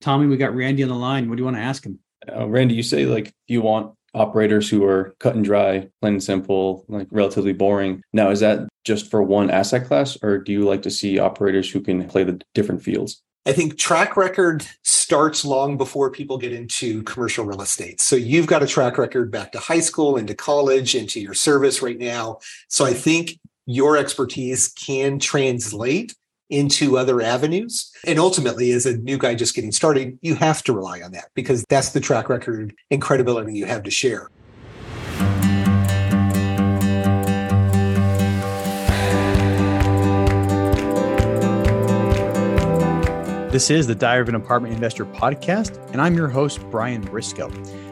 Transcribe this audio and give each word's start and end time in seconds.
Tommy, 0.00 0.26
we 0.26 0.36
got 0.36 0.54
Randy 0.54 0.82
on 0.82 0.88
the 0.88 0.94
line. 0.94 1.28
What 1.28 1.36
do 1.36 1.40
you 1.40 1.44
want 1.44 1.56
to 1.56 1.62
ask 1.62 1.84
him? 1.84 1.98
Uh, 2.30 2.46
Randy, 2.48 2.74
you 2.74 2.82
say 2.82 3.06
like 3.06 3.32
you 3.48 3.62
want 3.62 3.94
operators 4.14 4.68
who 4.68 4.84
are 4.84 5.14
cut 5.20 5.34
and 5.34 5.44
dry, 5.44 5.88
plain 6.00 6.14
and 6.14 6.22
simple, 6.22 6.84
like 6.88 7.06
relatively 7.10 7.52
boring. 7.52 8.02
Now, 8.12 8.30
is 8.30 8.40
that 8.40 8.68
just 8.84 9.10
for 9.10 9.22
one 9.22 9.50
asset 9.50 9.86
class, 9.86 10.18
or 10.22 10.38
do 10.38 10.52
you 10.52 10.64
like 10.64 10.82
to 10.82 10.90
see 10.90 11.18
operators 11.18 11.70
who 11.70 11.80
can 11.80 12.08
play 12.08 12.24
the 12.24 12.40
different 12.54 12.82
fields? 12.82 13.22
I 13.46 13.52
think 13.52 13.78
track 13.78 14.16
record 14.16 14.66
starts 14.84 15.44
long 15.44 15.78
before 15.78 16.10
people 16.10 16.36
get 16.36 16.52
into 16.52 17.02
commercial 17.04 17.44
real 17.44 17.62
estate. 17.62 18.00
So 18.00 18.14
you've 18.14 18.46
got 18.46 18.62
a 18.62 18.66
track 18.66 18.98
record 18.98 19.30
back 19.30 19.52
to 19.52 19.58
high 19.58 19.80
school, 19.80 20.16
into 20.16 20.34
college, 20.34 20.94
into 20.94 21.20
your 21.20 21.34
service 21.34 21.80
right 21.80 21.98
now. 21.98 22.38
So 22.68 22.84
I 22.84 22.92
think 22.92 23.38
your 23.64 23.96
expertise 23.96 24.68
can 24.68 25.18
translate 25.18 26.14
into 26.50 26.98
other 26.98 27.20
avenues. 27.20 27.90
And 28.06 28.18
ultimately, 28.18 28.72
as 28.72 28.86
a 28.86 28.96
new 28.96 29.18
guy 29.18 29.34
just 29.34 29.54
getting 29.54 29.72
started, 29.72 30.18
you 30.20 30.34
have 30.34 30.62
to 30.64 30.72
rely 30.72 31.00
on 31.00 31.12
that 31.12 31.30
because 31.34 31.64
that's 31.68 31.90
the 31.90 32.00
track 32.00 32.28
record 32.28 32.74
and 32.90 33.00
credibility 33.00 33.54
you 33.54 33.66
have 33.66 33.82
to 33.84 33.90
share. 33.90 34.28
This 43.50 43.68
is 43.68 43.88
the 43.88 43.96
Diary 43.96 44.22
of 44.22 44.28
an 44.28 44.36
Apartment 44.36 44.72
Investor 44.72 45.04
podcast, 45.04 45.76
and 45.90 46.00
I'm 46.00 46.14
your 46.14 46.28
host, 46.28 46.60
Brian 46.70 47.00
Briscoe. 47.00 47.50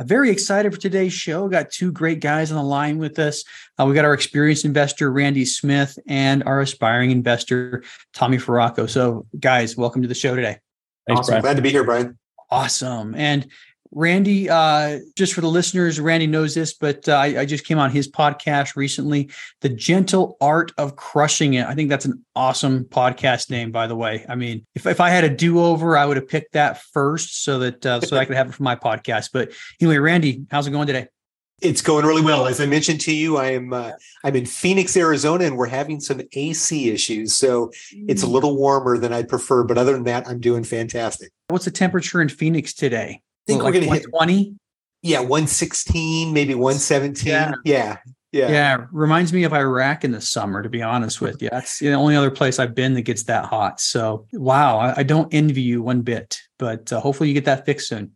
I'm 0.00 0.06
very 0.06 0.30
excited 0.30 0.72
for 0.72 0.80
today's 0.80 1.12
show. 1.12 1.46
Got 1.46 1.70
two 1.70 1.92
great 1.92 2.20
guys 2.20 2.50
on 2.50 2.56
the 2.56 2.64
line 2.64 2.96
with 2.96 3.18
us. 3.18 3.44
Uh, 3.78 3.84
we 3.84 3.94
got 3.94 4.06
our 4.06 4.14
experienced 4.14 4.64
investor, 4.64 5.12
Randy 5.12 5.44
Smith, 5.44 5.98
and 6.06 6.42
our 6.44 6.62
aspiring 6.62 7.10
investor, 7.10 7.84
Tommy 8.14 8.38
Feraco. 8.38 8.88
So, 8.88 9.26
guys, 9.38 9.76
welcome 9.76 10.00
to 10.00 10.08
the 10.08 10.14
show 10.14 10.34
today. 10.34 10.56
Thanks, 11.06 11.20
awesome. 11.20 11.32
Brian. 11.32 11.42
Glad 11.42 11.56
to 11.56 11.62
be 11.62 11.68
here, 11.68 11.84
Brian. 11.84 12.18
Awesome. 12.48 13.14
And 13.14 13.46
Randy, 13.92 14.48
uh, 14.48 15.00
just 15.16 15.34
for 15.34 15.40
the 15.40 15.48
listeners, 15.48 15.98
Randy 15.98 16.28
knows 16.28 16.54
this, 16.54 16.74
but 16.74 17.08
uh, 17.08 17.14
I, 17.16 17.40
I, 17.40 17.44
just 17.44 17.64
came 17.64 17.78
on 17.78 17.90
his 17.90 18.08
podcast 18.08 18.76
recently, 18.76 19.30
The 19.62 19.68
Gentle 19.68 20.36
Art 20.40 20.70
of 20.78 20.94
Crushing 20.94 21.54
It. 21.54 21.66
I 21.66 21.74
think 21.74 21.88
that's 21.88 22.04
an 22.04 22.24
awesome 22.36 22.84
podcast 22.84 23.50
name, 23.50 23.72
by 23.72 23.88
the 23.88 23.96
way. 23.96 24.24
I 24.28 24.36
mean, 24.36 24.64
if, 24.76 24.86
if 24.86 25.00
I 25.00 25.10
had 25.10 25.24
a 25.24 25.28
do 25.28 25.60
over, 25.60 25.96
I 25.96 26.06
would 26.06 26.16
have 26.16 26.28
picked 26.28 26.52
that 26.52 26.80
first 26.80 27.42
so 27.42 27.58
that 27.58 27.84
uh, 27.84 28.00
so 28.00 28.14
that 28.14 28.20
I 28.20 28.24
could 28.26 28.36
have 28.36 28.48
it 28.48 28.54
for 28.54 28.62
my 28.62 28.76
podcast. 28.76 29.30
But 29.32 29.50
anyway, 29.80 29.98
Randy, 29.98 30.44
how's 30.52 30.68
it 30.68 30.70
going 30.70 30.86
today? 30.86 31.08
It's 31.60 31.82
going 31.82 32.06
really 32.06 32.22
well. 32.22 32.46
As 32.46 32.60
I 32.60 32.66
mentioned 32.66 33.00
to 33.02 33.14
you, 33.14 33.36
I 33.38 33.50
am 33.50 33.72
uh, 33.72 33.90
I'm 34.22 34.36
in 34.36 34.46
Phoenix, 34.46 34.96
Arizona, 34.96 35.44
and 35.44 35.58
we're 35.58 35.66
having 35.66 35.98
some 35.98 36.20
AC 36.32 36.90
issues, 36.90 37.34
so 37.34 37.72
it's 37.90 38.22
a 38.22 38.26
mm. 38.26 38.30
little 38.30 38.56
warmer 38.56 38.98
than 38.98 39.12
I'd 39.12 39.28
prefer. 39.28 39.64
But 39.64 39.78
other 39.78 39.92
than 39.92 40.04
that, 40.04 40.28
I'm 40.28 40.40
doing 40.40 40.62
fantastic. 40.62 41.32
What's 41.48 41.64
the 41.64 41.72
temperature 41.72 42.22
in 42.22 42.28
Phoenix 42.28 42.72
today? 42.72 43.22
Think 43.50 43.62
we're 43.62 43.72
going 43.72 43.84
to 43.84 43.90
hit 43.90 44.06
20. 44.10 44.56
Yeah, 45.02 45.20
116, 45.20 46.32
maybe 46.32 46.54
117. 46.54 47.32
Yeah. 47.32 47.52
yeah. 47.64 47.96
Yeah. 48.32 48.50
Yeah. 48.50 48.86
Reminds 48.92 49.32
me 49.32 49.42
of 49.44 49.52
Iraq 49.52 50.04
in 50.04 50.12
the 50.12 50.20
summer, 50.20 50.62
to 50.62 50.68
be 50.68 50.82
honest 50.82 51.20
with 51.20 51.42
you. 51.42 51.48
That's 51.50 51.80
the 51.80 51.92
only 51.94 52.14
other 52.14 52.30
place 52.30 52.58
I've 52.58 52.74
been 52.74 52.94
that 52.94 53.02
gets 53.02 53.24
that 53.24 53.46
hot. 53.46 53.80
So, 53.80 54.26
wow, 54.32 54.78
I, 54.78 55.00
I 55.00 55.02
don't 55.02 55.32
envy 55.34 55.62
you 55.62 55.82
one 55.82 56.02
bit, 56.02 56.38
but 56.58 56.92
uh, 56.92 57.00
hopefully 57.00 57.28
you 57.28 57.34
get 57.34 57.46
that 57.46 57.66
fixed 57.66 57.88
soon. 57.88 58.12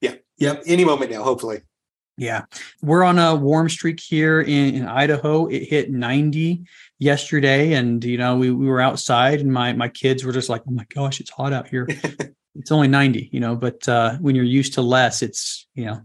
Yeah. 0.00 0.14
Yep. 0.38 0.62
Any 0.66 0.84
moment 0.84 1.10
now, 1.10 1.22
hopefully. 1.22 1.60
Yeah. 2.16 2.44
We're 2.82 3.04
on 3.04 3.18
a 3.18 3.34
warm 3.34 3.68
streak 3.68 4.00
here 4.00 4.40
in, 4.40 4.74
in 4.74 4.86
Idaho. 4.86 5.46
It 5.46 5.64
hit 5.64 5.90
90 5.90 6.64
yesterday. 6.98 7.74
And, 7.74 8.02
you 8.04 8.18
know, 8.18 8.36
we, 8.36 8.50
we 8.50 8.66
were 8.66 8.80
outside 8.80 9.40
and 9.40 9.52
my, 9.52 9.72
my 9.74 9.88
kids 9.88 10.24
were 10.24 10.32
just 10.32 10.48
like, 10.48 10.62
oh 10.66 10.70
my 10.70 10.86
gosh, 10.94 11.20
it's 11.20 11.30
hot 11.30 11.52
out 11.52 11.68
here. 11.68 11.88
it's 12.56 12.72
only 12.72 12.88
90 12.88 13.28
you 13.32 13.40
know 13.40 13.54
but 13.54 13.88
uh 13.88 14.16
when 14.18 14.34
you're 14.34 14.44
used 14.44 14.74
to 14.74 14.82
less 14.82 15.22
it's 15.22 15.66
you 15.74 15.84
know 15.84 16.00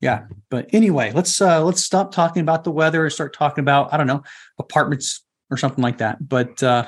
yeah 0.00 0.26
but 0.50 0.68
anyway 0.72 1.12
let's 1.12 1.40
uh 1.40 1.62
let's 1.64 1.84
stop 1.84 2.12
talking 2.12 2.42
about 2.42 2.64
the 2.64 2.70
weather 2.70 3.04
and 3.04 3.12
start 3.12 3.34
talking 3.34 3.62
about 3.62 3.92
i 3.92 3.96
don't 3.96 4.06
know 4.06 4.22
apartments 4.58 5.24
or 5.50 5.56
something 5.56 5.82
like 5.82 5.98
that 5.98 6.28
but 6.28 6.62
uh 6.62 6.84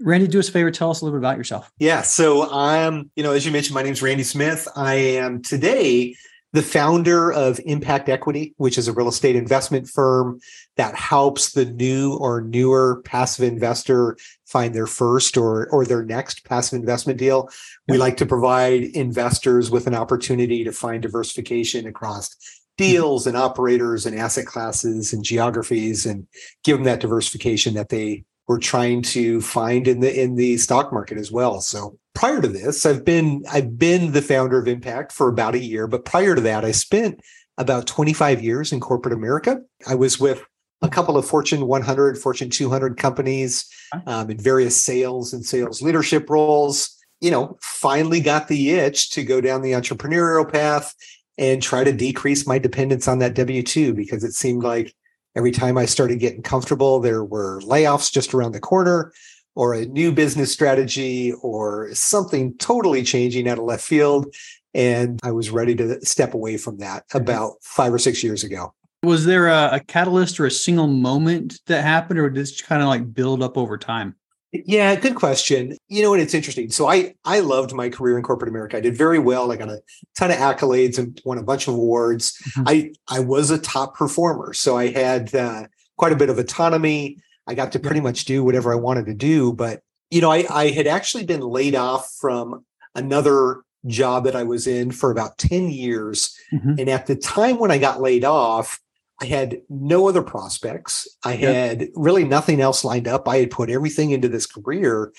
Randy, 0.00 0.26
do 0.26 0.38
us 0.38 0.48
a 0.48 0.52
favor. 0.52 0.70
Tell 0.70 0.90
us 0.90 1.00
a 1.00 1.04
little 1.04 1.18
bit 1.18 1.24
about 1.24 1.38
yourself. 1.38 1.70
Yeah. 1.78 2.02
So 2.02 2.52
I'm, 2.52 3.10
you 3.16 3.22
know, 3.22 3.32
as 3.32 3.46
you 3.46 3.52
mentioned, 3.52 3.74
my 3.74 3.82
name 3.82 3.92
is 3.92 4.02
Randy 4.02 4.24
Smith. 4.24 4.68
I 4.76 4.94
am 4.94 5.40
today 5.40 6.14
the 6.52 6.62
founder 6.62 7.32
of 7.32 7.60
Impact 7.64 8.08
Equity, 8.08 8.54
which 8.56 8.78
is 8.78 8.88
a 8.88 8.92
real 8.92 9.08
estate 9.08 9.36
investment 9.36 9.88
firm 9.88 10.38
that 10.76 10.94
helps 10.94 11.52
the 11.52 11.64
new 11.64 12.14
or 12.14 12.40
newer 12.40 13.02
passive 13.04 13.50
investor 13.50 14.16
find 14.46 14.74
their 14.74 14.86
first 14.86 15.36
or 15.36 15.68
or 15.68 15.84
their 15.84 16.04
next 16.04 16.44
passive 16.44 16.78
investment 16.78 17.18
deal. 17.18 17.50
We 17.88 17.98
like 17.98 18.16
to 18.18 18.26
provide 18.26 18.84
investors 18.84 19.70
with 19.70 19.86
an 19.86 19.94
opportunity 19.94 20.64
to 20.64 20.72
find 20.72 21.02
diversification 21.02 21.86
across 21.86 22.36
deals 22.76 23.26
and 23.26 23.36
operators 23.36 24.06
and 24.06 24.18
asset 24.18 24.46
classes 24.46 25.12
and 25.12 25.24
geographies 25.24 26.06
and 26.06 26.26
give 26.62 26.76
them 26.76 26.84
that 26.84 27.00
diversification 27.00 27.74
that 27.74 27.88
they 27.88 28.24
were 28.46 28.58
trying 28.58 29.02
to 29.02 29.40
find 29.40 29.88
in 29.88 30.00
the 30.00 30.22
in 30.22 30.36
the 30.36 30.56
stock 30.56 30.92
market 30.92 31.18
as 31.18 31.32
well. 31.32 31.60
So 31.60 31.98
prior 32.14 32.40
to 32.40 32.48
this, 32.48 32.86
I've 32.86 33.04
been 33.04 33.44
I've 33.50 33.78
been 33.78 34.12
the 34.12 34.22
founder 34.22 34.58
of 34.58 34.68
Impact 34.68 35.12
for 35.12 35.28
about 35.28 35.54
a 35.54 35.62
year, 35.62 35.86
but 35.86 36.04
prior 36.04 36.34
to 36.34 36.40
that, 36.42 36.64
I 36.64 36.70
spent 36.70 37.20
about 37.58 37.86
25 37.86 38.42
years 38.42 38.72
in 38.72 38.80
corporate 38.80 39.14
America. 39.14 39.60
I 39.88 39.94
was 39.94 40.20
with 40.20 40.44
a 40.82 40.88
couple 40.88 41.16
of 41.16 41.26
Fortune 41.26 41.66
100, 41.66 42.18
Fortune 42.18 42.50
200 42.50 42.96
companies 42.96 43.68
um, 44.06 44.30
in 44.30 44.38
various 44.38 44.76
sales 44.76 45.32
and 45.32 45.44
sales 45.44 45.82
leadership 45.82 46.28
roles. 46.28 46.92
You 47.20 47.30
know, 47.30 47.58
finally 47.62 48.20
got 48.20 48.48
the 48.48 48.72
itch 48.72 49.10
to 49.10 49.24
go 49.24 49.40
down 49.40 49.62
the 49.62 49.72
entrepreneurial 49.72 50.50
path 50.50 50.94
and 51.38 51.62
try 51.62 51.84
to 51.84 51.92
decrease 51.92 52.46
my 52.46 52.58
dependence 52.58 53.08
on 53.08 53.18
that 53.20 53.34
W 53.34 53.62
2 53.62 53.94
because 53.94 54.22
it 54.22 54.32
seemed 54.32 54.62
like 54.62 54.94
every 55.34 55.50
time 55.50 55.78
I 55.78 55.86
started 55.86 56.18
getting 56.18 56.42
comfortable, 56.42 57.00
there 57.00 57.24
were 57.24 57.60
layoffs 57.62 58.12
just 58.12 58.34
around 58.34 58.52
the 58.52 58.60
corner 58.60 59.12
or 59.54 59.72
a 59.72 59.86
new 59.86 60.12
business 60.12 60.52
strategy 60.52 61.32
or 61.42 61.94
something 61.94 62.56
totally 62.58 63.02
changing 63.02 63.48
out 63.48 63.58
of 63.58 63.64
left 63.64 63.84
field. 63.84 64.34
And 64.74 65.18
I 65.22 65.32
was 65.32 65.50
ready 65.50 65.74
to 65.76 66.04
step 66.04 66.34
away 66.34 66.58
from 66.58 66.78
that 66.78 67.04
about 67.14 67.54
five 67.62 67.92
or 67.92 67.98
six 67.98 68.22
years 68.22 68.44
ago. 68.44 68.74
Was 69.06 69.24
there 69.24 69.46
a, 69.46 69.70
a 69.74 69.80
catalyst 69.80 70.40
or 70.40 70.46
a 70.46 70.50
single 70.50 70.88
moment 70.88 71.60
that 71.66 71.82
happened, 71.82 72.18
or 72.18 72.28
did 72.28 72.42
this 72.42 72.60
kind 72.60 72.82
of 72.82 72.88
like 72.88 73.14
build 73.14 73.40
up 73.40 73.56
over 73.56 73.78
time? 73.78 74.16
Yeah, 74.52 74.96
good 74.96 75.14
question. 75.14 75.76
You 75.86 76.02
know, 76.02 76.12
and 76.12 76.20
it's 76.20 76.34
interesting. 76.34 76.70
So 76.70 76.88
I 76.88 77.14
I 77.24 77.38
loved 77.38 77.72
my 77.72 77.88
career 77.88 78.16
in 78.16 78.24
corporate 78.24 78.48
America. 78.48 78.76
I 78.76 78.80
did 78.80 78.96
very 78.96 79.20
well. 79.20 79.52
I 79.52 79.56
got 79.56 79.68
a 79.68 79.80
ton 80.16 80.32
of 80.32 80.38
accolades 80.38 80.98
and 80.98 81.20
won 81.24 81.38
a 81.38 81.44
bunch 81.44 81.68
of 81.68 81.74
awards. 81.74 82.36
Mm-hmm. 82.50 82.62
I 82.66 82.92
I 83.08 83.20
was 83.20 83.52
a 83.52 83.58
top 83.58 83.94
performer, 83.94 84.52
so 84.52 84.76
I 84.76 84.88
had 84.88 85.32
uh, 85.32 85.68
quite 85.96 86.12
a 86.12 86.16
bit 86.16 86.28
of 86.28 86.38
autonomy. 86.40 87.18
I 87.46 87.54
got 87.54 87.70
to 87.72 87.78
pretty 87.78 88.00
much 88.00 88.24
do 88.24 88.42
whatever 88.42 88.72
I 88.72 88.76
wanted 88.76 89.06
to 89.06 89.14
do. 89.14 89.52
But 89.52 89.82
you 90.10 90.20
know, 90.20 90.32
I 90.32 90.44
I 90.50 90.70
had 90.70 90.88
actually 90.88 91.24
been 91.24 91.42
laid 91.42 91.76
off 91.76 92.12
from 92.20 92.64
another 92.96 93.62
job 93.86 94.24
that 94.24 94.34
I 94.34 94.42
was 94.42 94.66
in 94.66 94.90
for 94.90 95.12
about 95.12 95.38
ten 95.38 95.70
years, 95.70 96.36
mm-hmm. 96.52 96.74
and 96.78 96.88
at 96.88 97.06
the 97.06 97.14
time 97.14 97.58
when 97.58 97.70
I 97.70 97.78
got 97.78 98.00
laid 98.00 98.24
off, 98.24 98.80
I 99.20 99.26
had 99.26 99.62
no 99.70 100.08
other 100.08 100.22
prospects. 100.22 101.08
I 101.24 101.36
had 101.36 101.88
really 101.94 102.24
nothing 102.24 102.60
else 102.60 102.84
lined 102.84 103.08
up. 103.08 103.26
I 103.28 103.38
had 103.38 103.50
put 103.50 103.70
everything 103.70 104.10
into 104.10 104.28
this 104.28 104.46
career. 104.46 105.12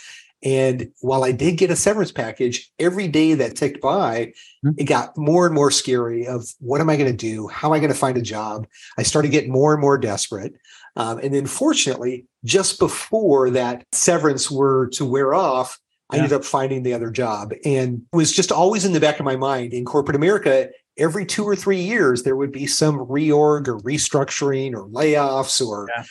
And 0.43 0.91
while 1.01 1.23
I 1.23 1.31
did 1.31 1.57
get 1.57 1.71
a 1.71 1.75
severance 1.75 2.11
package, 2.11 2.71
every 2.77 3.07
day 3.07 3.33
that 3.33 3.55
ticked 3.55 3.81
by, 3.81 4.33
mm-hmm. 4.63 4.71
it 4.77 4.83
got 4.83 5.17
more 5.17 5.47
and 5.47 5.55
more 5.55 5.71
scary 5.71 6.27
of 6.27 6.47
what 6.59 6.79
am 6.79 6.91
I 6.91 6.95
going 6.95 7.11
to 7.11 7.17
do? 7.17 7.47
How 7.47 7.69
am 7.69 7.73
I 7.73 7.79
going 7.79 7.91
to 7.91 7.97
find 7.97 8.17
a 8.17 8.21
job? 8.21 8.67
I 8.99 9.03
started 9.03 9.31
getting 9.31 9.51
more 9.51 9.73
and 9.73 9.81
more 9.81 9.97
desperate. 9.97 10.53
Um, 10.95 11.19
and 11.19 11.33
then 11.33 11.47
fortunately, 11.47 12.25
just 12.45 12.77
before 12.77 13.49
that 13.51 13.85
severance 13.91 14.51
were 14.51 14.89
to 14.89 15.05
wear 15.05 15.33
off, 15.33 15.79
I 16.09 16.17
ended 16.17 16.33
up 16.33 16.45
finding 16.45 16.83
the 16.83 16.93
other 16.93 17.11
job 17.11 17.51
and 17.65 18.03
was 18.13 18.31
just 18.31 18.51
always 18.51 18.85
in 18.85 18.93
the 18.93 18.99
back 18.99 19.19
of 19.19 19.25
my 19.25 19.35
mind 19.35 19.73
in 19.73 19.83
corporate 19.83 20.15
America 20.15 20.69
every 20.97 21.25
two 21.25 21.43
or 21.43 21.55
three 21.55 21.81
years 21.81 22.23
there 22.23 22.35
would 22.35 22.51
be 22.51 22.67
some 22.67 22.97
reorg 22.99 23.67
or 23.67 23.79
restructuring 23.79 24.73
or 24.73 24.87
layoffs 24.89 25.65
or 25.65 25.87
yeah. 25.95 26.03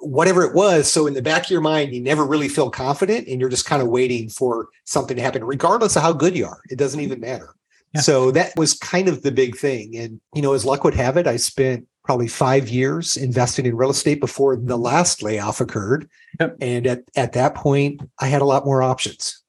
whatever 0.00 0.42
it 0.42 0.54
was. 0.54 0.90
So 0.90 1.06
in 1.06 1.14
the 1.14 1.22
back 1.22 1.44
of 1.44 1.50
your 1.50 1.60
mind, 1.60 1.94
you 1.94 2.02
never 2.02 2.26
really 2.26 2.48
feel 2.48 2.70
confident 2.70 3.28
and 3.28 3.40
you're 3.40 3.50
just 3.50 3.66
kind 3.66 3.82
of 3.82 3.88
waiting 3.88 4.28
for 4.28 4.68
something 4.84 5.16
to 5.16 5.22
happen, 5.22 5.44
regardless 5.44 5.96
of 5.96 6.02
how 6.02 6.12
good 6.12 6.36
you 6.36 6.46
are. 6.46 6.60
It 6.70 6.78
doesn't 6.78 6.98
mm-hmm. 6.98 7.12
even 7.12 7.20
matter. 7.20 7.54
Yeah. 7.94 8.00
So 8.00 8.30
that 8.32 8.52
was 8.56 8.74
kind 8.74 9.08
of 9.08 9.22
the 9.22 9.32
big 9.32 9.56
thing. 9.56 9.96
And, 9.96 10.20
you 10.34 10.42
know, 10.42 10.52
as 10.52 10.64
luck 10.64 10.84
would 10.84 10.94
have 10.94 11.16
it, 11.16 11.26
I 11.26 11.36
spent 11.36 11.86
probably 12.04 12.28
five 12.28 12.68
years 12.68 13.16
investing 13.16 13.66
in 13.66 13.76
real 13.76 13.90
estate 13.90 14.20
before 14.20 14.56
the 14.56 14.76
last 14.76 15.22
layoff 15.22 15.60
occurred. 15.60 16.08
Yep. 16.38 16.56
And 16.60 16.86
at, 16.86 17.02
at 17.16 17.32
that 17.32 17.54
point, 17.54 18.00
I 18.20 18.26
had 18.26 18.42
a 18.42 18.44
lot 18.44 18.64
more 18.64 18.82
options. 18.82 19.42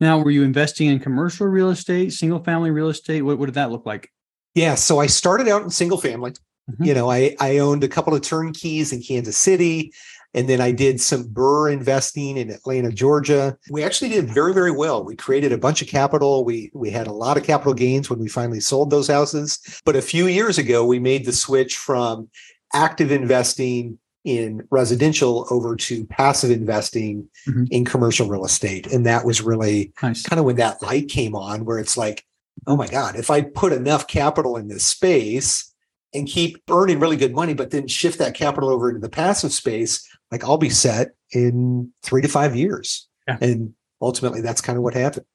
Now, 0.00 0.18
were 0.18 0.30
you 0.30 0.42
investing 0.42 0.88
in 0.88 0.98
commercial 0.98 1.46
real 1.46 1.70
estate, 1.70 2.12
single 2.12 2.42
family 2.42 2.70
real 2.70 2.88
estate? 2.88 3.22
What, 3.22 3.38
what 3.38 3.46
did 3.46 3.54
that 3.54 3.70
look 3.70 3.86
like? 3.86 4.10
Yeah. 4.54 4.74
So 4.74 4.98
I 4.98 5.06
started 5.06 5.48
out 5.48 5.62
in 5.62 5.70
single 5.70 5.98
family. 5.98 6.32
Mm-hmm. 6.70 6.84
You 6.84 6.94
know, 6.94 7.10
I, 7.10 7.36
I 7.40 7.58
owned 7.58 7.84
a 7.84 7.88
couple 7.88 8.14
of 8.14 8.22
turnkeys 8.22 8.92
in 8.92 9.02
Kansas 9.02 9.36
City. 9.36 9.92
And 10.34 10.48
then 10.48 10.62
I 10.62 10.72
did 10.72 11.00
some 11.00 11.24
BRRRR 11.24 11.72
investing 11.74 12.38
in 12.38 12.50
Atlanta, 12.50 12.90
Georgia. 12.90 13.58
We 13.70 13.82
actually 13.84 14.10
did 14.10 14.30
very, 14.30 14.54
very 14.54 14.70
well. 14.70 15.04
We 15.04 15.14
created 15.14 15.52
a 15.52 15.58
bunch 15.58 15.82
of 15.82 15.88
capital. 15.88 16.44
We 16.44 16.70
we 16.72 16.90
had 16.90 17.06
a 17.06 17.12
lot 17.12 17.36
of 17.36 17.44
capital 17.44 17.74
gains 17.74 18.08
when 18.08 18.18
we 18.18 18.28
finally 18.28 18.60
sold 18.60 18.88
those 18.88 19.08
houses. 19.08 19.58
But 19.84 19.96
a 19.96 20.00
few 20.00 20.28
years 20.28 20.56
ago, 20.56 20.86
we 20.86 20.98
made 20.98 21.26
the 21.26 21.34
switch 21.34 21.76
from 21.76 22.30
active 22.72 23.12
investing 23.12 23.98
in 24.24 24.66
residential 24.70 25.46
over 25.50 25.76
to 25.76 26.06
passive 26.06 26.50
investing 26.50 27.28
mm-hmm. 27.46 27.64
in 27.70 27.84
commercial 27.84 28.28
real 28.28 28.46
estate. 28.46 28.86
And 28.86 29.04
that 29.04 29.26
was 29.26 29.42
really 29.42 29.92
nice. 30.02 30.22
kind 30.22 30.38
of 30.38 30.46
when 30.46 30.56
that 30.56 30.80
light 30.80 31.08
came 31.08 31.34
on, 31.34 31.64
where 31.64 31.78
it's 31.78 31.96
like, 31.96 32.24
oh 32.66 32.76
my 32.76 32.86
God, 32.86 33.16
if 33.16 33.30
I 33.30 33.42
put 33.42 33.72
enough 33.72 34.06
capital 34.06 34.56
in 34.56 34.68
this 34.68 34.86
space, 34.86 35.72
and 36.14 36.28
keep 36.28 36.62
earning 36.70 37.00
really 37.00 37.16
good 37.16 37.34
money, 37.34 37.54
but 37.54 37.70
then 37.70 37.88
shift 37.88 38.18
that 38.18 38.34
capital 38.34 38.68
over 38.68 38.88
into 38.88 39.00
the 39.00 39.08
passive 39.08 39.52
space, 39.52 40.06
like 40.30 40.44
I'll 40.44 40.58
be 40.58 40.70
set 40.70 41.12
in 41.32 41.92
three 42.02 42.22
to 42.22 42.28
five 42.28 42.54
years. 42.54 43.08
Yeah. 43.26 43.38
And 43.40 43.74
ultimately 44.00 44.40
that's 44.40 44.60
kind 44.60 44.76
of 44.76 44.82
what 44.82 44.94
happened. 44.94 45.26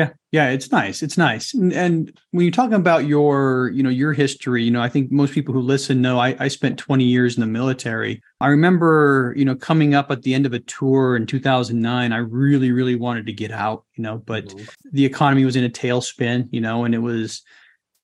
Yeah. 0.00 0.10
Yeah. 0.32 0.48
It's 0.48 0.72
nice. 0.72 1.02
It's 1.02 1.18
nice. 1.18 1.52
And, 1.52 1.72
and, 1.72 2.18
when 2.30 2.44
you're 2.44 2.52
talking 2.52 2.74
about 2.74 3.06
your, 3.06 3.70
you 3.74 3.82
know, 3.82 3.90
your 3.90 4.14
history, 4.14 4.64
you 4.64 4.70
know, 4.70 4.80
I 4.80 4.88
think 4.88 5.12
most 5.12 5.34
people 5.34 5.52
who 5.52 5.60
listen 5.60 6.00
know 6.00 6.18
I, 6.18 6.36
I 6.38 6.48
spent 6.48 6.78
20 6.78 7.04
years 7.04 7.36
in 7.36 7.40
the 7.40 7.46
military. 7.46 8.22
I 8.40 8.48
remember, 8.48 9.34
you 9.36 9.44
know, 9.44 9.56
coming 9.56 9.94
up 9.94 10.10
at 10.10 10.22
the 10.22 10.32
end 10.32 10.46
of 10.46 10.54
a 10.54 10.60
tour 10.60 11.16
in 11.16 11.26
2009, 11.26 12.12
I 12.12 12.16
really, 12.16 12.72
really 12.72 12.94
wanted 12.94 13.26
to 13.26 13.32
get 13.32 13.50
out, 13.50 13.84
you 13.96 14.02
know, 14.02 14.18
but 14.18 14.46
mm-hmm. 14.46 14.64
the 14.92 15.04
economy 15.04 15.44
was 15.44 15.56
in 15.56 15.64
a 15.64 15.68
tailspin, 15.70 16.48
you 16.50 16.60
know, 16.60 16.84
and 16.84 16.94
it 16.94 16.98
was, 16.98 17.42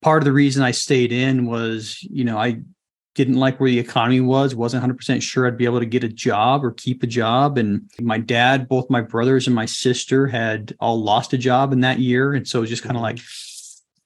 part 0.03 0.23
of 0.23 0.25
the 0.25 0.33
reason 0.33 0.63
I 0.63 0.73
stayed 0.73 1.13
in 1.13 1.47
was, 1.47 1.99
you 2.03 2.25
know, 2.25 2.39
I 2.39 2.61
didn't 3.17 3.37
like 3.37 3.59
where 3.59 3.71
the 3.71 3.79
economy 3.79 4.21
was, 4.21 4.55
wasn't 4.55 4.85
100% 4.85 5.23
sure 5.23 5.47
I'd 5.47 5.57
be 5.57 5.65
able 5.65 5.81
to 5.81 5.87
get 5.87 6.05
a 6.05 6.09
job 6.09 6.65
or 6.65 6.71
keep 6.71 7.03
a 7.03 7.07
job. 7.07 7.57
And 7.57 7.91
my 7.99 8.19
dad, 8.19 8.69
both 8.69 8.91
my 8.91 9.01
brothers 9.01 9.47
and 9.47 9.57
my 9.57 9.65
sister 9.65 10.27
had 10.27 10.77
all 10.81 11.03
lost 11.03 11.33
a 11.33 11.39
job 11.39 11.73
in 11.73 11.81
that 11.81 11.99
year. 11.99 12.35
And 12.35 12.47
so 12.47 12.59
it 12.59 12.61
was 12.61 12.71
just 12.71 12.83
kind 12.83 12.95
of 12.95 13.03
mm-hmm. 13.03 13.17
like, 13.17 13.21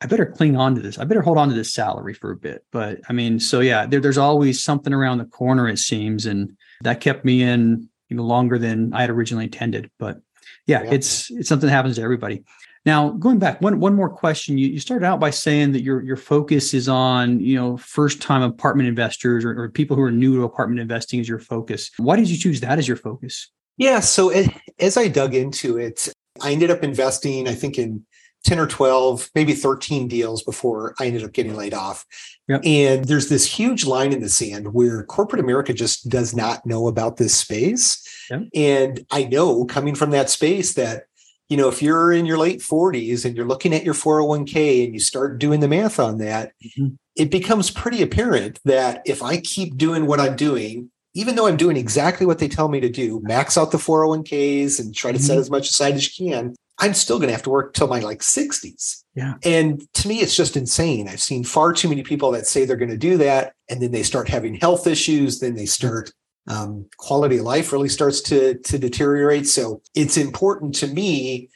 I 0.00 0.06
better 0.06 0.26
cling 0.26 0.56
on 0.56 0.76
to 0.76 0.80
this. 0.80 0.96
I 0.96 1.04
better 1.04 1.22
hold 1.22 1.38
on 1.38 1.48
to 1.48 1.54
this 1.54 1.74
salary 1.74 2.14
for 2.14 2.30
a 2.30 2.36
bit. 2.36 2.64
But 2.70 3.00
I 3.08 3.12
mean, 3.12 3.40
so 3.40 3.60
yeah, 3.60 3.84
there, 3.84 4.00
there's 4.00 4.16
always 4.16 4.62
something 4.62 4.94
around 4.94 5.18
the 5.18 5.24
corner, 5.26 5.68
it 5.68 5.78
seems. 5.78 6.24
And 6.24 6.56
that 6.82 7.00
kept 7.00 7.24
me 7.24 7.42
in, 7.42 7.88
you 8.08 8.16
know, 8.16 8.22
longer 8.22 8.58
than 8.58 8.94
I 8.94 9.00
had 9.00 9.10
originally 9.10 9.44
intended. 9.44 9.90
But 9.98 10.20
yeah, 10.66 10.84
yeah. 10.84 10.92
it's 10.92 11.30
it's 11.32 11.48
something 11.48 11.66
that 11.66 11.74
happens 11.74 11.96
to 11.96 12.02
everybody. 12.02 12.44
Now, 12.86 13.10
going 13.10 13.38
back, 13.38 13.60
one 13.60 13.78
one 13.78 13.94
more 13.94 14.08
question. 14.08 14.56
You, 14.56 14.68
you 14.68 14.80
started 14.80 15.04
out 15.04 15.20
by 15.20 15.30
saying 15.30 15.72
that 15.72 15.82
your 15.82 16.02
your 16.02 16.16
focus 16.16 16.72
is 16.72 16.88
on 16.88 17.40
you 17.40 17.56
know 17.56 17.76
first 17.76 18.22
time 18.22 18.42
apartment 18.42 18.88
investors 18.88 19.44
or, 19.44 19.58
or, 19.60 19.68
people 19.68 19.96
who 19.96 20.02
are 20.02 20.10
new 20.10 20.36
to 20.36 20.44
apartment 20.44 20.80
investing 20.80 21.20
is 21.20 21.28
your 21.28 21.38
focus. 21.38 21.90
Why 21.98 22.16
did 22.16 22.30
you 22.30 22.38
choose 22.38 22.60
that 22.60 22.78
as 22.78 22.88
your 22.88 22.96
focus? 22.96 23.50
Yeah, 23.76 24.00
so 24.00 24.30
it, 24.30 24.50
as 24.78 24.96
I 24.96 25.08
dug 25.08 25.34
into 25.34 25.78
it, 25.78 26.08
I 26.42 26.52
ended 26.52 26.70
up 26.70 26.82
investing. 26.82 27.48
I 27.48 27.54
think 27.54 27.78
in 27.78 28.04
10 28.44 28.58
or 28.58 28.66
12, 28.66 29.30
maybe 29.34 29.52
13 29.52 30.08
deals 30.08 30.42
before 30.42 30.94
I 30.98 31.06
ended 31.06 31.24
up 31.24 31.32
getting 31.32 31.54
laid 31.54 31.74
off. 31.74 32.06
Yep. 32.48 32.62
And 32.64 33.04
there's 33.04 33.28
this 33.28 33.44
huge 33.44 33.84
line 33.84 34.12
in 34.12 34.20
the 34.20 34.28
sand 34.28 34.72
where 34.72 35.04
corporate 35.04 35.40
America 35.40 35.74
just 35.74 36.08
does 36.08 36.34
not 36.34 36.64
know 36.64 36.88
about 36.88 37.18
this 37.18 37.34
space. 37.34 38.02
Yep. 38.30 38.42
And 38.54 39.06
I 39.10 39.24
know 39.24 39.64
coming 39.66 39.94
from 39.94 40.10
that 40.10 40.30
space 40.30 40.74
that 40.74 41.04
you 41.50 41.56
know, 41.56 41.68
if 41.68 41.82
you're 41.82 42.12
in 42.12 42.26
your 42.26 42.38
late 42.38 42.60
40s 42.60 43.24
and 43.24 43.36
you're 43.36 43.46
looking 43.46 43.74
at 43.74 43.84
your 43.84 43.92
401k 43.92 44.84
and 44.84 44.94
you 44.94 45.00
start 45.00 45.38
doing 45.38 45.58
the 45.58 45.68
math 45.68 45.98
on 45.98 46.18
that, 46.18 46.52
mm-hmm. 46.64 46.94
it 47.16 47.30
becomes 47.30 47.70
pretty 47.70 48.02
apparent 48.02 48.60
that 48.64 49.02
if 49.04 49.20
I 49.20 49.38
keep 49.38 49.76
doing 49.76 50.06
what 50.06 50.20
I'm 50.20 50.36
doing, 50.36 50.92
even 51.12 51.34
though 51.34 51.48
I'm 51.48 51.56
doing 51.56 51.76
exactly 51.76 52.24
what 52.24 52.38
they 52.38 52.46
tell 52.46 52.68
me 52.68 52.78
to 52.78 52.88
do, 52.88 53.20
max 53.24 53.58
out 53.58 53.72
the 53.72 53.78
401ks 53.78 54.78
and 54.78 54.94
try 54.94 55.10
to 55.10 55.18
mm-hmm. 55.18 55.26
set 55.26 55.38
as 55.38 55.50
much 55.50 55.68
aside 55.68 55.94
as 55.94 56.18
you 56.18 56.30
can, 56.30 56.54
I'm 56.78 56.94
still 56.94 57.18
going 57.18 57.28
to 57.28 57.34
have 57.34 57.42
to 57.42 57.50
work 57.50 57.74
till 57.74 57.88
my 57.88 57.98
like 57.98 58.20
60s. 58.20 59.02
Yeah. 59.16 59.34
And 59.42 59.92
to 59.94 60.08
me, 60.08 60.20
it's 60.20 60.36
just 60.36 60.56
insane. 60.56 61.08
I've 61.08 61.20
seen 61.20 61.42
far 61.42 61.72
too 61.72 61.88
many 61.88 62.04
people 62.04 62.30
that 62.30 62.46
say 62.46 62.64
they're 62.64 62.76
going 62.76 62.90
to 62.90 62.96
do 62.96 63.18
that. 63.18 63.54
And 63.68 63.82
then 63.82 63.90
they 63.90 64.04
start 64.04 64.28
having 64.28 64.54
health 64.54 64.86
issues. 64.86 65.40
Then 65.40 65.56
they 65.56 65.66
start 65.66 66.12
um, 66.50 66.86
quality 66.96 67.38
of 67.38 67.44
life 67.44 67.72
really 67.72 67.88
starts 67.88 68.20
to 68.22 68.58
to 68.58 68.78
deteriorate. 68.78 69.46
So 69.46 69.82
it's 69.94 70.16
important 70.16 70.74
to 70.76 70.88
me 70.88 71.48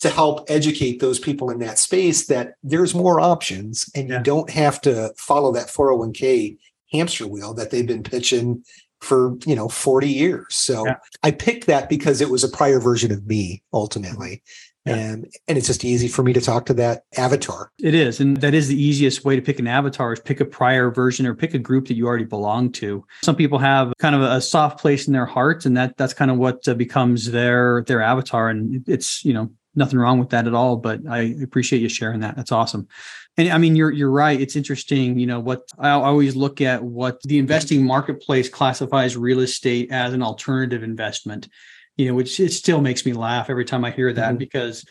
to 0.00 0.08
help 0.08 0.50
educate 0.50 0.98
those 0.98 1.18
people 1.18 1.50
in 1.50 1.58
that 1.60 1.78
space 1.78 2.26
that 2.26 2.54
there's 2.62 2.94
more 2.94 3.20
options 3.20 3.88
and 3.94 4.08
yeah. 4.08 4.18
you 4.18 4.24
don't 4.24 4.50
have 4.50 4.80
to 4.80 5.12
follow 5.16 5.52
that 5.52 5.68
401k 5.68 6.58
hamster 6.90 7.26
wheel 7.26 7.54
that 7.54 7.70
they've 7.70 7.86
been 7.86 8.02
pitching 8.02 8.64
for 9.00 9.36
you 9.46 9.54
know 9.54 9.68
40 9.68 10.08
years 10.08 10.54
so 10.54 10.86
yeah. 10.86 10.96
i 11.22 11.30
picked 11.30 11.66
that 11.66 11.88
because 11.88 12.20
it 12.20 12.28
was 12.28 12.44
a 12.44 12.48
prior 12.48 12.80
version 12.80 13.12
of 13.12 13.26
me 13.26 13.62
ultimately 13.72 14.42
yeah. 14.86 14.94
And 14.94 15.32
and 15.46 15.58
it's 15.58 15.66
just 15.66 15.84
easy 15.84 16.08
for 16.08 16.22
me 16.22 16.32
to 16.32 16.40
talk 16.40 16.66
to 16.66 16.74
that 16.74 17.04
avatar. 17.16 17.70
It 17.78 17.94
is. 17.94 18.18
And 18.18 18.38
that 18.38 18.54
is 18.54 18.68
the 18.68 18.82
easiest 18.82 19.24
way 19.24 19.36
to 19.36 19.42
pick 19.42 19.58
an 19.58 19.66
avatar 19.66 20.12
is 20.14 20.20
pick 20.20 20.40
a 20.40 20.44
prior 20.44 20.90
version 20.90 21.26
or 21.26 21.34
pick 21.34 21.52
a 21.52 21.58
group 21.58 21.88
that 21.88 21.94
you 21.94 22.06
already 22.06 22.24
belong 22.24 22.72
to. 22.72 23.04
Some 23.22 23.36
people 23.36 23.58
have 23.58 23.92
kind 23.98 24.14
of 24.14 24.22
a 24.22 24.40
soft 24.40 24.80
place 24.80 25.06
in 25.06 25.12
their 25.12 25.26
heart 25.26 25.66
and 25.66 25.76
that 25.76 25.98
that's 25.98 26.14
kind 26.14 26.30
of 26.30 26.38
what 26.38 26.66
uh, 26.66 26.74
becomes 26.74 27.30
their 27.30 27.84
their 27.86 28.00
avatar 28.00 28.48
and 28.48 28.82
it's, 28.88 29.22
you 29.24 29.34
know, 29.34 29.50
nothing 29.74 29.98
wrong 29.98 30.18
with 30.18 30.30
that 30.30 30.46
at 30.46 30.54
all, 30.54 30.76
but 30.76 31.00
I 31.08 31.34
appreciate 31.42 31.82
you 31.82 31.88
sharing 31.88 32.20
that. 32.20 32.36
That's 32.36 32.52
awesome. 32.52 32.88
And 33.36 33.50
I 33.50 33.58
mean, 33.58 33.76
you're 33.76 33.90
you're 33.90 34.10
right. 34.10 34.40
It's 34.40 34.56
interesting. 34.56 35.18
You 35.18 35.26
know 35.26 35.40
what 35.40 35.62
I 35.78 35.90
always 35.90 36.36
look 36.36 36.60
at 36.60 36.82
what 36.82 37.22
the 37.22 37.38
investing 37.38 37.84
marketplace 37.84 38.48
classifies 38.48 39.16
real 39.16 39.40
estate 39.40 39.92
as 39.92 40.12
an 40.12 40.22
alternative 40.22 40.82
investment 40.82 41.48
you 41.96 42.08
know, 42.08 42.14
which 42.14 42.40
it 42.40 42.52
still 42.52 42.80
makes 42.80 43.04
me 43.04 43.12
laugh 43.12 43.50
every 43.50 43.64
time 43.64 43.84
I 43.84 43.90
hear 43.90 44.12
that 44.12 44.30
mm-hmm. 44.30 44.38
because, 44.38 44.84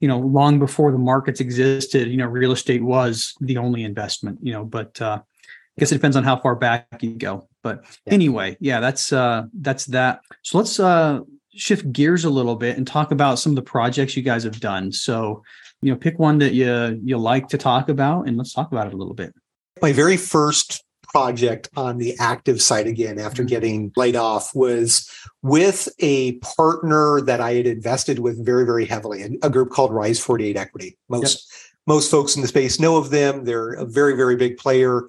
you 0.00 0.08
know, 0.08 0.18
long 0.18 0.58
before 0.58 0.92
the 0.92 0.98
markets 0.98 1.40
existed, 1.40 2.08
you 2.08 2.16
know, 2.16 2.26
real 2.26 2.52
estate 2.52 2.82
was 2.82 3.34
the 3.40 3.56
only 3.58 3.84
investment, 3.84 4.38
you 4.42 4.52
know, 4.52 4.64
but 4.64 5.00
uh, 5.00 5.20
I 5.22 5.80
guess 5.80 5.92
it 5.92 5.96
depends 5.96 6.16
on 6.16 6.24
how 6.24 6.36
far 6.36 6.54
back 6.54 6.86
you 7.00 7.14
go. 7.14 7.48
But 7.62 7.84
yeah. 8.06 8.14
anyway, 8.14 8.56
yeah, 8.60 8.80
that's 8.80 9.12
uh 9.12 9.44
that's 9.52 9.86
that. 9.86 10.20
So 10.42 10.58
let's 10.58 10.80
uh 10.80 11.20
shift 11.54 11.90
gears 11.92 12.24
a 12.24 12.30
little 12.30 12.56
bit 12.56 12.76
and 12.76 12.86
talk 12.86 13.10
about 13.10 13.38
some 13.38 13.52
of 13.52 13.56
the 13.56 13.62
projects 13.62 14.16
you 14.16 14.22
guys 14.22 14.44
have 14.44 14.60
done. 14.60 14.92
So, 14.92 15.42
you 15.82 15.90
know, 15.90 15.96
pick 15.96 16.18
one 16.18 16.38
that 16.38 16.54
you 16.54 17.00
you 17.02 17.18
like 17.18 17.48
to 17.48 17.58
talk 17.58 17.88
about 17.88 18.26
and 18.26 18.36
let's 18.36 18.52
talk 18.52 18.72
about 18.72 18.86
it 18.86 18.94
a 18.94 18.96
little 18.96 19.14
bit. 19.14 19.34
My 19.82 19.92
very 19.92 20.16
first 20.16 20.82
project 21.16 21.70
on 21.78 21.96
the 21.96 22.14
active 22.18 22.60
side 22.60 22.86
again 22.86 23.18
after 23.18 23.40
mm-hmm. 23.40 23.48
getting 23.48 23.92
laid 23.96 24.16
off 24.16 24.54
was 24.54 25.10
with 25.40 25.88
a 26.00 26.32
partner 26.40 27.22
that 27.22 27.40
I 27.40 27.54
had 27.54 27.66
invested 27.66 28.18
with 28.18 28.44
very, 28.44 28.66
very 28.66 28.84
heavily, 28.84 29.38
a 29.42 29.48
group 29.48 29.70
called 29.70 29.94
Rise 29.94 30.20
48 30.20 30.58
Equity. 30.58 30.98
Most 31.08 31.50
yep. 31.50 31.70
most 31.86 32.10
folks 32.10 32.36
in 32.36 32.42
the 32.42 32.48
space 32.48 32.78
know 32.78 32.98
of 32.98 33.08
them. 33.08 33.46
They're 33.46 33.72
a 33.72 33.86
very, 33.86 34.14
very 34.14 34.36
big 34.36 34.58
player. 34.58 35.08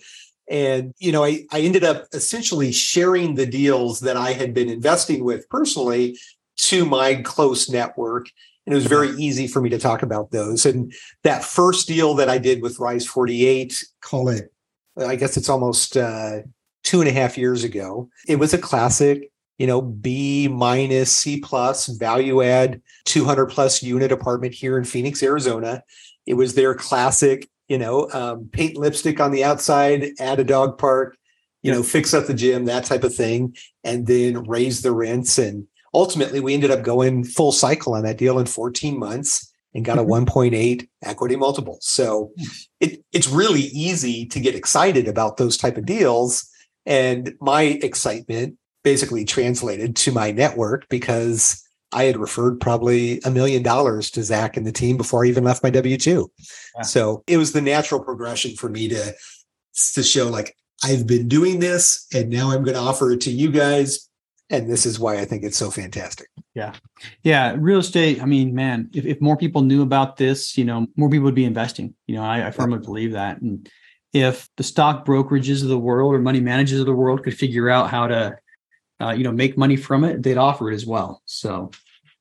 And, 0.50 0.94
you 0.98 1.12
know, 1.12 1.26
I, 1.26 1.44
I 1.52 1.60
ended 1.60 1.84
up 1.84 2.06
essentially 2.14 2.72
sharing 2.72 3.36
the 3.36 3.46
deals 3.46 4.00
that 4.00 4.16
I 4.16 4.32
had 4.32 4.54
been 4.54 4.70
investing 4.70 5.26
with 5.26 5.50
personally 5.50 6.18
to 6.70 6.86
my 6.86 7.16
close 7.16 7.70
network. 7.70 8.28
And 8.66 8.72
it 8.74 8.78
was 8.78 8.88
very 8.88 9.10
easy 9.18 9.46
for 9.46 9.60
me 9.60 9.70
to 9.72 9.78
talk 9.78 10.04
about 10.04 10.32
those. 10.32 10.66
And 10.66 10.94
that 11.24 11.44
first 11.44 11.86
deal 11.86 12.14
that 12.16 12.30
I 12.30 12.38
did 12.38 12.62
with 12.62 12.80
Rise 12.80 13.06
48, 13.06 13.84
call 14.02 14.30
it 14.30 14.54
I 15.06 15.16
guess 15.16 15.38
it's 15.38 15.50
almost 15.50 15.98
uh, 15.98 16.40
two 16.84 17.02
and 17.02 17.10
a 17.10 17.14
half 17.14 17.38
years 17.38 17.64
ago. 17.64 18.10
It 18.28 18.38
was 18.38 18.54
a 18.54 18.58
classic, 18.58 19.32
you 19.58 19.68
know, 19.68 19.82
B 19.82 20.48
minus 20.48 21.12
C 21.12 21.40
plus 21.40 21.88
value 21.88 22.42
add 22.42 22.82
200 23.06 23.48
plus 23.48 23.84
unit 23.84 24.12
apartment 24.12 24.54
here 24.54 24.78
in 24.78 24.84
Phoenix, 24.84 25.22
Arizona. 25.22 25.84
It 26.26 26.36
was 26.36 26.56
their 26.56 26.74
classic, 26.74 27.50
you 27.68 27.78
know, 27.78 28.10
um, 28.12 28.50
paint 28.52 28.78
lipstick 28.78 29.20
on 29.20 29.32
the 29.32 29.44
outside, 29.44 30.10
add 30.20 30.40
a 30.40 30.44
dog 30.44 30.78
park, 30.78 31.18
you 31.62 31.72
know, 31.72 31.84
fix 31.84 32.14
up 32.14 32.28
the 32.28 32.34
gym, 32.34 32.66
that 32.66 32.86
type 32.86 33.04
of 33.04 33.14
thing, 33.14 33.56
and 33.84 34.08
then 34.08 34.44
raise 34.44 34.82
the 34.82 34.92
rents. 34.92 35.38
And 35.38 35.68
ultimately, 35.94 36.40
we 36.40 36.54
ended 36.54 36.72
up 36.72 36.84
going 36.84 37.24
full 37.24 37.52
cycle 37.52 37.94
on 37.94 38.04
that 38.04 38.18
deal 38.18 38.40
in 38.40 38.46
14 38.46 38.98
months 38.98 39.52
and 39.78 39.86
got 39.86 40.00
a 40.00 40.02
mm-hmm. 40.02 40.28
1.8 40.28 40.88
equity 41.04 41.36
multiple. 41.36 41.78
So 41.82 42.32
it, 42.80 43.06
it's 43.14 43.30
really 43.30 43.62
easy 43.62 44.26
to 44.26 44.40
get 44.40 44.56
excited 44.56 45.08
about 45.08 45.38
those 45.38 45.56
type 45.56 45.78
of 45.78 45.86
deals. 45.86 46.50
And 46.88 47.36
my 47.40 47.62
excitement 47.62 48.58
basically 48.84 49.24
translated 49.24 49.96
to 49.98 50.12
my 50.12 50.32
network 50.32 50.90
because 50.90 51.64
I 51.92 52.06
had 52.06 52.18
referred 52.18 52.60
probably 52.60 53.22
a 53.24 53.30
million 53.30 53.62
dollars 53.62 54.10
to 54.12 54.24
Zach 54.24 54.58
and 54.58 54.66
the 54.66 54.72
team 54.72 54.98
before 54.98 55.24
I 55.24 55.28
even 55.28 55.44
left 55.44 55.64
my 55.64 55.70
W 55.70 55.98
two. 55.98 56.32
Yeah. 56.76 56.82
So 56.82 57.24
it 57.28 57.38
was 57.38 57.54
the 57.54 57.62
natural 57.62 58.04
progression 58.04 58.56
for 58.56 58.70
me 58.70 58.88
to 58.90 59.14
to 59.94 60.04
show 60.04 60.28
like 60.28 60.56
I've 60.84 61.06
been 61.06 61.28
doing 61.28 61.60
this 61.60 62.08
and 62.14 62.30
now 62.30 62.52
I'm 62.52 62.64
going 62.64 62.76
to 62.76 62.82
offer 62.82 63.12
it 63.12 63.22
to 63.22 63.32
you 63.32 63.52
guys. 63.52 64.07
And 64.50 64.70
this 64.70 64.86
is 64.86 65.00
why 65.00 65.18
I 65.18 65.26
think 65.26 65.44
it's 65.44 65.58
so 65.58 65.70
fantastic. 65.70 66.30
Yeah. 66.56 66.74
Yeah. 67.24 67.56
Real 67.58 67.80
estate. 67.80 68.22
I 68.22 68.26
mean, 68.26 68.56
man, 68.56 68.90
if, 68.94 69.06
if 69.06 69.22
more 69.22 69.36
people 69.36 69.62
knew 69.62 69.82
about 69.82 70.18
this, 70.18 70.58
you 70.58 70.64
know, 70.64 70.88
more 70.96 71.10
people 71.10 71.26
would 71.26 71.36
be 71.36 71.46
investing. 71.46 71.94
You 72.08 72.16
know, 72.16 72.24
I, 72.24 72.48
I 72.48 72.52
firmly 72.52 72.80
believe 72.80 73.12
that. 73.12 73.42
And 73.42 73.70
if 74.14 74.50
the 74.56 74.64
stock 74.64 75.06
brokerages 75.06 75.64
of 75.64 75.70
the 75.70 75.78
world 75.78 76.14
or 76.14 76.20
money 76.20 76.40
managers 76.40 76.80
of 76.80 76.86
the 76.86 76.94
world 76.94 77.24
could 77.24 77.38
figure 77.38 77.70
out 77.70 77.90
how 77.90 78.08
to, 78.08 78.38
uh, 79.02 79.12
you 79.12 79.24
know, 79.24 79.34
make 79.34 79.58
money 79.58 79.76
from 79.76 80.06
it, 80.06 80.24
they'd 80.24 80.38
offer 80.38 80.72
it 80.72 80.76
as 80.76 80.86
well. 80.86 81.22
So 81.26 81.72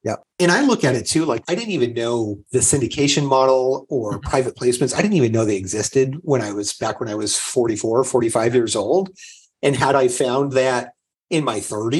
yeah. 0.07 0.17
And 0.39 0.53
I 0.53 0.65
look 0.65 0.85
at 0.85 0.95
it 0.95 1.05
too, 1.07 1.25
like 1.25 1.43
I 1.49 1.57
didn't 1.57 1.73
even 1.73 1.93
know 1.93 2.39
the 2.53 2.61
syndication 2.61 3.29
model 3.29 3.87
or 3.89 4.19
private 4.23 4.55
placements. 4.55 4.95
I 4.95 5.03
didn't 5.03 5.17
even 5.17 5.33
know 5.33 5.45
they 5.45 5.57
existed 5.57 6.17
when 6.23 6.43
I 6.43 6.53
was 6.53 6.73
back 6.75 7.01
when 7.01 7.09
I 7.09 7.17
was 7.17 7.37
44, 7.37 8.05
45 8.05 8.55
years 8.55 8.77
old. 8.77 9.11
And 9.63 9.75
had 9.75 9.97
I 9.97 10.07
found 10.07 10.53
that 10.53 10.93
in 11.31 11.45
my 11.45 11.59
30s, 11.59 11.91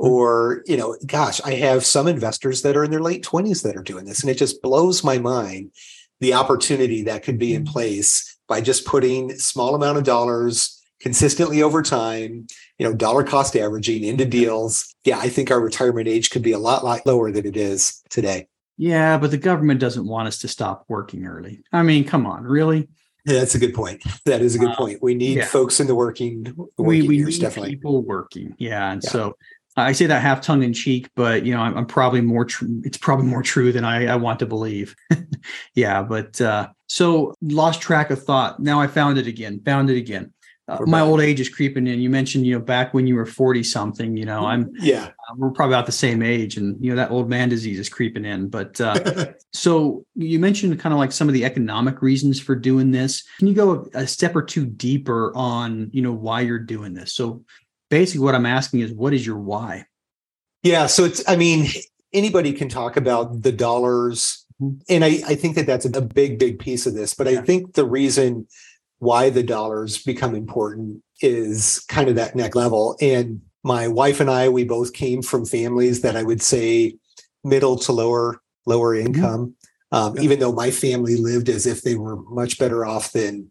mm-hmm. 0.00 0.06
or, 0.06 0.62
you 0.66 0.76
know, 0.76 0.96
gosh, 1.06 1.40
I 1.42 1.54
have 1.54 1.84
some 1.84 2.08
investors 2.08 2.62
that 2.62 2.76
are 2.76 2.84
in 2.84 2.90
their 2.90 3.00
late 3.00 3.24
20s 3.24 3.62
that 3.62 3.76
are 3.76 3.82
doing 3.82 4.04
this. 4.04 4.22
And 4.22 4.30
it 4.30 4.38
just 4.38 4.62
blows 4.62 5.04
my 5.04 5.18
mind 5.18 5.72
the 6.20 6.34
opportunity 6.34 7.02
that 7.02 7.22
could 7.22 7.38
be 7.38 7.54
in 7.54 7.64
mm-hmm. 7.64 7.72
place 7.72 8.38
by 8.48 8.60
just 8.60 8.86
putting 8.86 9.36
small 9.38 9.74
amount 9.74 9.98
of 9.98 10.04
dollars 10.04 10.82
consistently 11.00 11.62
over 11.62 11.82
time, 11.82 12.46
you 12.78 12.86
know, 12.86 12.94
dollar 12.94 13.22
cost 13.22 13.56
averaging 13.56 14.04
into 14.04 14.24
deals. 14.24 14.94
Yeah, 15.04 15.18
I 15.18 15.28
think 15.28 15.50
our 15.50 15.60
retirement 15.60 16.08
age 16.08 16.30
could 16.30 16.42
be 16.42 16.52
a 16.52 16.58
lot, 16.58 16.84
lot 16.84 17.06
lower 17.06 17.30
than 17.30 17.46
it 17.46 17.56
is 17.56 18.02
today. 18.08 18.48
Yeah, 18.78 19.18
but 19.18 19.30
the 19.30 19.38
government 19.38 19.80
doesn't 19.80 20.06
want 20.06 20.28
us 20.28 20.38
to 20.40 20.48
stop 20.48 20.84
working 20.88 21.26
early. 21.26 21.62
I 21.72 21.82
mean, 21.82 22.04
come 22.04 22.26
on, 22.26 22.44
really? 22.44 22.88
Yeah, 23.26 23.40
that's 23.40 23.54
a 23.54 23.58
good 23.58 23.74
point. 23.74 24.02
That 24.24 24.40
is 24.40 24.54
a 24.54 24.58
good 24.58 24.70
uh, 24.70 24.76
point. 24.76 25.02
We 25.02 25.14
need 25.14 25.38
yeah. 25.38 25.46
folks 25.46 25.80
in 25.80 25.88
the 25.88 25.94
working, 25.94 26.44
the 26.44 26.54
working 26.54 26.72
we, 26.78 27.02
we 27.02 27.16
years, 27.16 27.38
need 27.38 27.44
definitely. 27.44 27.76
people 27.76 28.02
working. 28.02 28.54
Yeah, 28.58 28.92
and 28.92 29.02
yeah. 29.02 29.10
so 29.10 29.36
I 29.76 29.92
say 29.92 30.06
that 30.06 30.22
half 30.22 30.40
tongue 30.40 30.62
in 30.62 30.72
cheek, 30.72 31.10
but 31.16 31.44
you 31.44 31.52
know, 31.52 31.60
I'm, 31.60 31.76
I'm 31.76 31.86
probably 31.86 32.20
more 32.20 32.44
true. 32.44 32.80
It's 32.84 32.96
probably 32.96 33.26
more 33.26 33.42
true 33.42 33.72
than 33.72 33.84
I, 33.84 34.06
I 34.06 34.16
want 34.16 34.38
to 34.38 34.46
believe. 34.46 34.94
yeah, 35.74 36.02
but 36.02 36.40
uh, 36.40 36.68
so 36.86 37.34
lost 37.42 37.82
track 37.82 38.10
of 38.10 38.22
thought. 38.22 38.60
Now 38.60 38.80
I 38.80 38.86
found 38.86 39.18
it 39.18 39.26
again. 39.26 39.60
Found 39.64 39.90
it 39.90 39.96
again 39.96 40.32
uh, 40.68 40.78
my 40.86 41.00
old 41.00 41.20
age 41.20 41.38
is 41.38 41.48
creeping 41.48 41.86
in. 41.86 42.00
You 42.00 42.10
mentioned, 42.10 42.44
you 42.44 42.54
know, 42.54 42.64
back 42.64 42.92
when 42.92 43.06
you 43.06 43.14
were 43.14 43.26
40 43.26 43.62
something, 43.62 44.16
you 44.16 44.24
know, 44.24 44.46
I'm, 44.46 44.72
yeah, 44.80 45.04
uh, 45.06 45.34
we're 45.36 45.50
probably 45.50 45.74
about 45.74 45.86
the 45.86 45.92
same 45.92 46.22
age 46.22 46.56
and, 46.56 46.76
you 46.84 46.90
know, 46.90 46.96
that 46.96 47.12
old 47.12 47.28
man 47.28 47.48
disease 47.48 47.78
is 47.78 47.88
creeping 47.88 48.24
in. 48.24 48.48
But 48.48 48.80
uh, 48.80 49.26
so 49.52 50.04
you 50.16 50.40
mentioned 50.40 50.78
kind 50.80 50.92
of 50.92 50.98
like 50.98 51.12
some 51.12 51.28
of 51.28 51.34
the 51.34 51.44
economic 51.44 52.02
reasons 52.02 52.40
for 52.40 52.56
doing 52.56 52.90
this. 52.90 53.22
Can 53.38 53.46
you 53.46 53.54
go 53.54 53.88
a, 53.94 54.00
a 54.00 54.06
step 54.08 54.34
or 54.34 54.42
two 54.42 54.66
deeper 54.66 55.32
on, 55.36 55.88
you 55.92 56.02
know, 56.02 56.12
why 56.12 56.40
you're 56.40 56.58
doing 56.58 56.94
this? 56.94 57.12
So 57.12 57.44
basically 57.88 58.24
what 58.24 58.34
I'm 58.34 58.46
asking 58.46 58.80
is 58.80 58.92
what 58.92 59.14
is 59.14 59.24
your 59.24 59.38
why? 59.38 59.86
Yeah. 60.64 60.86
So 60.86 61.04
it's, 61.04 61.22
I 61.28 61.36
mean, 61.36 61.68
anybody 62.12 62.52
can 62.52 62.68
talk 62.68 62.96
about 62.96 63.42
the 63.42 63.52
dollars. 63.52 64.44
Mm-hmm. 64.60 64.78
And 64.88 65.04
I, 65.04 65.20
I 65.28 65.34
think 65.36 65.54
that 65.54 65.66
that's 65.66 65.84
a 65.84 66.00
big, 66.00 66.40
big 66.40 66.58
piece 66.58 66.86
of 66.86 66.94
this. 66.94 67.14
But 67.14 67.30
yeah. 67.30 67.38
I 67.38 67.42
think 67.42 67.74
the 67.74 67.84
reason 67.86 68.48
why 68.98 69.30
the 69.30 69.42
dollars 69.42 70.02
become 70.02 70.34
important 70.34 71.02
is 71.20 71.84
kind 71.88 72.08
of 72.08 72.14
that 72.16 72.34
neck 72.34 72.54
level. 72.54 72.96
And 73.00 73.40
my 73.62 73.88
wife 73.88 74.20
and 74.20 74.30
I, 74.30 74.48
we 74.48 74.64
both 74.64 74.92
came 74.92 75.22
from 75.22 75.44
families 75.44 76.02
that 76.02 76.16
I 76.16 76.22
would 76.22 76.42
say 76.42 76.96
middle 77.44 77.76
to 77.78 77.92
lower 77.92 78.40
lower 78.66 78.96
mm-hmm. 78.96 79.14
income. 79.14 79.54
Um, 79.92 80.18
even 80.18 80.40
though 80.40 80.52
my 80.52 80.72
family 80.72 81.16
lived 81.16 81.48
as 81.48 81.64
if 81.64 81.82
they 81.82 81.94
were 81.94 82.16
much 82.24 82.58
better 82.58 82.84
off 82.84 83.12
than 83.12 83.48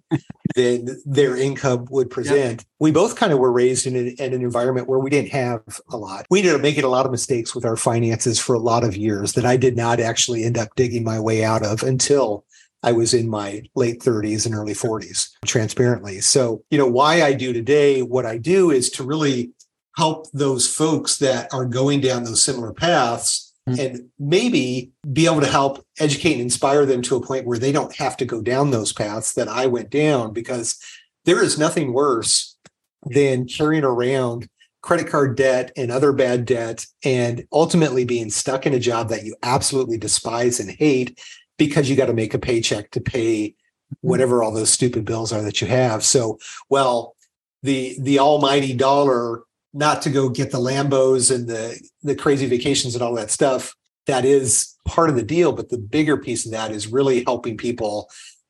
than 0.55 1.01
their 1.05 1.37
income 1.37 1.87
would 1.89 2.09
present, 2.09 2.65
we 2.79 2.91
both 2.91 3.15
kind 3.15 3.31
of 3.31 3.39
were 3.39 3.51
raised 3.51 3.87
in, 3.87 3.95
a, 3.95 4.09
in 4.21 4.33
an 4.33 4.41
environment 4.41 4.87
where 4.87 4.99
we 4.99 5.09
didn't 5.09 5.31
have 5.31 5.61
a 5.89 5.97
lot. 5.97 6.25
We 6.29 6.39
ended 6.39 6.55
up 6.55 6.61
making 6.61 6.83
a 6.83 6.89
lot 6.89 7.05
of 7.05 7.11
mistakes 7.11 7.55
with 7.55 7.65
our 7.65 7.77
finances 7.77 8.37
for 8.37 8.53
a 8.53 8.59
lot 8.59 8.83
of 8.83 8.97
years 8.97 9.33
that 9.33 9.45
I 9.45 9.55
did 9.55 9.77
not 9.77 10.01
actually 10.01 10.43
end 10.43 10.57
up 10.57 10.67
digging 10.75 11.05
my 11.05 11.19
way 11.21 11.43
out 11.43 11.65
of 11.65 11.83
until 11.83 12.45
I 12.85 12.91
was 12.91 13.15
in 13.15 13.27
my 13.27 13.63
late 13.73 13.99
30s 13.99 14.45
and 14.45 14.53
early 14.53 14.73
40s, 14.73 15.31
transparently. 15.43 16.21
So, 16.21 16.63
you 16.69 16.77
know, 16.77 16.85
why 16.85 17.23
I 17.23 17.33
do 17.33 17.51
today 17.51 18.03
what 18.03 18.27
I 18.27 18.37
do 18.37 18.69
is 18.69 18.91
to 18.91 19.03
really 19.03 19.51
help 19.97 20.27
those 20.33 20.71
folks 20.71 21.17
that 21.17 21.51
are 21.51 21.65
going 21.65 21.99
down 21.99 22.23
those 22.23 22.43
similar 22.43 22.73
paths 22.73 23.51
mm-hmm. 23.67 23.79
and 23.79 24.09
maybe 24.19 24.91
be 25.11 25.25
able 25.25 25.41
to 25.41 25.47
help 25.47 25.83
educate 25.99 26.33
and 26.33 26.41
inspire 26.41 26.85
them 26.85 27.01
to 27.01 27.15
a 27.15 27.25
point 27.25 27.47
where 27.47 27.57
they 27.57 27.71
don't 27.71 27.95
have 27.95 28.15
to 28.17 28.25
go 28.25 28.39
down 28.39 28.69
those 28.69 28.93
paths 28.93 29.33
that 29.33 29.47
I 29.47 29.65
went 29.65 29.89
down 29.89 30.31
because 30.31 30.79
there 31.25 31.41
is 31.41 31.57
nothing 31.57 31.91
worse 31.91 32.55
than 33.07 33.47
carrying 33.47 33.83
around 33.83 34.47
credit 34.83 35.09
card 35.09 35.35
debt 35.35 35.71
and 35.75 35.91
other 35.91 36.13
bad 36.13 36.45
debt 36.45 36.85
and 37.03 37.47
ultimately 37.51 38.05
being 38.05 38.29
stuck 38.29 38.67
in 38.67 38.73
a 38.75 38.79
job 38.79 39.09
that 39.09 39.23
you 39.23 39.35
absolutely 39.41 39.97
despise 39.97 40.59
and 40.59 40.69
hate 40.69 41.19
because 41.57 41.89
you 41.89 41.95
got 41.95 42.07
to 42.07 42.13
make 42.13 42.33
a 42.33 42.39
paycheck 42.39 42.91
to 42.91 43.01
pay 43.01 43.50
mm-hmm. 43.50 44.07
whatever 44.07 44.43
all 44.43 44.51
those 44.51 44.69
stupid 44.69 45.05
bills 45.05 45.31
are 45.31 45.41
that 45.41 45.62
you 45.62 45.67
have. 45.67 46.03
So, 46.03 46.39
well, 46.69 47.15
the 47.63 47.97
the 48.00 48.19
almighty 48.19 48.74
dollar, 48.74 49.43
not 49.74 50.01
to 50.03 50.09
go 50.09 50.29
get 50.29 50.51
the 50.51 50.59
Lambos 50.59 51.33
and 51.33 51.47
the 51.47 51.79
the 52.03 52.15
crazy 52.15 52.45
vacations 52.45 52.95
and 52.95 53.01
all 53.01 53.15
that 53.15 53.31
stuff, 53.31 53.75
that 54.05 54.25
is 54.25 54.75
part 54.85 55.09
of 55.09 55.15
the 55.15 55.24
deal. 55.24 55.51
But 55.51 55.69
the 55.69 55.77
bigger 55.77 56.17
piece 56.17 56.45
of 56.45 56.51
that 56.51 56.71
is 56.71 56.88
really 56.88 57.24
helping 57.24 57.57
people 57.57 58.09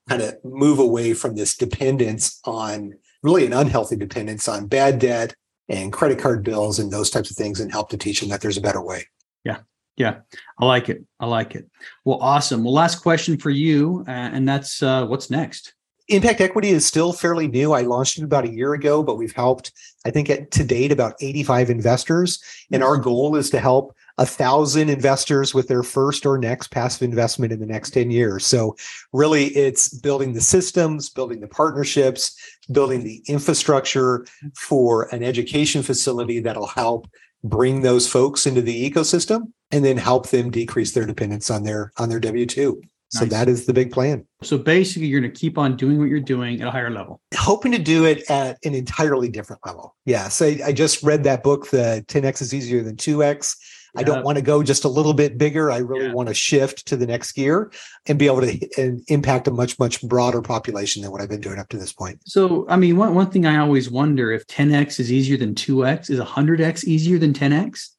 kind 0.09 0.21
of 0.21 0.35
move 0.43 0.79
away 0.79 1.13
from 1.13 1.35
this 1.35 1.55
dependence 1.55 2.39
on 2.45 2.93
really 3.23 3.45
an 3.45 3.53
unhealthy 3.53 3.95
dependence 3.95 4.47
on 4.47 4.67
bad 4.67 4.99
debt 4.99 5.33
and 5.67 5.91
credit 5.91 6.19
card 6.19 6.43
bills 6.43 6.77
and 6.77 6.91
those 6.91 7.09
types 7.09 7.31
of 7.31 7.37
things 7.37 7.59
and 7.59 7.71
help 7.71 7.89
to 7.89 7.97
teach 7.97 8.19
them 8.19 8.29
that 8.29 8.41
there's 8.41 8.57
a 8.57 8.61
better 8.61 8.81
way. 8.81 9.07
Yeah. 9.43 9.59
Yeah, 9.97 10.17
I 10.59 10.65
like 10.65 10.89
it. 10.89 11.05
I 11.19 11.25
like 11.25 11.55
it. 11.55 11.69
Well, 12.03 12.19
awesome. 12.21 12.63
Well, 12.63 12.73
last 12.73 12.95
question 12.95 13.37
for 13.37 13.49
you, 13.49 14.03
uh, 14.07 14.11
and 14.11 14.47
that's 14.47 14.83
uh, 14.83 15.05
what's 15.05 15.29
next. 15.29 15.73
Impact 16.07 16.39
Equity 16.39 16.69
is 16.69 16.85
still 16.85 17.13
fairly 17.13 17.47
new. 17.47 17.71
I 17.71 17.81
launched 17.81 18.19
it 18.19 18.23
about 18.23 18.45
a 18.45 18.53
year 18.53 18.73
ago, 18.73 19.01
but 19.01 19.17
we've 19.17 19.33
helped, 19.33 19.71
I 20.05 20.11
think, 20.11 20.29
at, 20.29 20.51
to 20.51 20.63
date 20.63 20.91
about 20.91 21.15
85 21.19 21.71
investors. 21.71 22.43
And 22.71 22.83
our 22.83 22.97
goal 22.97 23.35
is 23.35 23.49
to 23.51 23.59
help 23.59 23.95
a 24.19 24.25
thousand 24.25 24.89
investors 24.89 25.53
with 25.53 25.67
their 25.67 25.81
first 25.81 26.25
or 26.25 26.37
next 26.37 26.67
passive 26.67 27.01
investment 27.01 27.51
in 27.51 27.59
the 27.59 27.65
next 27.65 27.89
10 27.91 28.11
years. 28.11 28.45
So, 28.45 28.75
really, 29.13 29.45
it's 29.47 29.89
building 29.89 30.33
the 30.33 30.41
systems, 30.41 31.09
building 31.09 31.39
the 31.39 31.47
partnerships, 31.47 32.37
building 32.71 33.03
the 33.03 33.23
infrastructure 33.27 34.25
for 34.55 35.13
an 35.13 35.23
education 35.23 35.81
facility 35.81 36.39
that'll 36.39 36.67
help 36.67 37.07
bring 37.43 37.81
those 37.81 38.07
folks 38.07 38.45
into 38.45 38.61
the 38.61 38.89
ecosystem 38.89 39.51
and 39.71 39.83
then 39.83 39.97
help 39.97 40.29
them 40.29 40.51
decrease 40.51 40.93
their 40.93 41.05
dependence 41.05 41.49
on 41.49 41.63
their 41.63 41.91
on 41.97 42.09
their 42.09 42.19
w2 42.19 42.75
so 43.09 43.19
nice. 43.21 43.29
that 43.29 43.47
is 43.47 43.65
the 43.65 43.73
big 43.73 43.91
plan 43.91 44.25
so 44.41 44.57
basically 44.57 45.07
you're 45.07 45.21
going 45.21 45.31
to 45.31 45.39
keep 45.39 45.57
on 45.57 45.75
doing 45.75 45.99
what 45.99 46.09
you're 46.09 46.19
doing 46.19 46.61
at 46.61 46.67
a 46.67 46.71
higher 46.71 46.89
level 46.89 47.21
hoping 47.35 47.71
to 47.71 47.77
do 47.77 48.05
it 48.05 48.29
at 48.29 48.57
an 48.65 48.73
entirely 48.73 49.29
different 49.29 49.61
level 49.65 49.95
yeah 50.05 50.27
so 50.27 50.45
i, 50.45 50.59
I 50.65 50.71
just 50.71 51.03
read 51.03 51.23
that 51.23 51.43
book 51.43 51.69
the 51.69 52.03
10x 52.07 52.41
is 52.41 52.53
easier 52.53 52.83
than 52.83 52.95
2x 52.95 53.55
I 53.97 54.03
don't 54.03 54.23
want 54.23 54.37
to 54.37 54.41
go 54.41 54.61
just 54.61 54.83
a 54.83 54.89
little 54.89 55.13
bit 55.13 55.37
bigger. 55.37 55.71
I 55.71 55.77
really 55.77 56.07
yeah. 56.07 56.13
want 56.13 56.27
to 56.27 56.35
shift 56.35 56.85
to 56.87 56.97
the 56.97 57.07
next 57.07 57.31
gear 57.31 57.71
and 58.07 58.19
be 58.19 58.25
able 58.25 58.41
to 58.41 59.01
impact 59.07 59.47
a 59.47 59.51
much, 59.51 59.79
much 59.79 60.01
broader 60.01 60.41
population 60.41 61.01
than 61.01 61.11
what 61.11 61.21
I've 61.21 61.29
been 61.29 61.41
doing 61.41 61.59
up 61.59 61.69
to 61.69 61.77
this 61.77 61.93
point. 61.93 62.19
So, 62.25 62.65
I 62.67 62.75
mean, 62.75 62.97
one, 62.97 63.15
one 63.15 63.29
thing 63.29 63.45
I 63.45 63.57
always 63.57 63.89
wonder 63.89 64.31
if 64.31 64.45
10x 64.47 64.99
is 64.99 65.11
easier 65.11 65.37
than 65.37 65.55
2x, 65.55 66.09
is 66.09 66.19
100x 66.19 66.83
easier 66.83 67.17
than 67.17 67.33
10x? 67.33 67.89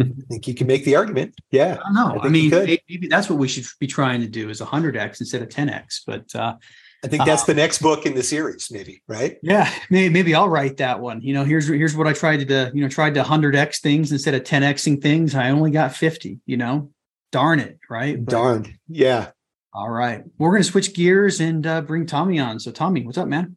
I 0.00 0.06
think 0.28 0.48
you 0.48 0.54
can 0.54 0.66
make 0.66 0.84
the 0.84 0.96
argument. 0.96 1.34
Yeah. 1.50 1.78
I 1.84 1.92
know. 1.92 2.18
I, 2.20 2.26
I 2.26 2.28
mean, 2.28 2.50
maybe 2.50 3.06
that's 3.08 3.30
what 3.30 3.38
we 3.38 3.48
should 3.48 3.64
be 3.78 3.86
trying 3.86 4.20
to 4.22 4.28
do 4.28 4.50
is 4.50 4.60
100x 4.60 5.20
instead 5.20 5.42
of 5.42 5.48
10x. 5.48 6.00
But 6.06 6.34
uh, 6.34 6.56
I 7.04 7.06
think 7.08 7.24
that's 7.24 7.42
uh, 7.42 7.46
the 7.46 7.54
next 7.54 7.82
book 7.82 8.06
in 8.06 8.14
the 8.14 8.22
series, 8.22 8.70
maybe, 8.70 9.02
right? 9.06 9.36
Yeah, 9.42 9.70
maybe, 9.90 10.12
maybe 10.12 10.34
I'll 10.34 10.48
write 10.48 10.78
that 10.78 11.00
one. 11.00 11.20
You 11.20 11.34
know, 11.34 11.44
here's 11.44 11.68
here's 11.68 11.94
what 11.94 12.06
I 12.06 12.14
tried 12.14 12.38
to 12.38 12.44
do, 12.46 12.70
you 12.72 12.82
know 12.82 12.88
tried 12.88 13.14
to 13.14 13.22
hundred 13.22 13.54
x 13.54 13.80
things 13.80 14.10
instead 14.10 14.34
of 14.34 14.44
ten 14.44 14.62
xing 14.62 15.02
things. 15.02 15.34
I 15.34 15.50
only 15.50 15.70
got 15.70 15.94
fifty. 15.94 16.40
You 16.46 16.56
know, 16.56 16.90
darn 17.30 17.60
it, 17.60 17.78
right? 17.90 18.24
But, 18.24 18.32
Darned, 18.32 18.72
yeah. 18.88 19.30
All 19.74 19.90
right, 19.90 20.24
we're 20.38 20.50
going 20.50 20.62
to 20.62 20.68
switch 20.68 20.94
gears 20.94 21.40
and 21.40 21.66
uh, 21.66 21.82
bring 21.82 22.06
Tommy 22.06 22.38
on. 22.38 22.58
So, 22.58 22.70
Tommy, 22.70 23.04
what's 23.04 23.18
up, 23.18 23.28
man? 23.28 23.56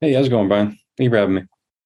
Hey, 0.00 0.12
how's 0.12 0.26
it 0.26 0.30
going, 0.30 0.48
Brian? 0.48 0.78
Thank 0.96 1.06
you 1.06 1.10
for 1.10 1.16
having 1.16 1.34
me. 1.34 1.42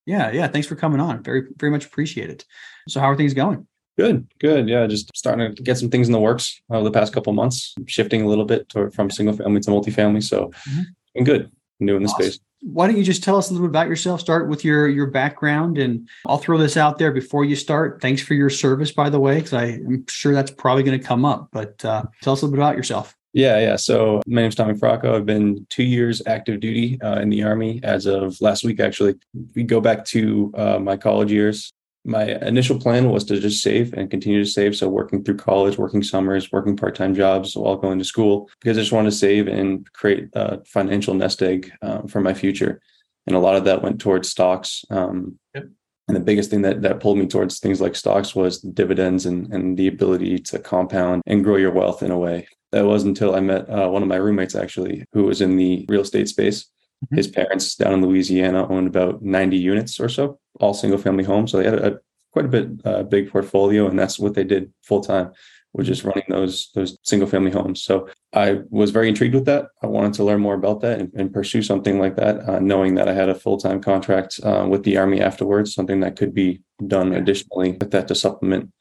Yeah, 0.09 0.31
yeah. 0.33 0.49
Thanks 0.49 0.67
for 0.67 0.75
coming 0.75 1.01
on. 1.01 1.23
Very, 1.23 1.43
very 1.59 1.71
much 1.71 1.85
appreciate 1.85 2.31
it. 2.31 2.47
So, 2.89 2.99
how 2.99 3.11
are 3.11 3.17
things 3.17 3.35
going? 3.35 3.67
Good, 3.99 4.27
good. 4.39 4.67
Yeah, 4.67 4.87
just 4.87 5.15
starting 5.15 5.55
to 5.55 5.63
get 5.63 5.77
some 5.77 5.91
things 5.91 6.09
in 6.09 6.13
the 6.13 6.19
works 6.19 6.63
over 6.71 6.83
the 6.83 6.91
past 6.91 7.13
couple 7.13 7.35
months, 7.35 7.75
shifting 7.87 8.23
a 8.23 8.27
little 8.27 8.47
bit 8.47 8.71
to, 8.71 8.91
from 8.91 9.11
single 9.11 9.37
family 9.37 9.61
to 9.61 9.71
multifamily. 9.71 10.23
So, 10.23 10.51
mm-hmm. 10.67 11.25
good. 11.25 11.53
New 11.79 11.97
in 11.97 12.05
the 12.05 12.09
awesome. 12.09 12.25
space. 12.25 12.41
why 12.63 12.87
don't 12.87 12.97
you 12.97 13.05
just 13.05 13.23
tell 13.23 13.37
us 13.37 13.51
a 13.51 13.53
little 13.53 13.69
bit 13.69 13.71
about 13.71 13.87
yourself? 13.87 14.21
Start 14.21 14.49
with 14.49 14.65
your 14.65 14.89
your 14.89 15.09
background, 15.09 15.77
and 15.77 16.09
I'll 16.27 16.39
throw 16.39 16.57
this 16.57 16.79
out 16.79 16.97
there 16.97 17.13
before 17.13 17.45
you 17.45 17.55
start. 17.55 18.01
Thanks 18.01 18.23
for 18.23 18.33
your 18.33 18.49
service, 18.49 18.91
by 18.91 19.11
the 19.11 19.21
way, 19.21 19.37
because 19.37 19.53
I'm 19.53 20.07
sure 20.09 20.33
that's 20.33 20.51
probably 20.51 20.85
going 20.85 20.99
to 20.99 21.07
come 21.07 21.27
up. 21.27 21.51
But 21.53 21.85
uh, 21.85 22.05
tell 22.23 22.33
us 22.33 22.41
a 22.41 22.47
little 22.47 22.57
bit 22.57 22.63
about 22.63 22.77
yourself. 22.77 23.15
Yeah, 23.33 23.61
yeah. 23.61 23.77
So 23.77 24.23
my 24.27 24.43
name's 24.43 24.55
Tommy 24.55 24.75
Feraco. 24.75 25.15
I've 25.15 25.27
been 25.27 25.67
two 25.69 25.85
years 25.85 26.23
active 26.27 26.61
duty 26.61 27.01
uh, 27.03 27.21
in 27.21 27.29
the 27.29 27.43
Army 27.43 27.81
as 27.83 28.07
of 28.07 28.41
last 28.41 28.65
week, 28.65 28.81
actually. 28.81 29.17
We 29.55 29.65
go 29.65 29.81
back 29.81 30.05
to 30.07 30.53
uh, 30.57 30.79
my 30.79 30.97
college 30.97 31.31
years 31.31 31.73
my 32.09 32.25
initial 32.41 32.81
plan 32.81 33.11
was 33.11 33.25
to 33.25 33.39
just 33.39 33.63
save 33.63 33.93
and 33.93 34.11
continue 34.11 34.43
to 34.43 34.51
save. 34.51 34.75
So 34.75 34.89
working 34.89 35.23
through 35.23 35.37
college, 35.37 35.77
working 35.77 36.03
summers, 36.03 36.51
working 36.51 36.75
part-time 36.75 37.15
jobs 37.15 37.55
while 37.55 37.77
going 37.77 37.99
to 37.99 38.05
school, 38.05 38.49
because 38.61 38.79
I 38.79 38.81
just 38.81 38.93
wanted 38.93 39.11
to 39.11 39.17
save 39.17 39.47
and 39.47 39.91
create 39.93 40.29
a 40.33 40.65
financial 40.65 41.13
nest 41.13 41.43
egg 41.43 41.71
um, 41.83 42.09
for 42.09 42.21
my 42.21 42.33
future. 42.33 42.81
And 43.27 43.37
a 43.37 43.41
lot 43.41 43.57
of 43.57 43.65
that 43.65 43.83
went 43.83 44.01
towards 44.01 44.31
stocks. 44.31 44.87
Um, 44.89 45.39
yep. 45.55 45.69
And 46.09 46.17
the 46.17 46.21
biggest 46.21 46.51
thing 46.51 46.63
that 46.63 46.83
that 46.83 47.01
pulled 47.01 47.19
me 47.19 47.27
towards 47.27 47.61
things 47.61 47.81
like 47.81 47.95
stocks 47.95 48.35
was 48.35 48.61
dividends 48.61 49.27
and, 49.27 49.53
and 49.53 49.77
the 49.77 49.89
ability 49.89 50.39
to 50.39 50.59
compound 50.59 51.23
and 51.27 51.45
grow 51.45 51.57
your 51.57 51.73
wealth 51.73 52.03
in 52.03 52.11
a 52.11 52.19
way. 52.19 52.49
That 52.73 52.87
was 52.87 53.05
until 53.05 53.35
I 53.35 53.41
met 53.41 53.69
uh, 53.69 53.89
one 53.89 54.03
of 54.03 54.09
my 54.09 54.17
roommates 54.17 54.55
actually, 54.55 55.05
who 55.13 55.25
was 55.25 55.41
in 55.41 55.57
the 55.57 55.85
real 55.89 56.03
estate 56.03 56.29
space. 56.29 56.65
Mm-hmm. 56.65 57.17
His 57.17 57.29
parents 57.29 57.75
down 57.75 57.93
in 57.93 58.03
Louisiana 58.03 58.67
owned 58.69 58.89
about 58.89 59.23
90 59.23 59.57
units 59.57 60.01
or 60.01 60.09
so, 60.09 60.39
all 60.61 60.75
single 60.75 60.99
family 60.99 61.25
homes. 61.25 61.53
So 61.53 61.59
they 61.59 61.65
had 61.65 61.79
a, 61.79 61.95
a 61.95 61.99
quite 62.33 62.45
a 62.45 62.49
bit 62.49 62.69
uh, 62.85 63.03
big 63.03 63.31
portfolio, 63.31 63.89
and 63.89 63.99
that's 63.99 64.19
what 64.19 64.35
they 64.35 64.45
did 64.45 64.73
full 64.83 65.01
time, 65.01 65.33
was 65.73 65.87
just 65.87 66.05
running 66.05 66.25
those 66.29 66.71
those 66.75 66.99
single 67.03 67.29
family 67.29 67.51
homes. 67.51 67.83
So 67.83 68.09
I 68.33 68.61
was 68.71 68.91
very 68.91 69.09
intrigued 69.09 69.35
with 69.35 69.45
that. 69.47 69.67
I 69.83 69.87
wanted 69.87 70.15
to 70.15 70.25
learn 70.25 70.41
more 70.41 70.55
about 70.55 70.81
that 70.81 71.01
and, 71.01 71.13
and 71.15 71.33
pursue 71.33 71.63
something 71.63 71.99
like 71.99 72.17
that, 72.17 72.49
uh, 72.49 72.59
knowing 72.59 72.95
that 72.95 73.09
I 73.09 73.15
had 73.15 73.29
a 73.29 73.35
full 73.35 73.59
time 73.59 73.81
contract 73.81 74.41
uh, 74.43 74.67
with 74.69 74.83
the 74.85 74.97
Army 74.97 75.21
afterwards, 75.21 75.75
something 75.75 76.01
that 76.01 76.17
could 76.17 76.35
be 76.35 76.63
done 76.87 77.13
additionally 77.15 77.73
with 77.73 77.91
that 77.91 78.09
to 78.09 78.15
supplement 78.15 78.73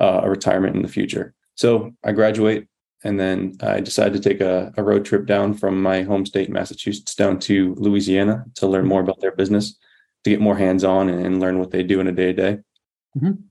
uh, 0.00 0.20
a 0.24 0.30
retirement 0.30 0.76
in 0.76 0.82
the 0.82 0.88
future. 0.88 1.34
So 1.54 1.92
I 2.04 2.12
graduate 2.12 2.68
and 3.04 3.20
then 3.20 3.56
I 3.60 3.80
decided 3.80 4.20
to 4.20 4.28
take 4.28 4.40
a, 4.40 4.72
a, 4.76 4.82
road 4.82 5.04
trip 5.04 5.26
down 5.26 5.54
from 5.54 5.80
my 5.80 6.02
home 6.02 6.26
state, 6.26 6.50
Massachusetts, 6.50 7.14
down 7.14 7.38
to 7.40 7.74
Louisiana 7.78 8.44
to 8.56 8.66
learn 8.66 8.86
more 8.86 9.00
about 9.00 9.20
their 9.20 9.32
business, 9.32 9.78
to 10.24 10.30
get 10.30 10.40
more 10.40 10.56
hands 10.56 10.82
on 10.82 11.08
and, 11.08 11.24
and, 11.24 11.40
learn 11.40 11.58
what 11.58 11.70
they 11.70 11.82
do 11.82 12.00
in 12.00 12.08
a 12.08 12.12
day 12.12 12.26
to 12.26 12.32
day. 12.32 12.58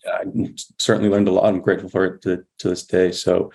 I 0.07 0.53
certainly 0.77 1.09
learned 1.09 1.27
a 1.27 1.31
lot. 1.31 1.45
I'm 1.45 1.61
grateful 1.61 1.89
for 1.89 2.05
it 2.05 2.21
to, 2.23 2.45
to 2.59 2.69
this 2.69 2.85
day. 2.85 3.11
So, 3.11 3.51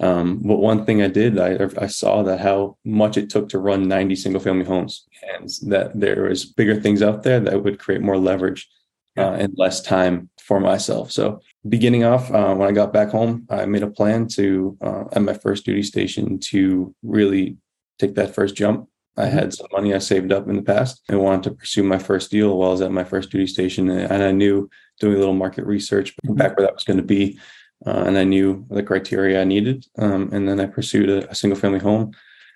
um, 0.00 0.40
but 0.42 0.56
one 0.56 0.84
thing 0.84 1.02
I 1.02 1.08
did, 1.08 1.38
I, 1.38 1.68
I 1.78 1.86
saw 1.86 2.22
that 2.22 2.40
how 2.40 2.76
much 2.84 3.16
it 3.16 3.30
took 3.30 3.48
to 3.50 3.58
run 3.58 3.88
90 3.88 4.16
single 4.16 4.40
family 4.40 4.64
homes 4.64 5.06
and 5.34 5.48
that 5.70 5.98
there 5.98 6.24
was 6.24 6.44
bigger 6.44 6.80
things 6.80 7.02
out 7.02 7.22
there 7.22 7.40
that 7.40 7.62
would 7.62 7.78
create 7.78 8.02
more 8.02 8.18
leverage 8.18 8.68
uh, 9.16 9.32
and 9.32 9.54
less 9.56 9.80
time 9.80 10.30
for 10.40 10.58
myself. 10.58 11.12
So 11.12 11.40
beginning 11.68 12.04
off, 12.04 12.30
uh, 12.30 12.54
when 12.54 12.68
I 12.68 12.72
got 12.72 12.92
back 12.92 13.10
home, 13.10 13.46
I 13.50 13.66
made 13.66 13.82
a 13.82 13.90
plan 13.90 14.26
to, 14.28 14.76
uh, 14.80 15.04
at 15.12 15.22
my 15.22 15.34
first 15.34 15.64
duty 15.64 15.82
station, 15.82 16.38
to 16.50 16.94
really 17.02 17.58
take 17.98 18.14
that 18.14 18.34
first 18.34 18.56
jump. 18.56 18.88
I 19.16 19.26
mm-hmm. 19.26 19.38
had 19.38 19.52
some 19.52 19.66
money 19.72 19.94
I 19.94 19.98
saved 19.98 20.32
up 20.32 20.48
in 20.48 20.56
the 20.56 20.62
past. 20.62 21.02
I 21.10 21.16
wanted 21.16 21.42
to 21.44 21.50
pursue 21.52 21.82
my 21.82 21.98
first 21.98 22.30
deal 22.30 22.56
while 22.56 22.70
I 22.70 22.72
was 22.72 22.80
at 22.80 22.92
my 22.92 23.04
first 23.04 23.30
duty 23.30 23.46
station. 23.46 23.90
And 23.90 24.22
I 24.22 24.32
knew 24.32 24.70
doing 25.00 25.16
a 25.16 25.18
little 25.18 25.34
market 25.34 25.66
research 25.66 26.14
mm-hmm. 26.24 26.34
back 26.34 26.56
where 26.56 26.66
that 26.66 26.74
was 26.74 26.84
going 26.84 26.98
to 26.98 27.02
be. 27.02 27.38
Uh, 27.84 28.04
and 28.06 28.16
I 28.16 28.24
knew 28.24 28.64
the 28.70 28.82
criteria 28.82 29.40
I 29.40 29.44
needed. 29.44 29.86
Um, 29.98 30.30
and 30.32 30.48
then 30.48 30.60
I 30.60 30.66
pursued 30.66 31.10
a, 31.10 31.28
a 31.30 31.34
single 31.34 31.58
family 31.58 31.80
home 31.80 32.12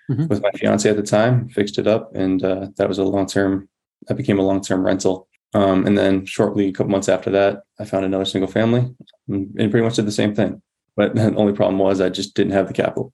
mm-hmm. 0.09 0.27
with 0.27 0.41
my 0.41 0.51
fiance 0.51 0.89
at 0.89 0.95
the 0.95 1.03
time, 1.03 1.49
fixed 1.49 1.77
it 1.77 1.87
up. 1.87 2.15
And 2.15 2.43
uh, 2.43 2.69
that 2.77 2.87
was 2.87 2.97
a 2.97 3.03
long 3.03 3.27
term, 3.27 3.69
that 4.07 4.15
became 4.15 4.39
a 4.39 4.43
long 4.43 4.61
term 4.61 4.85
rental. 4.85 5.27
Um, 5.53 5.85
and 5.85 5.97
then 5.97 6.25
shortly, 6.25 6.67
a 6.67 6.71
couple 6.71 6.91
months 6.91 7.09
after 7.09 7.29
that, 7.31 7.63
I 7.79 7.85
found 7.85 8.05
another 8.05 8.25
single 8.25 8.49
family 8.49 8.93
and, 9.27 9.55
pretty 9.55 9.81
much 9.81 9.95
did 9.95 10.05
the 10.05 10.11
same 10.11 10.35
thing. 10.35 10.61
But 10.95 11.15
the 11.15 11.35
only 11.35 11.53
problem 11.53 11.79
was 11.79 12.01
I 12.01 12.09
just 12.09 12.33
didn't 12.35 12.53
have 12.53 12.67
the 12.67 12.73
capital. 12.73 13.13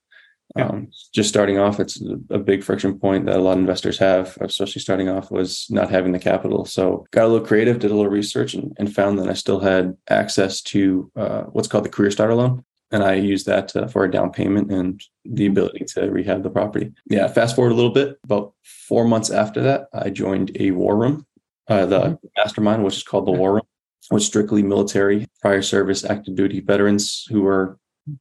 Yeah. 0.56 0.68
Um, 0.68 0.90
just 1.14 1.30
starting 1.30 1.58
off, 1.58 1.80
it's 1.80 2.02
a 2.30 2.38
big 2.38 2.64
friction 2.64 3.00
point 3.00 3.26
that 3.26 3.38
a 3.38 3.42
lot 3.42 3.54
of 3.54 3.60
investors 3.60 3.98
have, 3.98 4.38
especially 4.40 4.82
starting 4.82 5.10
off, 5.10 5.32
was 5.32 5.66
not 5.72 5.90
having 5.90 6.12
the 6.12 6.20
capital. 6.20 6.66
So 6.66 7.06
got 7.12 7.26
a 7.26 7.28
little 7.28 7.46
creative, 7.46 7.80
did 7.80 7.90
a 7.90 7.96
little 7.96 8.12
research, 8.12 8.54
and, 8.54 8.72
and 8.78 8.94
found 8.94 9.18
that 9.18 9.30
I 9.30 9.34
still 9.34 9.60
had 9.60 9.98
access 10.10 10.62
to 10.62 11.12
uh, 11.16 11.42
what's 11.44 11.68
called 11.68 11.86
the 11.86 11.90
Career 11.90 12.12
Starter 12.12 12.36
Loan. 12.36 12.64
And 12.92 13.04
I 13.04 13.16
used 13.16 13.48
that 13.48 13.76
uh, 13.76 13.88
for 13.88 14.04
a 14.04 14.12
down 14.12 14.32
payment 14.32 14.72
and 14.72 15.02
the 15.26 15.48
ability 15.48 15.86
to 15.96 16.12
rehab 16.12 16.44
the 16.44 16.52
property. 16.52 16.94
Yeah, 17.10 17.28
fast 17.28 17.56
forward 17.56 17.72
a 17.72 17.76
little 17.76 17.92
bit. 17.92 18.20
About 18.24 18.54
four 18.64 19.06
months 19.06 19.32
after 19.32 19.64
that, 19.64 19.88
I 19.92 20.12
joined 20.12 20.56
a 20.60 20.70
war 20.70 20.96
room 20.96 21.26
uh, 21.68 21.86
the 21.86 22.00
mm-hmm. 22.00 22.28
mastermind, 22.38 22.84
which 22.84 22.98
is 22.98 23.04
called 23.04 23.28
the 23.28 23.32
War 23.32 23.56
Room, 23.56 23.64
was 24.12 24.26
strictly 24.26 24.64
military, 24.64 25.28
prior 25.42 25.62
service, 25.62 26.04
active 26.04 26.36
duty 26.36 26.60
veterans 26.60 27.26
who 27.30 27.42
were 27.42 27.78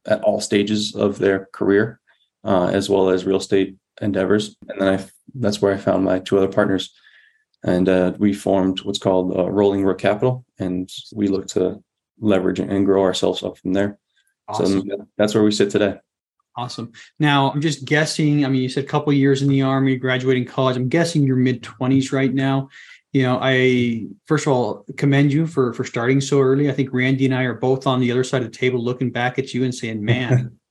at 0.07 0.21
all 0.21 0.39
stages 0.39 0.95
of 0.95 1.19
their 1.19 1.49
career, 1.53 1.99
uh, 2.43 2.67
as 2.67 2.89
well 2.89 3.09
as 3.09 3.25
real 3.25 3.37
estate 3.37 3.75
endeavors. 4.01 4.55
And 4.69 4.81
then 4.81 4.99
I, 4.99 5.05
that's 5.35 5.61
where 5.61 5.73
I 5.73 5.77
found 5.77 6.03
my 6.03 6.19
two 6.19 6.37
other 6.37 6.47
partners, 6.47 6.93
and 7.63 7.87
uh, 7.87 8.13
we 8.17 8.33
formed 8.33 8.81
what's 8.81 8.99
called 8.99 9.37
uh, 9.37 9.49
Rolling 9.49 9.83
Rook 9.83 9.99
Capital, 9.99 10.45
and 10.59 10.89
we 11.13 11.27
look 11.27 11.47
to 11.49 11.81
leverage 12.19 12.59
and 12.59 12.85
grow 12.85 13.03
ourselves 13.03 13.43
up 13.43 13.57
from 13.57 13.73
there. 13.73 13.97
Awesome. 14.47 14.87
So 14.87 15.07
that's 15.17 15.33
where 15.33 15.43
we 15.43 15.51
sit 15.51 15.69
today. 15.69 15.95
Awesome. 16.55 16.91
Now, 17.19 17.51
I'm 17.51 17.61
just 17.61 17.85
guessing. 17.85 18.45
I 18.45 18.49
mean, 18.49 18.61
you 18.61 18.69
said 18.69 18.83
a 18.83 18.87
couple 18.87 19.11
years 19.13 19.41
in 19.41 19.47
the 19.47 19.63
army, 19.63 19.95
graduating 19.95 20.45
college. 20.45 20.75
I'm 20.75 20.89
guessing 20.89 21.23
you're 21.23 21.35
mid 21.35 21.63
20s 21.63 22.11
right 22.11 22.31
now 22.31 22.69
you 23.13 23.21
know, 23.21 23.37
I 23.39 24.07
first 24.25 24.47
of 24.47 24.53
all 24.53 24.85
commend 24.97 25.31
you 25.31 25.45
for 25.45 25.71
for 25.73 25.83
starting 25.83 26.19
so 26.19 26.41
early. 26.41 26.67
I 26.67 26.73
think 26.73 26.91
Randy 26.91 27.25
and 27.25 27.35
I 27.35 27.43
are 27.43 27.53
both 27.53 27.85
on 27.85 28.01
the 28.01 28.11
other 28.11 28.23
side 28.23 28.41
of 28.41 28.51
the 28.51 28.57
table 28.57 28.83
looking 28.83 29.11
back 29.11 29.37
at 29.37 29.53
you 29.53 29.63
and 29.63 29.73
saying, 29.73 30.03
"Man, 30.03 30.57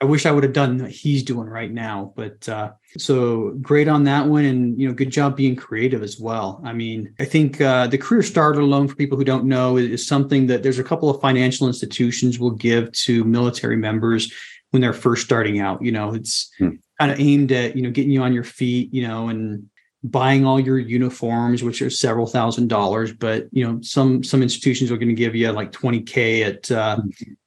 I 0.00 0.06
wish 0.06 0.26
I 0.26 0.30
would 0.30 0.44
have 0.44 0.52
done 0.52 0.82
what 0.82 0.90
he's 0.90 1.22
doing 1.22 1.48
right 1.48 1.70
now." 1.70 2.12
But 2.16 2.48
uh, 2.48 2.72
so 2.98 3.50
great 3.60 3.88
on 3.88 4.04
that 4.04 4.26
one, 4.26 4.44
and 4.44 4.80
you 4.80 4.88
know, 4.88 4.94
good 4.94 5.10
job 5.10 5.36
being 5.36 5.56
creative 5.56 6.02
as 6.02 6.18
well. 6.18 6.60
I 6.64 6.72
mean, 6.72 7.14
I 7.18 7.24
think 7.24 7.60
uh, 7.60 7.86
the 7.86 7.98
career 7.98 8.22
starter 8.22 8.62
loan 8.62 8.88
for 8.88 8.96
people 8.96 9.16
who 9.16 9.24
don't 9.24 9.44
know 9.44 9.76
is, 9.76 9.90
is 9.90 10.06
something 10.06 10.46
that 10.48 10.62
there's 10.62 10.78
a 10.78 10.84
couple 10.84 11.08
of 11.08 11.20
financial 11.20 11.66
institutions 11.66 12.38
will 12.38 12.50
give 12.50 12.92
to 12.92 13.24
military 13.24 13.76
members 13.76 14.32
when 14.70 14.82
they're 14.82 14.92
first 14.92 15.24
starting 15.24 15.60
out. 15.60 15.82
You 15.82 15.92
know, 15.92 16.14
it's 16.14 16.50
hmm. 16.58 16.70
kind 16.98 17.12
of 17.12 17.20
aimed 17.20 17.52
at 17.52 17.76
you 17.76 17.82
know 17.82 17.90
getting 17.90 18.12
you 18.12 18.22
on 18.22 18.32
your 18.32 18.44
feet, 18.44 18.92
you 18.92 19.06
know, 19.06 19.28
and 19.28 19.69
buying 20.02 20.46
all 20.46 20.58
your 20.58 20.78
uniforms 20.78 21.62
which 21.62 21.82
are 21.82 21.90
several 21.90 22.26
thousand 22.26 22.68
dollars 22.68 23.12
but 23.12 23.46
you 23.52 23.66
know 23.66 23.78
some 23.82 24.22
some 24.24 24.42
institutions 24.42 24.90
are 24.90 24.96
going 24.96 25.08
to 25.08 25.14
give 25.14 25.34
you 25.34 25.50
like 25.50 25.72
20k 25.72 26.46
at 26.46 26.70
uh, 26.70 26.98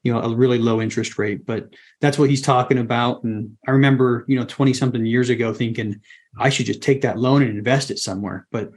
you 0.04 0.14
know 0.14 0.20
a 0.22 0.36
really 0.36 0.60
low 0.60 0.80
interest 0.80 1.18
rate 1.18 1.46
but 1.48 1.74
that's 2.00 2.20
what 2.20 2.30
he's 2.30 2.44
talking 2.44 2.78
about 2.78 3.24
and 3.24 3.58
i 3.68 3.72
remember 3.72 4.24
you 4.28 4.38
know 4.38 4.46
20 4.46 4.72
something 4.74 5.04
years 5.04 5.30
ago 5.30 5.52
thinking 5.52 6.00
i 6.38 6.50
should 6.50 6.68
just 6.68 6.84
take 6.84 7.02
that 7.02 7.18
loan 7.18 7.42
and 7.42 7.58
invest 7.58 7.90
it 7.90 7.98
somewhere 7.98 8.46
but 8.52 8.72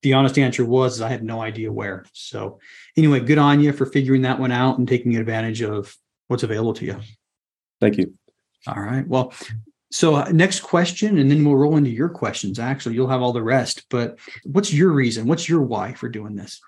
the 0.00 0.14
honest 0.14 0.38
answer 0.38 0.64
was 0.64 1.02
i 1.02 1.08
had 1.08 1.22
no 1.22 1.42
idea 1.42 1.70
where 1.70 2.06
so 2.14 2.58
anyway 2.96 3.20
good 3.20 3.38
on 3.38 3.60
you 3.60 3.74
for 3.74 3.84
figuring 3.84 4.22
that 4.22 4.38
one 4.38 4.52
out 4.52 4.78
and 4.78 4.88
taking 4.88 5.16
advantage 5.16 5.60
of 5.60 5.94
what's 6.28 6.42
available 6.42 6.72
to 6.72 6.86
you. 6.86 6.98
Thank 7.78 7.98
you. 7.98 8.14
All 8.66 8.80
right 8.80 9.06
well 9.06 9.34
so, 9.92 10.14
uh, 10.14 10.30
next 10.32 10.60
question, 10.60 11.18
and 11.18 11.30
then 11.30 11.44
we'll 11.44 11.56
roll 11.56 11.76
into 11.76 11.90
your 11.90 12.08
questions. 12.08 12.58
Actually, 12.58 12.94
you'll 12.94 13.08
have 13.08 13.20
all 13.20 13.34
the 13.34 13.42
rest. 13.42 13.84
But 13.90 14.18
what's 14.42 14.72
your 14.72 14.90
reason? 14.90 15.26
What's 15.26 15.50
your 15.50 15.60
why 15.60 15.92
for 15.92 16.08
doing 16.08 16.34
this? 16.34 16.62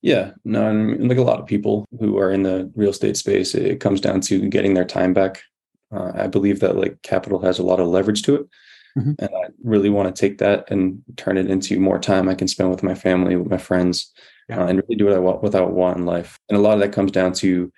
Yeah, 0.00 0.30
no, 0.44 0.68
and 0.68 1.08
like 1.08 1.18
a 1.18 1.22
lot 1.22 1.40
of 1.40 1.46
people 1.46 1.86
who 1.98 2.16
are 2.18 2.30
in 2.30 2.44
the 2.44 2.70
real 2.76 2.90
estate 2.90 3.16
space, 3.16 3.54
it 3.56 3.80
comes 3.80 4.00
down 4.00 4.20
to 4.22 4.48
getting 4.48 4.74
their 4.74 4.84
time 4.84 5.12
back. 5.12 5.42
Uh, 5.90 6.12
I 6.14 6.28
believe 6.28 6.60
that 6.60 6.76
like 6.76 7.02
capital 7.02 7.40
has 7.40 7.58
a 7.58 7.64
lot 7.64 7.80
of 7.80 7.88
leverage 7.88 8.22
to 8.22 8.36
it. 8.36 8.48
Mm-hmm. 8.96 9.12
And 9.18 9.28
I 9.28 9.48
really 9.64 9.90
want 9.90 10.14
to 10.14 10.20
take 10.20 10.38
that 10.38 10.70
and 10.70 11.02
turn 11.16 11.36
it 11.36 11.50
into 11.50 11.80
more 11.80 11.98
time 11.98 12.28
I 12.28 12.36
can 12.36 12.46
spend 12.46 12.70
with 12.70 12.84
my 12.84 12.94
family, 12.94 13.34
with 13.34 13.50
my 13.50 13.58
friends, 13.58 14.12
yeah. 14.48 14.62
uh, 14.62 14.66
and 14.66 14.80
really 14.82 14.94
do 14.94 15.06
what 15.06 15.14
I 15.14 15.18
want, 15.18 15.42
what 15.42 15.54
I 15.56 15.62
want 15.62 15.98
in 15.98 16.06
life. 16.06 16.38
And 16.48 16.56
a 16.56 16.60
lot 16.60 16.74
of 16.74 16.80
that 16.80 16.92
comes 16.92 17.10
down 17.10 17.32
to 17.34 17.72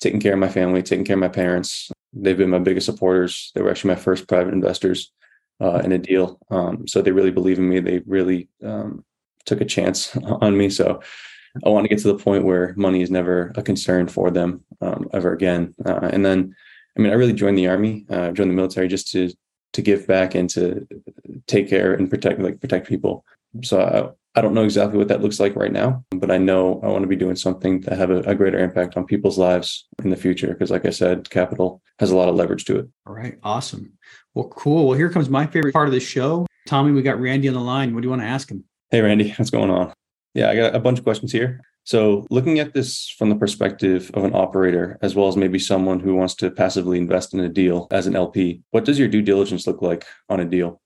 taking 0.00 0.20
care 0.20 0.32
of 0.32 0.38
my 0.38 0.48
family, 0.48 0.82
taking 0.82 1.04
care 1.04 1.16
of 1.16 1.20
my 1.20 1.28
parents, 1.28 1.90
They've 2.12 2.36
been 2.36 2.50
my 2.50 2.58
biggest 2.58 2.86
supporters. 2.86 3.52
They 3.54 3.62
were 3.62 3.70
actually 3.70 3.94
my 3.94 4.00
first 4.00 4.26
private 4.26 4.52
investors 4.52 5.12
uh, 5.60 5.80
in 5.84 5.92
a 5.92 5.98
deal. 5.98 6.38
Um, 6.50 6.86
so 6.88 7.02
they 7.02 7.12
really 7.12 7.30
believe 7.30 7.58
in 7.58 7.68
me. 7.68 7.80
They 7.80 8.00
really 8.06 8.48
um, 8.64 9.04
took 9.46 9.60
a 9.60 9.64
chance 9.64 10.16
on 10.40 10.56
me. 10.56 10.70
So 10.70 11.00
I 11.64 11.68
want 11.68 11.84
to 11.84 11.88
get 11.88 12.00
to 12.00 12.08
the 12.08 12.18
point 12.18 12.44
where 12.44 12.74
money 12.76 13.02
is 13.02 13.10
never 13.10 13.52
a 13.56 13.62
concern 13.62 14.08
for 14.08 14.30
them 14.30 14.64
um, 14.80 15.08
ever 15.12 15.32
again. 15.32 15.74
Uh, 15.84 16.10
and 16.12 16.24
then, 16.24 16.54
I 16.96 17.00
mean, 17.00 17.12
I 17.12 17.16
really 17.16 17.32
joined 17.32 17.58
the 17.58 17.68
army, 17.68 18.06
uh, 18.10 18.32
joined 18.32 18.50
the 18.50 18.54
military 18.54 18.88
just 18.88 19.10
to 19.12 19.30
to 19.72 19.82
give 19.82 20.04
back 20.04 20.34
and 20.34 20.50
to 20.50 20.84
take 21.46 21.70
care 21.70 21.94
and 21.94 22.10
protect, 22.10 22.40
like 22.40 22.60
protect 22.60 22.88
people. 22.88 23.24
So 23.62 24.16
I, 24.34 24.40
don't 24.40 24.54
know 24.54 24.64
exactly 24.64 24.98
what 24.98 25.08
that 25.08 25.22
looks 25.22 25.40
like 25.40 25.56
right 25.56 25.72
now, 25.72 26.04
but 26.10 26.30
I 26.30 26.38
know 26.38 26.80
I 26.82 26.88
want 26.88 27.02
to 27.02 27.08
be 27.08 27.16
doing 27.16 27.36
something 27.36 27.82
to 27.82 27.94
have 27.94 28.10
a, 28.10 28.20
a 28.20 28.34
greater 28.34 28.58
impact 28.58 28.96
on 28.96 29.04
people's 29.06 29.38
lives 29.38 29.86
in 30.02 30.10
the 30.10 30.16
future. 30.16 30.48
Because, 30.48 30.70
like 30.70 30.86
I 30.86 30.90
said, 30.90 31.30
capital 31.30 31.82
has 31.98 32.10
a 32.10 32.16
lot 32.16 32.28
of 32.28 32.36
leverage 32.36 32.64
to 32.66 32.78
it. 32.78 32.88
All 33.06 33.14
right. 33.14 33.38
Awesome. 33.42 33.92
Well, 34.34 34.48
cool. 34.48 34.88
Well, 34.88 34.96
here 34.96 35.10
comes 35.10 35.28
my 35.28 35.46
favorite 35.46 35.72
part 35.72 35.88
of 35.88 35.92
the 35.92 36.00
show 36.00 36.46
Tommy, 36.66 36.92
we 36.92 37.02
got 37.02 37.20
Randy 37.20 37.48
on 37.48 37.54
the 37.54 37.60
line. 37.60 37.94
What 37.94 38.02
do 38.02 38.06
you 38.06 38.10
want 38.10 38.22
to 38.22 38.28
ask 38.28 38.50
him? 38.50 38.64
Hey, 38.90 39.00
Randy, 39.00 39.30
what's 39.36 39.50
going 39.50 39.70
on? 39.70 39.92
Yeah, 40.34 40.50
I 40.50 40.56
got 40.56 40.74
a 40.74 40.80
bunch 40.80 40.98
of 40.98 41.04
questions 41.04 41.32
here. 41.32 41.60
So, 41.82 42.26
looking 42.30 42.60
at 42.60 42.74
this 42.74 43.08
from 43.18 43.30
the 43.30 43.36
perspective 43.36 44.10
of 44.14 44.22
an 44.22 44.34
operator, 44.34 44.98
as 45.02 45.14
well 45.14 45.28
as 45.28 45.36
maybe 45.36 45.58
someone 45.58 45.98
who 45.98 46.14
wants 46.14 46.34
to 46.36 46.50
passively 46.50 46.98
invest 46.98 47.34
in 47.34 47.40
a 47.40 47.48
deal 47.48 47.88
as 47.90 48.06
an 48.06 48.14
LP, 48.14 48.62
what 48.70 48.84
does 48.84 48.98
your 48.98 49.08
due 49.08 49.22
diligence 49.22 49.66
look 49.66 49.82
like 49.82 50.06
on 50.28 50.40
a 50.40 50.44
deal? 50.44 50.80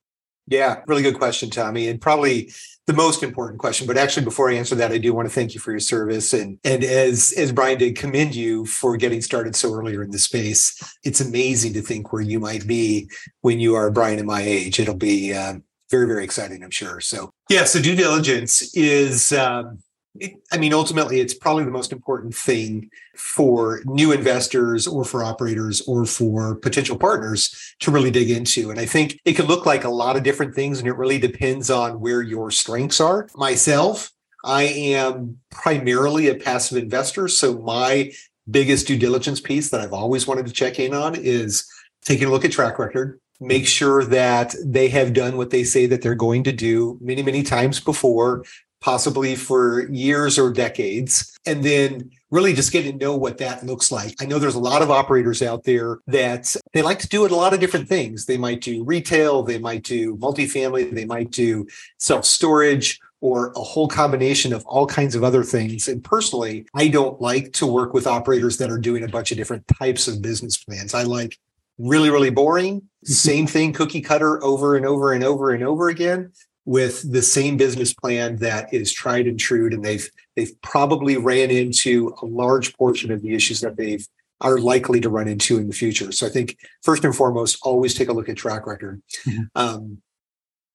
Yeah, 0.46 0.83
really 0.87 1.02
good 1.02 1.18
question, 1.18 1.50
Tommy. 1.50 1.88
And 1.88 2.00
probably 2.00 2.52
the 2.87 2.92
most 2.92 3.22
important 3.22 3.61
question. 3.61 3.87
But 3.87 3.96
actually, 3.96 4.24
before 4.24 4.50
I 4.50 4.54
answer 4.54 4.74
that, 4.74 4.92
I 4.92 4.98
do 4.98 5.14
want 5.14 5.26
to 5.26 5.35
thank 5.35 5.54
you 5.54 5.61
for 5.61 5.70
your 5.70 5.80
service. 5.80 6.33
And 6.33 6.59
and 6.64 6.85
as 6.85 7.33
as 7.37 7.52
Brian 7.52 7.78
did, 7.78 7.96
commend 7.96 8.35
you 8.35 8.66
for 8.66 8.96
getting 8.96 9.22
started 9.22 9.57
so 9.57 9.72
earlier 9.72 10.02
in 10.02 10.11
the 10.11 10.18
space. 10.18 10.76
It's 11.02 11.20
amazing 11.20 11.72
to 11.74 11.83
think 11.83 12.12
where 12.12 12.22
you 12.22 12.40
might 12.40 12.66
be 12.66 13.09
when 13.40 13.59
you 13.59 13.74
are 13.74 13.90
Brian 13.90 14.18
and 14.18 14.26
my 14.26 14.42
age. 14.42 14.78
It'll 14.78 14.94
be 14.94 15.33
uh, 15.33 15.54
very 15.90 16.07
very 16.07 16.24
exciting, 16.24 16.62
I'm 16.62 16.70
sure. 16.70 17.00
So 17.00 17.30
yeah, 17.48 17.64
so 17.64 17.80
due 17.80 17.96
diligence 17.96 18.74
is 18.76 19.33
um, 19.33 19.78
it, 20.20 20.35
I 20.53 20.59
mean, 20.59 20.72
ultimately, 20.72 21.20
it's 21.20 21.35
probably 21.35 21.64
the 21.64 21.70
most 21.70 21.92
important 21.92 22.35
thing 22.35 22.90
for 23.16 23.81
new 23.85 24.12
investors 24.12 24.87
or 24.87 25.05
for 25.05 25.24
operators 25.24 25.81
or 25.83 26.05
for 26.07 26.55
potential 26.57 26.96
partners 26.96 27.74
to 27.81 27.90
really 27.90 28.11
dig 28.11 28.31
into. 28.31 28.70
And 28.70 28.79
I 28.79 28.87
think 28.87 29.18
it 29.24 29.35
can 29.35 29.46
look 29.46 29.66
like 29.66 29.85
a 29.85 29.90
lot 29.90 30.16
of 30.16 30.22
different 30.22 30.55
things, 30.55 30.79
and 30.79 30.87
it 30.87 30.96
really 30.96 31.18
depends 31.18 31.70
on 31.70 32.00
where 32.00 32.22
your 32.22 32.50
strengths 32.50 33.00
are. 33.00 33.29
Myself, 33.35 34.11
I 34.44 34.64
am 34.64 35.38
primarily 35.50 36.29
a 36.29 36.35
passive 36.35 36.79
investor. 36.79 37.29
So 37.29 37.59
my 37.59 38.12
biggest 38.50 38.87
due 38.87 38.98
diligence 38.98 39.40
piece 39.40 39.70
that 39.70 39.81
I've 39.81 39.92
always 39.92 40.27
wanted 40.27 40.46
to 40.46 40.53
check 40.53 40.79
in 40.79 40.94
on 40.94 41.14
is 41.16 41.66
taking 42.05 42.29
a 42.29 42.31
look 42.31 42.44
at 42.44 42.53
track 42.53 42.79
record, 42.79 43.18
make 43.40 43.66
sure 43.66 44.05
that 44.05 44.55
they 44.64 44.88
have 44.88 45.12
done 45.12 45.37
what 45.37 45.50
they 45.50 45.64
say 45.64 45.87
that 45.87 46.03
they're 46.03 46.14
going 46.14 46.44
to 46.44 46.53
do 46.53 46.98
many, 47.00 47.22
many 47.22 47.42
times 47.42 47.81
before, 47.81 48.44
possibly 48.85 49.35
for 49.35 49.88
years 49.90 50.38
or 50.38 50.53
decades, 50.53 51.38
and 51.47 51.64
then 51.64 52.11
really 52.31 52.53
just 52.53 52.70
get 52.70 52.83
to 52.83 52.92
know 52.92 53.16
what 53.16 53.38
that 53.38 53.64
looks 53.64 53.90
like. 53.90 54.14
I 54.20 54.27
know 54.27 54.38
there's 54.38 54.57
a 54.57 54.61
lot 54.61 54.83
of 54.83 54.90
operators 54.90 55.40
out 55.40 55.64
there 55.64 56.01
that 56.07 56.55
they 56.75 56.83
like 56.83 56.99
to 56.99 57.09
do 57.09 57.25
a 57.25 57.29
lot 57.29 57.55
of 57.55 57.61
different 57.61 57.88
things. 57.88 58.27
They 58.27 58.37
might 58.37 58.61
do 58.61 58.85
retail, 58.85 59.42
they 59.42 59.57
might 59.57 59.85
do 59.85 60.18
multifamily, 60.18 60.90
they 60.94 61.07
might 61.07 61.31
do 61.31 61.66
self 61.97 62.27
storage 62.27 63.01
or 63.23 63.53
a 63.57 63.61
whole 63.61 63.88
combination 63.88 64.53
of 64.53 64.66
all 64.66 64.87
kinds 64.87 65.14
of 65.14 65.25
other 65.25 65.44
things. 65.44 65.88
And 65.88 66.05
personally, 66.05 66.66
I 66.75 66.88
don't 66.88 67.18
like 67.23 67.55
to 67.55 67.66
work 67.66 67.94
with 67.94 68.07
operators 68.07 68.59
that 68.59 68.70
are 68.70 68.77
doing 68.77 69.03
a 69.03 69.09
bunch 69.09 69.31
of 69.31 69.38
different 69.38 69.66
types 69.79 70.09
of 70.09 70.20
business 70.20 70.59
plans. 70.62 70.92
I 70.92 71.05
like 71.05 71.38
really, 71.79 72.11
really 72.11 72.29
boring, 72.29 72.83
mm-hmm. 72.83 73.12
same 73.12 73.47
thing, 73.47 73.73
cookie 73.73 74.03
cutter 74.03 74.44
over 74.44 74.77
and 74.77 74.85
over 74.85 75.14
and 75.14 75.25
over 75.25 75.53
and 75.53 75.64
over 75.64 75.88
again 75.88 76.33
with 76.64 77.11
the 77.11 77.22
same 77.22 77.57
business 77.57 77.92
plan 77.92 78.37
that 78.37 78.72
is 78.72 78.92
tried 78.92 79.27
and 79.27 79.38
true 79.38 79.66
and 79.66 79.85
they've 79.85 80.09
they've 80.35 80.61
probably 80.62 81.16
ran 81.16 81.50
into 81.50 82.14
a 82.22 82.27
large 82.27 82.74
portion 82.77 83.12
of 83.12 83.22
the 83.22 83.35
issues 83.35 83.61
that 83.61 83.77
they've 83.77 84.07
are 84.40 84.59
likely 84.59 85.00
to 85.00 85.11
run 85.11 85.29
into 85.29 85.59
in 85.59 85.68
the 85.68 85.74
future 85.74 86.11
so 86.11 86.27
i 86.27 86.31
think 86.31 86.57
first 86.83 87.05
and 87.05 87.14
foremost 87.14 87.59
always 87.62 87.94
take 87.94 88.09
a 88.09 88.12
look 88.12 88.29
at 88.29 88.37
track 88.37 88.66
record 88.66 89.03
mm-hmm. 89.27 89.42
um, 89.55 89.98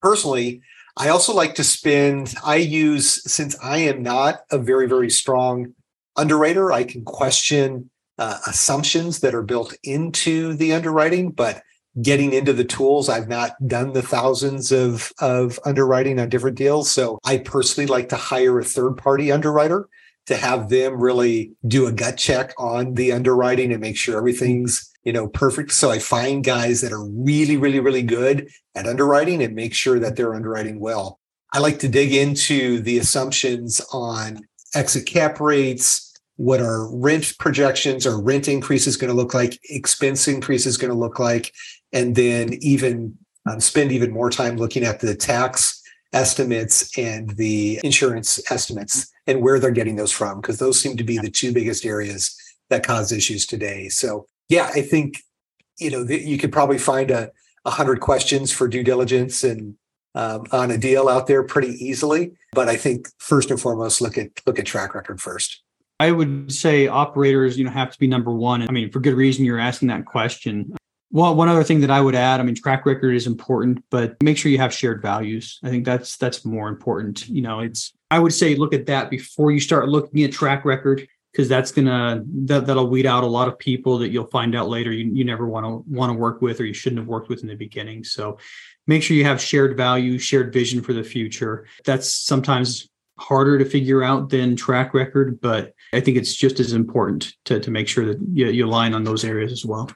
personally 0.00 0.60
i 0.96 1.08
also 1.08 1.34
like 1.34 1.54
to 1.56 1.64
spend 1.64 2.34
i 2.44 2.56
use 2.56 3.22
since 3.30 3.56
i 3.62 3.78
am 3.78 4.02
not 4.02 4.42
a 4.50 4.58
very 4.58 4.86
very 4.86 5.10
strong 5.10 5.74
underwriter 6.16 6.70
i 6.70 6.84
can 6.84 7.04
question 7.04 7.90
uh, 8.18 8.38
assumptions 8.46 9.20
that 9.20 9.34
are 9.34 9.42
built 9.42 9.74
into 9.82 10.54
the 10.54 10.72
underwriting 10.72 11.30
but 11.30 11.62
getting 12.02 12.32
into 12.32 12.52
the 12.52 12.64
tools. 12.64 13.08
I've 13.08 13.28
not 13.28 13.52
done 13.66 13.92
the 13.92 14.02
thousands 14.02 14.72
of, 14.72 15.12
of 15.20 15.58
underwriting 15.64 16.18
on 16.20 16.28
different 16.28 16.56
deals. 16.56 16.90
So 16.90 17.18
I 17.24 17.38
personally 17.38 17.86
like 17.86 18.08
to 18.10 18.16
hire 18.16 18.58
a 18.58 18.64
third 18.64 18.96
party 18.96 19.32
underwriter 19.32 19.88
to 20.26 20.36
have 20.36 20.68
them 20.68 21.00
really 21.00 21.52
do 21.66 21.86
a 21.86 21.92
gut 21.92 22.16
check 22.16 22.52
on 22.58 22.94
the 22.94 23.12
underwriting 23.12 23.72
and 23.72 23.80
make 23.80 23.96
sure 23.96 24.16
everything's 24.16 24.88
you 25.02 25.14
know 25.14 25.26
perfect 25.28 25.72
so 25.72 25.90
i 25.90 25.98
find 25.98 26.44
guys 26.44 26.82
that 26.82 26.92
are 26.92 27.08
really 27.08 27.56
really 27.56 27.80
really 27.80 28.02
good 28.02 28.46
at 28.74 28.86
underwriting 28.86 29.42
and 29.42 29.54
make 29.54 29.72
sure 29.72 29.98
that 29.98 30.16
they're 30.16 30.34
underwriting 30.34 30.78
well 30.78 31.18
i 31.54 31.58
like 31.58 31.78
to 31.78 31.88
dig 31.88 32.12
into 32.12 32.80
the 32.80 32.98
assumptions 32.98 33.80
on 33.92 34.38
exit 34.74 35.06
cap 35.06 35.40
rates 35.40 36.10
what 36.40 36.62
our 36.62 36.88
rent 36.96 37.34
projections 37.38 38.06
or 38.06 38.18
rent 38.18 38.48
increase 38.48 38.86
is 38.86 38.96
going 38.96 39.10
to 39.10 39.14
look 39.14 39.34
like, 39.34 39.60
expense 39.68 40.26
increase 40.26 40.64
is 40.64 40.78
going 40.78 40.90
to 40.90 40.96
look 40.96 41.18
like, 41.18 41.52
and 41.92 42.14
then 42.14 42.54
even 42.60 43.16
um, 43.48 43.60
spend 43.60 43.92
even 43.92 44.10
more 44.10 44.30
time 44.30 44.56
looking 44.56 44.84
at 44.84 45.00
the 45.00 45.14
tax 45.14 45.82
estimates 46.12 46.96
and 46.98 47.30
the 47.30 47.80
insurance 47.84 48.40
estimates 48.50 49.10
and 49.26 49.40
where 49.42 49.58
they're 49.58 49.70
getting 49.70 49.96
those 49.96 50.12
from, 50.12 50.40
because 50.40 50.58
those 50.58 50.80
seem 50.80 50.96
to 50.96 51.04
be 51.04 51.18
the 51.18 51.30
two 51.30 51.52
biggest 51.52 51.84
areas 51.84 52.36
that 52.68 52.84
cause 52.84 53.12
issues 53.12 53.46
today. 53.46 53.88
So, 53.88 54.26
yeah, 54.48 54.70
I 54.74 54.82
think 54.82 55.22
you 55.78 55.90
know 55.90 56.02
you 56.02 56.38
could 56.38 56.52
probably 56.52 56.78
find 56.78 57.10
a, 57.10 57.30
a 57.64 57.70
hundred 57.70 58.00
questions 58.00 58.52
for 58.52 58.68
due 58.68 58.84
diligence 58.84 59.44
and 59.44 59.76
um, 60.14 60.44
on 60.52 60.70
a 60.70 60.78
deal 60.78 61.08
out 61.08 61.26
there 61.26 61.42
pretty 61.42 61.72
easily. 61.84 62.32
But 62.52 62.68
I 62.68 62.76
think 62.76 63.08
first 63.18 63.50
and 63.50 63.60
foremost, 63.60 64.00
look 64.00 64.18
at 64.18 64.28
look 64.46 64.58
at 64.58 64.66
track 64.66 64.94
record 64.94 65.20
first. 65.20 65.62
I 66.00 66.12
would 66.12 66.50
say 66.50 66.88
operators, 66.88 67.58
you 67.58 67.64
know, 67.64 67.70
have 67.70 67.92
to 67.92 67.98
be 67.98 68.06
number 68.06 68.32
one. 68.32 68.62
I 68.62 68.72
mean, 68.72 68.90
for 68.90 69.00
good 69.00 69.14
reason, 69.14 69.44
you're 69.44 69.60
asking 69.60 69.88
that 69.88 70.06
question. 70.06 70.74
Well, 71.12 71.34
one 71.34 71.48
other 71.48 71.64
thing 71.64 71.80
that 71.80 71.90
I 71.90 72.00
would 72.00 72.14
add, 72.14 72.38
I 72.38 72.44
mean, 72.44 72.54
track 72.54 72.86
record 72.86 73.14
is 73.14 73.26
important, 73.26 73.84
but 73.90 74.16
make 74.22 74.38
sure 74.38 74.52
you 74.52 74.58
have 74.58 74.72
shared 74.72 75.02
values. 75.02 75.58
I 75.64 75.68
think 75.68 75.84
that's 75.84 76.16
that's 76.16 76.44
more 76.44 76.68
important. 76.68 77.28
You 77.28 77.42
know, 77.42 77.60
it's 77.60 77.92
I 78.10 78.18
would 78.18 78.32
say 78.32 78.54
look 78.54 78.72
at 78.72 78.86
that 78.86 79.10
before 79.10 79.50
you 79.50 79.60
start 79.60 79.88
looking 79.88 80.22
at 80.22 80.32
track 80.32 80.64
record 80.64 81.06
because 81.32 81.48
that's 81.48 81.72
gonna 81.72 82.22
that, 82.44 82.66
that'll 82.66 82.88
weed 82.88 83.06
out 83.06 83.24
a 83.24 83.26
lot 83.26 83.48
of 83.48 83.58
people 83.58 83.98
that 83.98 84.10
you'll 84.10 84.26
find 84.26 84.54
out 84.54 84.68
later 84.68 84.92
you, 84.92 85.10
you 85.12 85.24
never 85.24 85.46
want 85.46 85.64
to 85.64 85.90
want 85.92 86.12
to 86.12 86.18
work 86.18 86.42
with 86.42 86.60
or 86.60 86.64
you 86.64 86.74
shouldn't 86.74 87.00
have 87.00 87.08
worked 87.08 87.28
with 87.28 87.42
in 87.42 87.48
the 87.48 87.54
beginning. 87.56 88.04
So 88.04 88.38
make 88.86 89.02
sure 89.02 89.16
you 89.16 89.24
have 89.24 89.40
shared 89.40 89.76
value, 89.76 90.18
shared 90.18 90.52
vision 90.52 90.80
for 90.80 90.92
the 90.92 91.04
future. 91.04 91.66
That's 91.84 92.08
sometimes 92.08 92.88
harder 93.18 93.58
to 93.58 93.64
figure 93.64 94.02
out 94.02 94.30
than 94.30 94.56
track 94.56 94.94
record, 94.94 95.40
but 95.40 95.74
I 95.92 96.00
think 96.00 96.16
it's 96.16 96.34
just 96.34 96.58
as 96.58 96.72
important 96.72 97.34
to, 97.44 97.60
to 97.60 97.70
make 97.70 97.86
sure 97.86 98.06
that 98.06 98.18
you, 98.32 98.46
you 98.46 98.66
align 98.66 98.94
on 98.94 99.04
those 99.04 99.24
areas 99.24 99.52
as 99.52 99.64
well. 99.64 99.90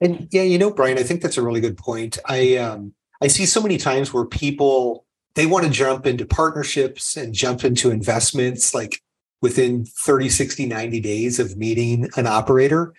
And 0.00 0.28
yeah, 0.30 0.42
you 0.42 0.58
know, 0.58 0.70
Brian, 0.70 0.98
I 0.98 1.02
think 1.02 1.22
that's 1.22 1.36
a 1.36 1.42
really 1.42 1.60
good 1.60 1.76
point. 1.76 2.18
I 2.26 2.56
um, 2.56 2.94
I 3.20 3.28
see 3.28 3.46
so 3.46 3.62
many 3.62 3.76
times 3.76 4.12
where 4.12 4.24
people 4.24 5.04
they 5.34 5.46
want 5.46 5.64
to 5.64 5.70
jump 5.70 6.06
into 6.06 6.24
partnerships 6.24 7.16
and 7.16 7.34
jump 7.34 7.64
into 7.64 7.90
investments 7.90 8.74
like 8.74 9.02
within 9.42 9.84
30, 9.84 10.28
60, 10.28 10.66
90 10.66 11.00
days 11.00 11.38
of 11.38 11.56
meeting 11.56 12.08
an 12.16 12.26
operator. 12.26 12.92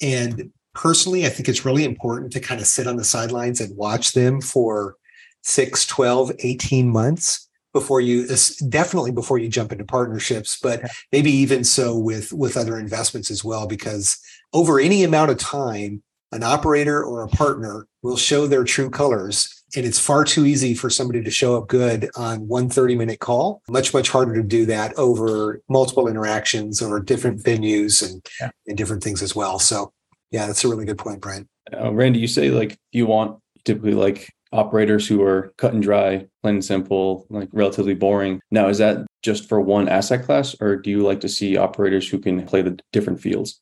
And 0.00 0.52
personally, 0.74 1.26
I 1.26 1.28
think 1.28 1.48
it's 1.48 1.64
really 1.64 1.84
important 1.84 2.32
to 2.32 2.40
kind 2.40 2.60
of 2.60 2.66
sit 2.66 2.86
on 2.86 2.96
the 2.96 3.04
sidelines 3.04 3.60
and 3.60 3.76
watch 3.76 4.12
them 4.12 4.40
for 4.40 4.96
6, 5.42 5.86
12, 5.86 6.32
18 6.38 6.88
months 6.88 7.48
before 7.72 8.00
you 8.00 8.26
definitely 8.68 9.10
before 9.10 9.38
you 9.38 9.48
jump 9.48 9.70
into 9.72 9.84
partnerships 9.84 10.58
but 10.60 10.82
maybe 11.12 11.30
even 11.30 11.62
so 11.62 11.96
with 11.96 12.32
with 12.32 12.56
other 12.56 12.78
investments 12.78 13.30
as 13.30 13.44
well 13.44 13.66
because 13.66 14.18
over 14.54 14.80
any 14.80 15.04
amount 15.04 15.30
of 15.30 15.36
time 15.36 16.02
an 16.32 16.42
operator 16.42 17.02
or 17.02 17.22
a 17.22 17.28
partner 17.28 17.86
will 18.02 18.16
show 18.16 18.46
their 18.46 18.64
true 18.64 18.90
colors 18.90 19.54
and 19.76 19.84
it's 19.84 19.98
far 19.98 20.24
too 20.24 20.46
easy 20.46 20.74
for 20.74 20.88
somebody 20.88 21.22
to 21.22 21.30
show 21.30 21.56
up 21.56 21.68
good 21.68 22.10
on 22.16 22.48
one 22.48 22.68
30 22.68 22.94
minute 22.96 23.20
call 23.20 23.62
much 23.68 23.92
much 23.92 24.08
harder 24.08 24.34
to 24.34 24.42
do 24.42 24.66
that 24.66 24.96
over 24.98 25.60
multiple 25.68 26.08
interactions 26.08 26.80
over 26.82 27.00
different 27.00 27.42
venues 27.42 28.08
and 28.08 28.26
yeah. 28.40 28.50
and 28.66 28.76
different 28.76 29.02
things 29.02 29.22
as 29.22 29.34
well 29.34 29.58
so 29.58 29.92
yeah 30.30 30.46
that's 30.46 30.64
a 30.64 30.68
really 30.68 30.84
good 30.84 30.98
point 30.98 31.20
brian 31.20 31.48
uh, 31.72 31.92
randy 31.92 32.18
you 32.18 32.28
say 32.28 32.50
like 32.50 32.78
you 32.92 33.06
want 33.06 33.38
typically 33.64 33.94
like 33.94 34.28
operators 34.52 35.06
who 35.06 35.22
are 35.22 35.52
cut 35.58 35.74
and 35.74 35.82
dry, 35.82 36.26
plain 36.42 36.56
and 36.56 36.64
simple, 36.64 37.26
like 37.30 37.48
relatively 37.52 37.94
boring. 37.94 38.40
Now, 38.50 38.68
is 38.68 38.78
that 38.78 39.06
just 39.22 39.48
for 39.48 39.60
one 39.60 39.88
asset 39.88 40.24
class, 40.24 40.56
or 40.60 40.76
do 40.76 40.90
you 40.90 41.00
like 41.00 41.20
to 41.20 41.28
see 41.28 41.56
operators 41.56 42.08
who 42.08 42.18
can 42.18 42.46
play 42.46 42.62
the 42.62 42.78
different 42.92 43.20
fields? 43.20 43.60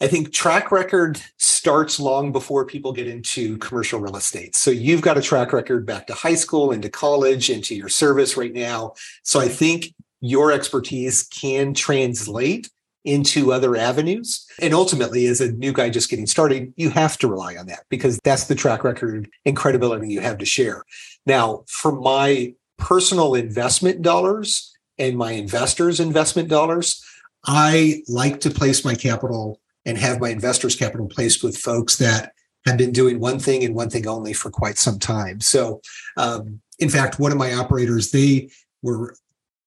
I 0.00 0.06
think 0.06 0.32
track 0.32 0.70
record 0.70 1.20
starts 1.38 1.98
long 1.98 2.30
before 2.30 2.64
people 2.64 2.92
get 2.92 3.08
into 3.08 3.58
commercial 3.58 3.98
real 3.98 4.16
estate. 4.16 4.54
So 4.54 4.70
you've 4.70 5.02
got 5.02 5.18
a 5.18 5.22
track 5.22 5.52
record 5.52 5.84
back 5.86 6.06
to 6.06 6.14
high 6.14 6.36
school, 6.36 6.70
into 6.70 6.88
college, 6.88 7.50
into 7.50 7.74
your 7.74 7.88
service 7.88 8.36
right 8.36 8.52
now. 8.52 8.94
So 9.24 9.40
I 9.40 9.48
think 9.48 9.92
your 10.20 10.52
expertise 10.52 11.24
can 11.24 11.74
translate 11.74 12.70
into 13.04 13.52
other 13.52 13.74
avenues. 13.74 14.46
And 14.60 14.72
ultimately, 14.72 15.26
as 15.26 15.40
a 15.40 15.52
new 15.52 15.72
guy 15.72 15.90
just 15.90 16.10
getting 16.10 16.26
started, 16.26 16.72
you 16.76 16.90
have 16.90 17.16
to 17.18 17.28
rely 17.28 17.56
on 17.56 17.66
that 17.66 17.84
because 17.88 18.20
that's 18.22 18.44
the 18.44 18.54
track 18.54 18.84
record 18.84 19.28
and 19.44 19.56
credibility 19.56 20.12
you 20.12 20.20
have 20.20 20.38
to 20.38 20.44
share. 20.44 20.84
Now, 21.26 21.64
for 21.66 21.92
my 21.92 22.54
personal 22.76 23.34
investment 23.34 24.02
dollars 24.02 24.76
and 24.98 25.16
my 25.16 25.32
investors' 25.32 26.00
investment 26.00 26.48
dollars, 26.48 27.04
I 27.44 28.02
like 28.08 28.40
to 28.40 28.50
place 28.50 28.84
my 28.84 28.94
capital 28.94 29.60
and 29.88 29.96
have 29.96 30.20
my 30.20 30.28
investors' 30.28 30.76
capital 30.76 31.08
placed 31.08 31.42
with 31.42 31.56
folks 31.56 31.96
that 31.96 32.32
have 32.66 32.76
been 32.76 32.92
doing 32.92 33.18
one 33.18 33.38
thing 33.38 33.64
and 33.64 33.74
one 33.74 33.88
thing 33.88 34.06
only 34.06 34.34
for 34.34 34.50
quite 34.50 34.76
some 34.76 34.98
time. 34.98 35.40
So, 35.40 35.80
um, 36.18 36.60
in 36.78 36.90
fact, 36.90 37.18
one 37.18 37.32
of 37.32 37.38
my 37.38 37.54
operators, 37.54 38.10
they 38.10 38.50
were 38.82 39.16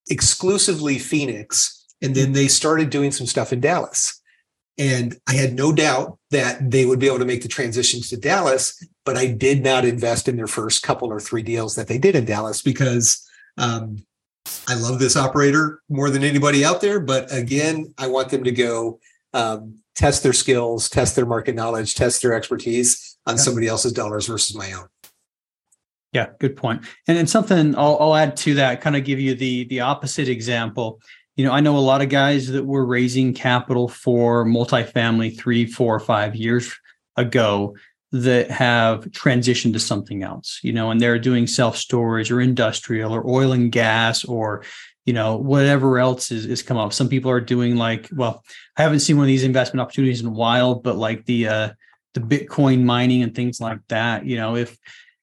exclusively 0.10 1.00
Phoenix, 1.00 1.88
and 2.04 2.14
then 2.14 2.34
they 2.34 2.48
started 2.48 2.92
doing 2.92 3.12
some 3.12 3.26
stuff 3.26 3.52
in 3.52 3.62
Dallas. 3.62 4.22
And 4.78 5.18
I 5.28 5.34
had 5.34 5.54
no 5.54 5.74
doubt 5.74 6.20
that 6.30 6.70
they 6.70 6.86
would 6.86 7.00
be 7.00 7.08
able 7.08 7.20
to 7.20 7.26
make 7.26 7.42
the 7.42 7.48
transition 7.48 8.02
to 8.02 8.18
Dallas, 8.18 8.80
but 9.04 9.18
I 9.18 9.26
did 9.26 9.64
not 9.64 9.86
invest 9.86 10.28
in 10.28 10.36
their 10.36 10.48
first 10.48 10.84
couple 10.84 11.12
or 11.12 11.20
three 11.20 11.44
deals 11.44 11.76
that 11.76 11.88
they 11.88 11.98
did 11.98 12.16
in 12.16 12.26
Dallas 12.26 12.62
because 12.62 13.28
um, 13.58 13.98
I 14.68 14.76
love 14.76 15.00
this 15.00 15.18
operator 15.18 15.82
more 15.90 16.12
than 16.12 16.24
anybody 16.24 16.64
out 16.64 16.80
there. 16.80 17.00
But 17.00 17.34
again, 17.34 17.94
I 17.98 18.08
want 18.08 18.30
them 18.30 18.44
to 18.44 18.52
go 18.52 19.00
um, 19.34 19.82
test 20.02 20.24
their 20.24 20.34
skills, 20.34 20.90
test 20.90 21.16
their 21.16 21.28
market 21.28 21.54
knowledge, 21.54 21.94
test 21.94 22.24
their 22.24 22.34
expertise 22.34 23.20
on 23.28 23.36
yeah. 23.36 23.42
somebody 23.42 23.68
else's 23.68 23.94
dollars 23.94 24.26
versus 24.26 24.56
my 24.56 24.74
own. 24.74 24.88
Yeah, 26.12 26.30
good 26.40 26.58
point. 26.58 26.84
And 27.08 27.16
then 27.16 27.28
something 27.28 27.76
I'll, 27.76 27.98
I'll 28.00 28.16
add 28.16 28.36
to 28.38 28.56
that, 28.56 28.82
kind 28.82 28.96
of 28.96 29.06
give 29.06 29.20
you 29.20 29.36
the 29.36 29.66
the 29.66 29.82
opposite 29.82 30.28
example. 30.28 31.00
You 31.36 31.46
know, 31.46 31.52
I 31.52 31.60
know 31.60 31.78
a 31.78 31.80
lot 31.80 32.02
of 32.02 32.10
guys 32.10 32.48
that 32.48 32.66
were 32.66 32.84
raising 32.84 33.34
capital 33.34 33.88
for 33.88 34.44
multifamily 34.44 35.38
three, 35.38 35.68
four, 35.68 36.00
five 36.00 36.36
years 36.36 36.74
ago 37.16 37.76
that 38.12 38.50
have 38.52 39.06
transitioned 39.12 39.74
to 39.74 39.80
something 39.80 40.24
else, 40.24 40.60
you 40.64 40.74
know, 40.74 40.92
and 40.92 41.00
they're 41.00 41.20
doing 41.20 41.46
self 41.46 41.78
storage 41.78 42.32
or 42.32 42.42
industrial 42.42 43.14
or 43.14 43.30
oil 43.30 43.52
and 43.54 43.72
gas 43.72 44.26
or, 44.26 44.64
you 45.06 45.14
know, 45.14 45.36
whatever 45.36 46.00
else 46.00 46.32
is, 46.32 46.46
is 46.46 46.62
come 46.62 46.78
up. 46.78 46.94
Some 46.94 47.10
people 47.10 47.32
are 47.32 47.42
doing 47.42 47.76
like, 47.76 48.08
well, 48.14 48.44
I 48.78 48.84
haven't 48.84 49.00
seen 49.00 49.18
one 49.18 49.24
of 49.24 49.28
these 49.28 49.44
investment 49.44 49.82
opportunities 49.82 50.22
in 50.22 50.28
a 50.28 50.32
while, 50.32 50.76
but 50.76 50.96
like 50.96 51.26
the, 51.26 51.48
uh, 51.48 51.70
the 52.14 52.20
Bitcoin 52.20 52.84
mining 52.84 53.24
and 53.24 53.34
things 53.34 53.60
like 53.60 53.80
that, 53.88 54.26
you 54.26 54.38
know, 54.38 54.56
if, 54.56 54.78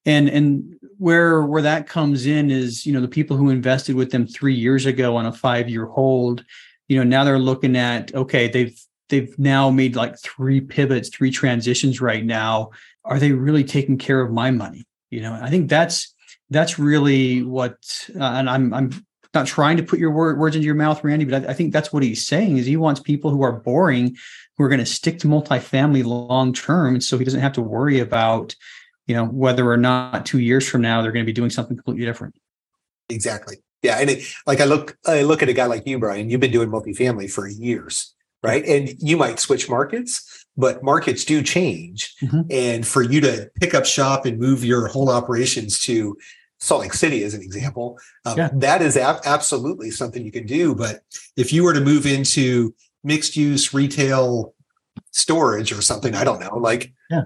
and, 0.05 0.29
and 0.29 0.75
where, 0.97 1.45
where 1.45 1.63
that 1.63 1.87
comes 1.87 2.27
in 2.27 2.51
is, 2.51 2.87
you 2.87 2.93
know, 2.93 3.01
the 3.01 3.09
people 3.09 3.37
who 3.37 3.51
invested 3.51 3.95
with 3.95 4.11
them 4.11 4.27
three 4.27 4.55
years 4.55 4.87
ago 4.87 5.17
on 5.17 5.27
a 5.27 5.33
five 5.33 5.69
year 5.69 5.87
hold, 5.87 6.45
you 6.89 6.97
know, 6.97 7.05
now 7.05 7.25
they're 7.25 7.39
looking 7.39 7.77
at, 7.77 8.15
okay, 8.15 8.49
they've, 8.49 8.81
they've 9.11 9.39
now 9.39 9.71
made 9.71 9.97
like 9.97 10.19
three 10.21 10.61
pivots, 10.61 11.09
three 11.09 11.31
transitions 11.31 12.01
right 12.01 12.25
now. 12.25 12.71
Are 13.05 13.19
they 13.19 13.33
really 13.33 13.65
taking 13.65 13.99
care 13.99 14.21
of 14.21 14.33
my 14.33 14.51
money? 14.51 14.87
You 15.11 15.21
know, 15.23 15.39
I 15.41 15.51
think 15.51 15.71
that's 15.71 16.15
that's 16.51 16.79
really 16.79 17.43
what, 17.43 17.77
uh, 18.15 18.23
and 18.23 18.49
I'm 18.49 18.75
I'm 18.75 19.07
not 19.35 19.47
trying 19.47 19.77
to 19.77 19.83
put 19.83 19.99
your 19.99 20.11
word, 20.11 20.39
words 20.39 20.57
into 20.57 20.67
your 20.67 20.75
mouth, 20.75 21.03
Randy, 21.05 21.25
but 21.25 21.45
I, 21.45 21.51
I, 21.51 21.55
think 21.55 21.73
that's 21.73 21.93
what 21.93 22.03
he's 22.03 22.27
saying 22.27 22.57
is 22.57 22.67
he 22.67 22.77
wants 22.77 23.01
people 23.01 23.31
who 23.31 23.43
are 23.43 23.53
boring, 23.53 24.17
who 24.57 24.65
are 24.65 24.69
going 24.69 24.81
to 24.81 24.87
stick 24.87 25.19
to 25.21 25.29
multifamily 25.29 26.05
long 26.05 26.53
term, 26.53 27.01
so 27.01 27.19
he 27.19 27.25
doesn't 27.25 27.41
have 27.41 27.53
to 27.55 27.63
worry 27.63 28.01
about, 28.01 28.55
you 29.07 29.15
know, 29.15 29.27
whether 29.27 29.71
or 29.71 29.77
not 29.77 30.25
two 30.25 30.39
years 30.39 30.67
from 30.69 30.81
now 30.81 31.03
they're 31.03 31.13
going 31.13 31.25
to 31.25 31.31
be 31.31 31.35
doing 31.35 31.51
something 31.51 31.77
completely 31.77 32.07
different. 32.07 32.35
Exactly. 33.11 33.57
Yeah, 33.83 33.99
and 33.99 34.11
it, 34.11 34.25
like 34.47 34.61
I 34.61 34.65
look, 34.65 34.97
I 35.07 35.23
look 35.23 35.43
at 35.43 35.49
a 35.49 35.53
guy 35.53 35.67
like 35.67 35.87
you, 35.87 35.99
Brian. 35.99 36.31
You've 36.31 36.41
been 36.41 36.51
doing 36.51 36.71
multifamily 36.71 37.31
for 37.31 37.47
years 37.47 38.15
right? 38.43 38.65
And 38.65 38.95
you 38.99 39.17
might 39.17 39.39
switch 39.39 39.69
markets, 39.69 40.47
but 40.57 40.83
markets 40.83 41.25
do 41.25 41.43
change. 41.43 42.15
Mm-hmm. 42.23 42.43
And 42.51 42.87
for 42.87 43.03
you 43.03 43.21
to 43.21 43.51
pick 43.61 43.75
up 43.75 43.85
shop 43.85 44.27
and 44.27 44.39
move 44.39 44.65
your 44.65 44.89
whole 44.89 45.11
operations 45.11 45.79
to 45.81 46.17
Salt 46.59 46.83
Lake 46.83 46.95
City, 46.95 47.23
as 47.23 47.35
an 47.35 47.43
example, 47.43 47.99
um, 48.25 48.37
yeah. 48.37 48.51
that 48.53 48.83
is 48.83 48.97
ab- 48.97 49.21
absolutely 49.25 49.91
something 49.91 50.25
you 50.25 50.33
can 50.33 50.47
do. 50.47 50.75
But 50.75 51.03
if 51.37 51.53
you 51.53 51.63
were 51.63 51.73
to 51.73 51.81
move 51.81 52.05
into 52.05 52.75
mixed 53.05 53.37
use 53.37 53.73
retail 53.73 54.55
storage 55.13 55.73
or 55.73 55.81
something, 55.81 56.15
I 56.15 56.25
don't 56.25 56.41
know, 56.41 56.57
like, 56.57 56.93
yeah. 57.11 57.23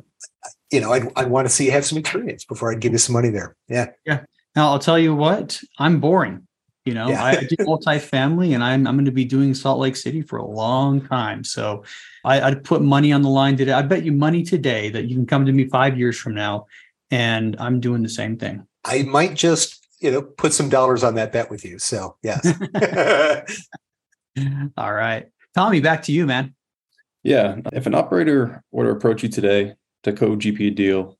you 0.70 0.80
know, 0.80 0.92
I'd, 0.92 1.10
I'd 1.16 1.30
want 1.30 1.46
to 1.46 1.52
see 1.52 1.66
you 1.66 1.70
have 1.72 1.86
some 1.86 1.98
experience 1.98 2.44
before 2.44 2.70
I'd 2.70 2.80
give 2.80 2.92
you 2.92 2.98
some 2.98 3.14
money 3.14 3.30
there. 3.30 3.56
Yeah. 3.68 3.90
Yeah. 4.04 4.24
Now 4.54 4.68
I'll 4.68 4.78
tell 4.78 4.98
you 4.98 5.14
what, 5.14 5.60
I'm 5.78 5.98
boring. 5.98 6.46
You 6.84 6.94
know, 6.94 7.08
yeah. 7.08 7.24
I 7.24 7.36
do 7.36 7.56
multifamily 7.60 8.54
and 8.54 8.62
I'm 8.62 8.86
I'm 8.88 8.96
going 8.96 9.04
to 9.04 9.12
be 9.12 9.24
doing 9.24 9.54
Salt 9.54 9.78
Lake 9.78 9.96
City 9.96 10.20
for 10.20 10.38
a 10.38 10.44
long 10.44 11.00
time. 11.06 11.44
So 11.44 11.84
I, 12.24 12.50
would 12.50 12.64
put 12.64 12.82
money 12.82 13.12
on 13.12 13.22
the 13.22 13.28
line 13.28 13.56
today. 13.56 13.72
I 13.72 13.82
bet 13.82 14.04
you 14.04 14.12
money 14.12 14.42
today 14.42 14.90
that 14.90 15.04
you 15.04 15.14
can 15.14 15.26
come 15.26 15.46
to 15.46 15.52
me 15.52 15.68
five 15.68 15.96
years 15.96 16.18
from 16.18 16.34
now 16.34 16.66
and 17.10 17.56
I'm 17.60 17.78
doing 17.78 18.02
the 18.02 18.08
same 18.08 18.36
thing. 18.36 18.66
I 18.84 19.02
might 19.02 19.34
just, 19.34 19.86
you 20.00 20.10
know, 20.10 20.22
put 20.22 20.52
some 20.52 20.68
dollars 20.68 21.04
on 21.04 21.14
that 21.14 21.32
bet 21.32 21.50
with 21.50 21.64
you. 21.64 21.78
So 21.78 22.16
yes. 22.22 22.46
All 24.76 24.92
right. 24.92 25.28
Tommy, 25.54 25.80
back 25.80 26.02
to 26.04 26.12
you, 26.12 26.26
man. 26.26 26.54
Yeah. 27.22 27.56
If 27.72 27.86
an 27.86 27.94
operator 27.94 28.62
were 28.72 28.84
to 28.84 28.90
approach 28.90 29.22
you 29.22 29.28
today 29.28 29.74
to 30.02 30.12
co-GP 30.12 30.68
a 30.68 30.70
deal, 30.70 31.18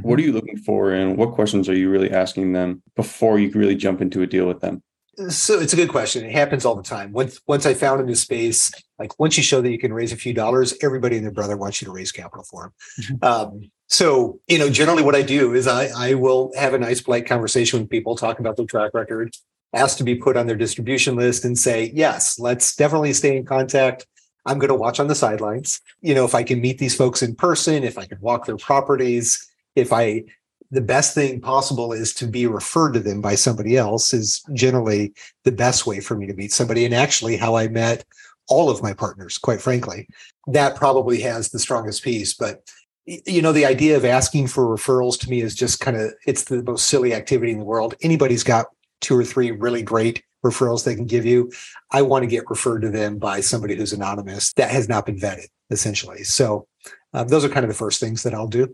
what 0.00 0.18
are 0.18 0.22
mm-hmm. 0.22 0.28
you 0.28 0.32
looking 0.32 0.56
for 0.56 0.92
and 0.92 1.16
what 1.16 1.32
questions 1.32 1.68
are 1.68 1.76
you 1.76 1.90
really 1.90 2.10
asking 2.10 2.52
them 2.52 2.82
before 2.96 3.38
you 3.38 3.50
really 3.50 3.74
jump 3.74 4.00
into 4.00 4.22
a 4.22 4.26
deal 4.26 4.46
with 4.46 4.60
them? 4.60 4.82
So 5.28 5.60
it's 5.60 5.74
a 5.74 5.76
good 5.76 5.90
question. 5.90 6.24
It 6.24 6.32
happens 6.32 6.64
all 6.64 6.74
the 6.74 6.82
time. 6.82 7.12
Once 7.12 7.38
once 7.46 7.66
I 7.66 7.74
found 7.74 8.00
a 8.00 8.04
new 8.04 8.14
space, 8.14 8.72
like 8.98 9.18
once 9.20 9.36
you 9.36 9.42
show 9.42 9.60
that 9.60 9.70
you 9.70 9.78
can 9.78 9.92
raise 9.92 10.10
a 10.10 10.16
few 10.16 10.32
dollars, 10.32 10.74
everybody 10.80 11.16
and 11.16 11.24
their 11.24 11.32
brother 11.32 11.54
wants 11.56 11.82
you 11.82 11.86
to 11.86 11.92
raise 11.92 12.12
capital 12.12 12.44
for 12.44 12.62
them. 12.62 12.72
Mm-hmm. 13.00 13.24
Um, 13.24 13.70
so 13.92 14.40
you 14.48 14.58
know, 14.58 14.70
generally 14.70 15.02
what 15.02 15.14
I 15.14 15.20
do 15.20 15.52
is 15.54 15.66
I 15.66 15.88
I 15.94 16.14
will 16.14 16.50
have 16.56 16.72
a 16.72 16.78
nice 16.78 17.02
polite 17.02 17.26
conversation 17.26 17.78
with 17.78 17.90
people, 17.90 18.16
talk 18.16 18.38
about 18.38 18.56
their 18.56 18.64
track 18.64 18.92
record, 18.94 19.36
ask 19.74 19.98
to 19.98 20.04
be 20.04 20.14
put 20.14 20.36
on 20.38 20.46
their 20.46 20.56
distribution 20.56 21.14
list, 21.14 21.44
and 21.44 21.58
say 21.58 21.92
yes, 21.94 22.38
let's 22.38 22.74
definitely 22.74 23.12
stay 23.12 23.36
in 23.36 23.44
contact. 23.44 24.06
I'm 24.46 24.58
going 24.58 24.70
to 24.70 24.74
watch 24.74 24.98
on 24.98 25.06
the 25.06 25.14
sidelines. 25.14 25.80
You 26.00 26.14
know, 26.14 26.24
if 26.24 26.34
I 26.34 26.42
can 26.42 26.60
meet 26.60 26.78
these 26.78 26.96
folks 26.96 27.22
in 27.22 27.36
person, 27.36 27.84
if 27.84 27.98
I 27.98 28.06
can 28.06 28.18
walk 28.20 28.46
their 28.46 28.56
properties, 28.56 29.46
if 29.76 29.92
I 29.92 30.24
the 30.70 30.80
best 30.80 31.14
thing 31.14 31.38
possible 31.42 31.92
is 31.92 32.14
to 32.14 32.26
be 32.26 32.46
referred 32.46 32.92
to 32.92 33.00
them 33.00 33.20
by 33.20 33.34
somebody 33.34 33.76
else 33.76 34.14
is 34.14 34.42
generally 34.54 35.12
the 35.44 35.52
best 35.52 35.86
way 35.86 36.00
for 36.00 36.16
me 36.16 36.26
to 36.26 36.32
meet 36.32 36.50
somebody 36.50 36.86
and 36.86 36.94
actually 36.94 37.36
how 37.36 37.54
i 37.54 37.68
met 37.68 38.04
all 38.48 38.70
of 38.70 38.82
my 38.82 38.94
partners 38.94 39.36
quite 39.36 39.60
frankly 39.60 40.08
that 40.46 40.74
probably 40.74 41.20
has 41.20 41.50
the 41.50 41.58
strongest 41.58 42.02
piece 42.02 42.32
but 42.32 42.62
you 43.06 43.42
know 43.42 43.52
the 43.52 43.66
idea 43.66 43.96
of 43.96 44.04
asking 44.04 44.46
for 44.46 44.64
referrals 44.64 45.18
to 45.18 45.28
me 45.28 45.40
is 45.40 45.54
just 45.54 45.80
kind 45.80 45.96
of 45.96 46.12
it's 46.26 46.44
the 46.44 46.62
most 46.62 46.86
silly 46.86 47.14
activity 47.14 47.52
in 47.52 47.58
the 47.58 47.64
world 47.64 47.94
anybody's 48.02 48.44
got 48.44 48.66
two 49.00 49.16
or 49.16 49.24
three 49.24 49.50
really 49.50 49.82
great 49.82 50.22
referrals 50.44 50.84
they 50.84 50.94
can 50.94 51.06
give 51.06 51.24
you 51.24 51.50
i 51.90 52.00
want 52.00 52.22
to 52.22 52.28
get 52.28 52.48
referred 52.48 52.80
to 52.80 52.90
them 52.90 53.18
by 53.18 53.40
somebody 53.40 53.74
who's 53.74 53.92
anonymous 53.92 54.52
that 54.54 54.70
has 54.70 54.88
not 54.88 55.06
been 55.06 55.16
vetted 55.16 55.48
essentially 55.70 56.22
so 56.22 56.66
um, 57.12 57.26
those 57.28 57.44
are 57.44 57.48
kind 57.48 57.64
of 57.64 57.68
the 57.68 57.74
first 57.74 57.98
things 57.98 58.22
that 58.22 58.34
i'll 58.34 58.46
do 58.46 58.72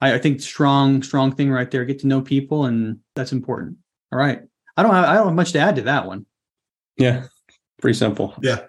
I, 0.00 0.14
I 0.14 0.18
think 0.18 0.40
strong, 0.40 1.02
strong 1.02 1.32
thing 1.32 1.50
right 1.50 1.70
there. 1.70 1.84
Get 1.84 2.00
to 2.00 2.06
know 2.06 2.20
people, 2.20 2.66
and 2.66 3.00
that's 3.14 3.32
important. 3.32 3.78
All 4.12 4.18
right. 4.18 4.42
I 4.76 4.82
don't 4.82 4.94
have, 4.94 5.04
I 5.04 5.14
don't 5.14 5.26
have 5.26 5.34
much 5.34 5.52
to 5.52 5.58
add 5.58 5.76
to 5.76 5.82
that 5.82 6.06
one. 6.06 6.26
Yeah, 6.98 7.24
pretty 7.80 7.98
simple. 7.98 8.34
Yeah. 8.42 8.66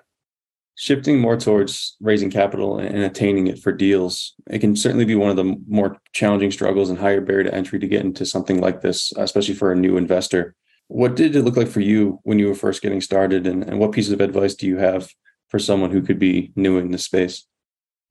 Shifting 0.79 1.19
more 1.19 1.35
towards 1.35 1.95
raising 1.99 2.29
capital 2.29 2.77
and 2.77 2.99
attaining 2.99 3.47
it 3.47 3.57
for 3.57 3.71
deals, 3.71 4.35
it 4.47 4.59
can 4.59 4.75
certainly 4.75 5.05
be 5.05 5.15
one 5.15 5.31
of 5.31 5.35
the 5.35 5.55
more 5.67 5.97
challenging 6.13 6.51
struggles 6.51 6.91
and 6.91 6.99
higher 6.99 7.19
barrier 7.19 7.45
to 7.45 7.53
entry 7.53 7.79
to 7.79 7.87
get 7.87 8.05
into 8.05 8.27
something 8.27 8.61
like 8.61 8.81
this, 8.81 9.11
especially 9.17 9.55
for 9.55 9.71
a 9.71 9.75
new 9.75 9.97
investor. 9.97 10.53
What 10.87 11.15
did 11.15 11.35
it 11.35 11.41
look 11.41 11.57
like 11.57 11.67
for 11.67 11.79
you 11.79 12.19
when 12.23 12.37
you 12.37 12.47
were 12.47 12.53
first 12.53 12.83
getting 12.83 13.01
started, 13.01 13.47
and, 13.47 13.63
and 13.63 13.79
what 13.79 13.91
pieces 13.91 14.13
of 14.13 14.21
advice 14.21 14.53
do 14.53 14.67
you 14.67 14.77
have 14.77 15.09
for 15.47 15.57
someone 15.57 15.89
who 15.89 16.03
could 16.03 16.19
be 16.19 16.51
new 16.55 16.77
in 16.77 16.91
this 16.91 17.05
space? 17.05 17.47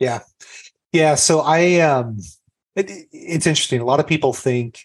Yeah, 0.01 0.21
yeah. 0.93 1.15
So 1.15 1.41
I 1.41 1.79
um, 1.81 2.19
it, 2.75 2.91
it's 3.13 3.47
interesting. 3.47 3.81
A 3.81 3.85
lot 3.85 4.01
of 4.01 4.09
people 4.09 4.33
think 4.33 4.81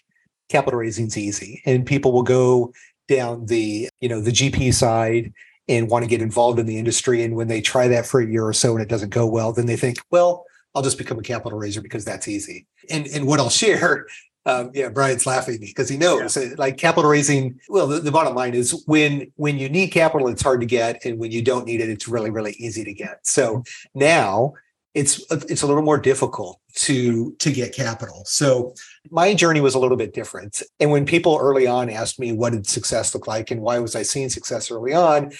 capital 0.48 0.78
raising 0.78 1.08
is 1.08 1.18
easy, 1.18 1.62
and 1.66 1.84
people 1.84 2.12
will 2.12 2.22
go 2.22 2.72
down 3.08 3.46
the 3.46 3.88
you 4.00 4.08
know 4.08 4.20
the 4.20 4.30
GP 4.30 4.72
side 4.72 5.32
and 5.68 5.88
want 5.88 6.04
to 6.04 6.08
get 6.08 6.22
involved 6.22 6.58
in 6.58 6.66
the 6.66 6.78
industry. 6.78 7.22
And 7.22 7.36
when 7.36 7.48
they 7.48 7.60
try 7.60 7.88
that 7.88 8.06
for 8.06 8.20
a 8.20 8.26
year 8.26 8.46
or 8.46 8.52
so 8.52 8.72
and 8.72 8.82
it 8.82 8.88
doesn't 8.88 9.10
go 9.10 9.26
well, 9.26 9.52
then 9.52 9.66
they 9.66 9.76
think, 9.76 9.98
well, 10.10 10.44
I'll 10.74 10.82
just 10.82 10.98
become 10.98 11.18
a 11.18 11.22
capital 11.22 11.58
raiser 11.58 11.82
because 11.82 12.04
that's 12.04 12.28
easy. 12.28 12.66
And 12.90 13.06
and 13.08 13.26
what 13.26 13.40
I'll 13.40 13.50
share 13.64 14.06
um, 14.44 14.70
yeah, 14.74 14.88
Brian's 14.88 15.24
laughing 15.24 15.58
because 15.60 15.88
he 15.88 15.96
knows 15.96 16.36
yeah. 16.36 16.54
like 16.58 16.76
capital 16.76 17.08
raising. 17.08 17.60
Well, 17.68 17.86
the, 17.86 18.00
the, 18.00 18.10
bottom 18.10 18.34
line 18.34 18.54
is 18.54 18.82
when 18.86 19.30
when 19.36 19.58
you 19.58 19.68
need 19.68 19.88
capital, 19.88 20.28
it's 20.28 20.42
hard 20.42 20.60
to 20.60 20.66
get, 20.66 21.04
and 21.04 21.18
when 21.18 21.30
you 21.30 21.42
don't 21.42 21.64
need 21.64 21.80
it, 21.80 21.88
it's 21.88 22.08
really 22.08 22.30
really 22.30 22.52
easy 22.58 22.82
to 22.84 22.92
get. 22.92 23.24
So 23.24 23.62
now 23.94 24.54
it's 24.94 25.24
it's 25.30 25.62
a 25.62 25.66
little 25.66 25.82
more 25.82 25.98
difficult 25.98 26.60
to 26.74 27.34
to 27.38 27.52
get 27.52 27.74
capital. 27.74 28.22
So 28.26 28.74
my 29.10 29.34
journey 29.34 29.60
was 29.60 29.74
a 29.74 29.78
little 29.78 29.96
bit 29.96 30.12
different. 30.12 30.62
And 30.80 30.90
when 30.90 31.06
people 31.06 31.38
early 31.40 31.66
on 31.66 31.88
asked 31.88 32.20
me 32.20 32.32
what 32.32 32.52
did 32.52 32.66
success 32.66 33.14
look 33.14 33.26
like 33.26 33.50
and 33.50 33.62
why 33.62 33.78
was 33.78 33.96
I 33.96 34.02
seeing 34.02 34.28
success 34.28 34.70
early 34.70 34.92
on, 34.92 35.32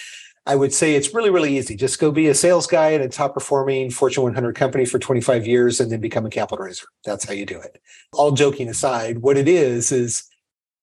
I 0.47 0.57
would 0.57 0.73
say 0.73 0.95
it's 0.95 1.12
really 1.15 1.31
really 1.31 1.59
easy. 1.59 1.77
Just 1.77 2.01
go 2.01 2.11
be 2.11 2.29
a 2.29 2.35
sales 2.35 2.67
guy 2.67 2.95
at 2.95 3.03
a 3.03 3.09
top 3.09 3.35
performing 3.35 3.91
Fortune 3.91 4.23
100 4.23 4.55
company 4.55 4.87
for 4.87 4.99
25 4.99 5.47
years 5.47 5.81
and 5.81 5.93
then 5.93 6.01
become 6.01 6.25
a 6.25 6.31
capital 6.31 6.65
raiser. 6.65 6.87
That's 7.05 7.25
how 7.25 7.35
you 7.35 7.45
do 7.45 7.61
it. 7.61 7.81
All 8.15 8.33
joking 8.33 8.69
aside, 8.69 9.19
what 9.19 9.37
it 9.37 9.49
is 9.49 9.93
is 9.93 10.25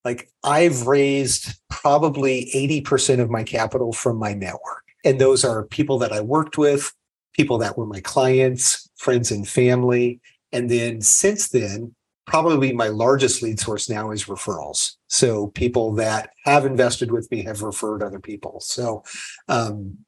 like 0.04 0.30
I've 0.44 0.86
raised 0.86 1.60
probably 1.68 2.50
80% 2.54 3.20
of 3.20 3.30
my 3.30 3.42
capital 3.42 3.92
from 3.92 4.16
my 4.16 4.32
network. 4.32 4.84
And 5.04 5.20
those 5.20 5.44
are 5.44 5.64
people 5.64 5.98
that 5.98 6.12
I 6.12 6.20
worked 6.20 6.58
with, 6.58 6.92
people 7.32 7.58
that 7.58 7.76
were 7.76 7.86
my 7.86 8.00
clients, 8.00 8.90
friends 8.96 9.30
and 9.30 9.48
family. 9.48 10.20
And 10.52 10.68
then 10.70 11.00
since 11.00 11.48
then, 11.48 11.94
probably 12.26 12.72
my 12.72 12.88
largest 12.88 13.42
lead 13.42 13.58
source 13.58 13.88
now 13.88 14.10
is 14.10 14.24
referrals. 14.24 14.96
So 15.08 15.48
people 15.48 15.92
that 15.94 16.30
have 16.44 16.64
invested 16.64 17.10
with 17.10 17.30
me 17.30 17.42
have 17.44 17.62
referred 17.62 18.02
other 18.02 18.20
people. 18.20 18.60
So 18.60 19.02
um, 19.48 19.98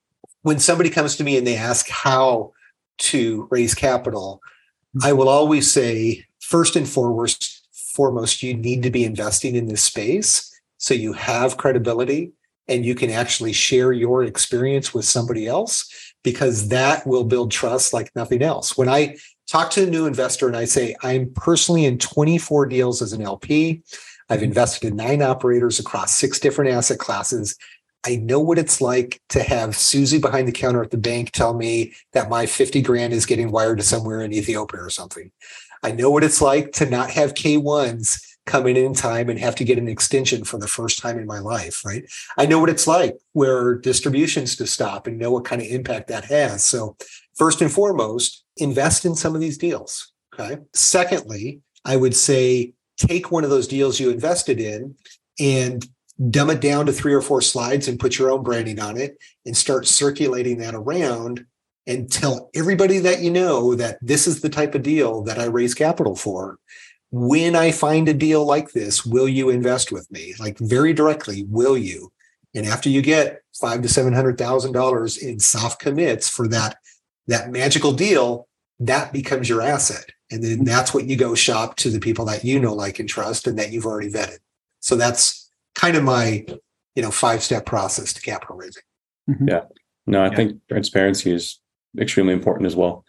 when 0.43 0.59
somebody 0.59 0.91
comes 0.91 1.17
to 1.17 1.25
me 1.25 1.37
and 1.37 1.47
they 1.47 1.57
ask 1.57 1.89
how 1.89 2.53
to 2.99 3.49
raise 3.51 3.75
capital, 3.75 4.41
I 5.03 5.13
will 5.13 5.29
always 5.29 5.73
say, 5.73 6.25
first 6.41 6.77
and 6.77 6.89
foremost, 6.89 7.67
foremost, 7.73 8.43
you 8.43 8.55
need 8.55 8.83
to 8.83 8.91
be 8.91 9.05
investing 9.05 9.57
in 9.57 9.67
this 9.67 9.83
space 9.83 10.49
so 10.77 10.95
you 10.95 11.13
have 11.13 11.57
credibility 11.57 12.33
and 12.69 12.85
you 12.85 12.95
can 12.95 13.11
actually 13.11 13.53
share 13.53 13.93
your 13.93 14.23
experience 14.25 14.95
with 14.95 15.05
somebody 15.05 15.47
else 15.47 16.12
because 16.23 16.69
that 16.69 17.07
will 17.07 17.25
build 17.25 17.51
trust 17.51 17.93
like 17.93 18.11
nothing 18.15 18.43
else. 18.43 18.77
When 18.77 18.89
I 18.89 19.17
talk 19.49 19.71
to 19.73 19.85
a 19.85 19.91
new 19.91 20.07
investor 20.07 20.47
and 20.47 20.57
I 20.57 20.65
say, 20.65 20.95
I'm 21.03 21.33
personally 21.35 21.85
in 21.85 21.99
24 21.99 22.67
deals 22.67 23.03
as 23.03 23.13
an 23.13 23.23
LP, 23.23 23.83
I've 24.29 24.43
invested 24.43 24.89
in 24.89 24.97
nine 24.97 25.23
operators 25.23 25.79
across 25.79 26.15
six 26.15 26.39
different 26.39 26.71
asset 26.71 26.99
classes. 26.99 27.57
I 28.07 28.17
know 28.17 28.41
what 28.41 28.59
it's 28.59 28.81
like 28.81 29.21
to 29.29 29.43
have 29.43 29.77
Susie 29.77 30.19
behind 30.19 30.49
the 30.49 30.53
counter 30.53 30.83
at 30.83 30.91
the 30.91 30.97
bank 30.97 31.31
tell 31.31 31.55
me 31.55 31.95
that 32.13 32.31
my 32.31 32.47
50 32.47 32.83
grand 32.83 33.13
is 33.13 33.27
getting 33.27 33.51
wired 33.51 33.79
to 33.79 33.85
somewhere 33.85 34.23
in 34.23 34.33
Ethiopia 34.33 34.81
or 34.81 34.91
something. 34.91 35.31
I 35.83 35.93
know 35.93 36.11
what 36.11 36.25
it's 36.25 36.41
like 36.41 36.73
to 36.73 36.89
not 36.89 37.11
have 37.11 37.35
K1s 37.35 38.21
coming 38.45 38.77
in 38.77 38.93
time 38.93 39.29
and 39.29 39.39
have 39.39 39.55
to 39.57 39.65
get 39.65 39.79
an 39.79 39.89
extension 39.89 40.45
for 40.45 40.59
the 40.59 40.69
first 40.69 40.99
time 40.99 41.19
in 41.19 41.27
my 41.27 41.39
life, 41.39 41.85
right? 41.85 42.05
I 42.37 42.47
know 42.47 42.59
what 42.59 42.71
it's 42.71 42.87
like 42.87 43.17
where 43.33 43.77
distributions 43.77 44.57
to 44.57 44.67
stop 44.67 45.07
and 45.07 45.19
know 45.19 45.31
what 45.31 45.45
kind 45.45 45.63
of 45.63 45.69
impact 45.69 46.09
that 46.09 46.25
has. 46.25 46.65
So, 46.65 46.97
first 47.37 47.63
and 47.63 47.71
foremost, 47.71 48.45
invest 48.57 49.05
in 49.05 49.15
some 49.15 49.35
of 49.35 49.41
these 49.41 49.59
deals. 49.59 50.13
Okay. 50.35 50.59
Secondly, 50.75 51.61
I 51.85 51.97
would 51.97 52.17
say 52.17 52.75
take 52.97 53.31
one 53.31 53.45
of 53.45 53.51
those 53.51 53.69
deals 53.69 54.01
you 54.01 54.11
invested 54.11 54.61
in 54.61 54.95
and 55.39 55.87
dumb 56.31 56.51
it 56.51 56.61
down 56.61 56.87
to 56.87 56.93
three 56.93 57.15
or 57.15 57.23
four 57.23 57.41
slides 57.41 57.89
and 57.89 57.99
put 57.99 58.19
your 58.19 58.31
own 58.31 58.43
branding 58.43 58.81
on 58.81 58.97
it 58.97 59.17
and 59.45 59.57
start 59.57 59.87
circulating 59.87 60.59
that 60.59 60.75
around 60.75 61.45
and 61.87 62.11
tell 62.11 62.51
everybody 62.55 62.99
that 62.99 63.21
you 63.21 63.31
know 63.31 63.75
that 63.75 63.99
this 64.01 64.27
is 64.27 64.41
the 64.41 64.49
type 64.49 64.75
of 64.75 64.83
deal 64.83 65.23
that 65.23 65.39
I 65.39 65.45
raise 65.45 65.75
capital 65.75 66.15
for. 66.15 66.59
When 67.11 67.55
I 67.55 67.73
find 67.73 68.09
a 68.09 68.15
deal 68.15 68.45
like 68.47 68.73
this, 68.73 69.05
will 69.05 69.29
you 69.29 69.51
invest 69.51 69.93
with 69.93 70.11
me? 70.11 70.35
Like 70.39 70.59
very 70.59 70.93
directly, 70.93 71.45
will 71.45 71.77
you? 71.77 72.11
And 72.55 72.67
after 72.67 72.89
you 72.89 73.03
get 73.03 73.43
five 73.61 73.83
to 73.83 73.89
seven 73.89 74.13
hundred 74.13 74.39
thousand 74.39 74.73
dollars 74.73 75.19
in 75.19 75.39
soft 75.39 75.81
commits 75.81 76.29
for 76.29 76.49
that 76.49 76.77
that 77.27 77.51
magical 77.51 77.93
deal, 77.93 78.49
that 78.81 79.13
becomes 79.13 79.49
your 79.49 79.63
asset. 79.63 80.07
And 80.31 80.43
then 80.43 80.65
that's 80.65 80.95
what 80.95 81.05
you 81.05 81.17
go 81.17 81.35
shop 81.35 81.77
to 81.77 81.91
the 81.91 82.01
people 82.01 82.25
that 82.27 82.45
you 82.45 82.59
know, 82.59 82.75
like, 82.75 82.99
and 82.99 83.09
trust, 83.09 83.47
and 83.47 83.59
that 83.59 83.71
you've 83.71 83.87
already 83.87 84.11
vetted. 84.11 84.39
So 84.81 84.97
that's 84.97 85.51
kind 85.75 85.97
of 85.97 86.03
my, 86.03 86.47
you 86.95 87.03
know, 87.03 87.11
five 87.11 87.43
step 87.43 87.67
process 87.67 88.13
to 88.15 88.23
capital 88.23 88.57
raising. 88.57 88.83
Mm-hmm. 89.29 89.49
Yeah. 89.49 89.65
No, 90.07 90.23
I 90.23 90.29
yeah. 90.29 90.35
think 90.35 90.61
transparency 90.69 91.33
is 91.33 91.61
extremely 91.99 92.33
important 92.33 92.67
as 92.67 92.77
well. 92.77 93.05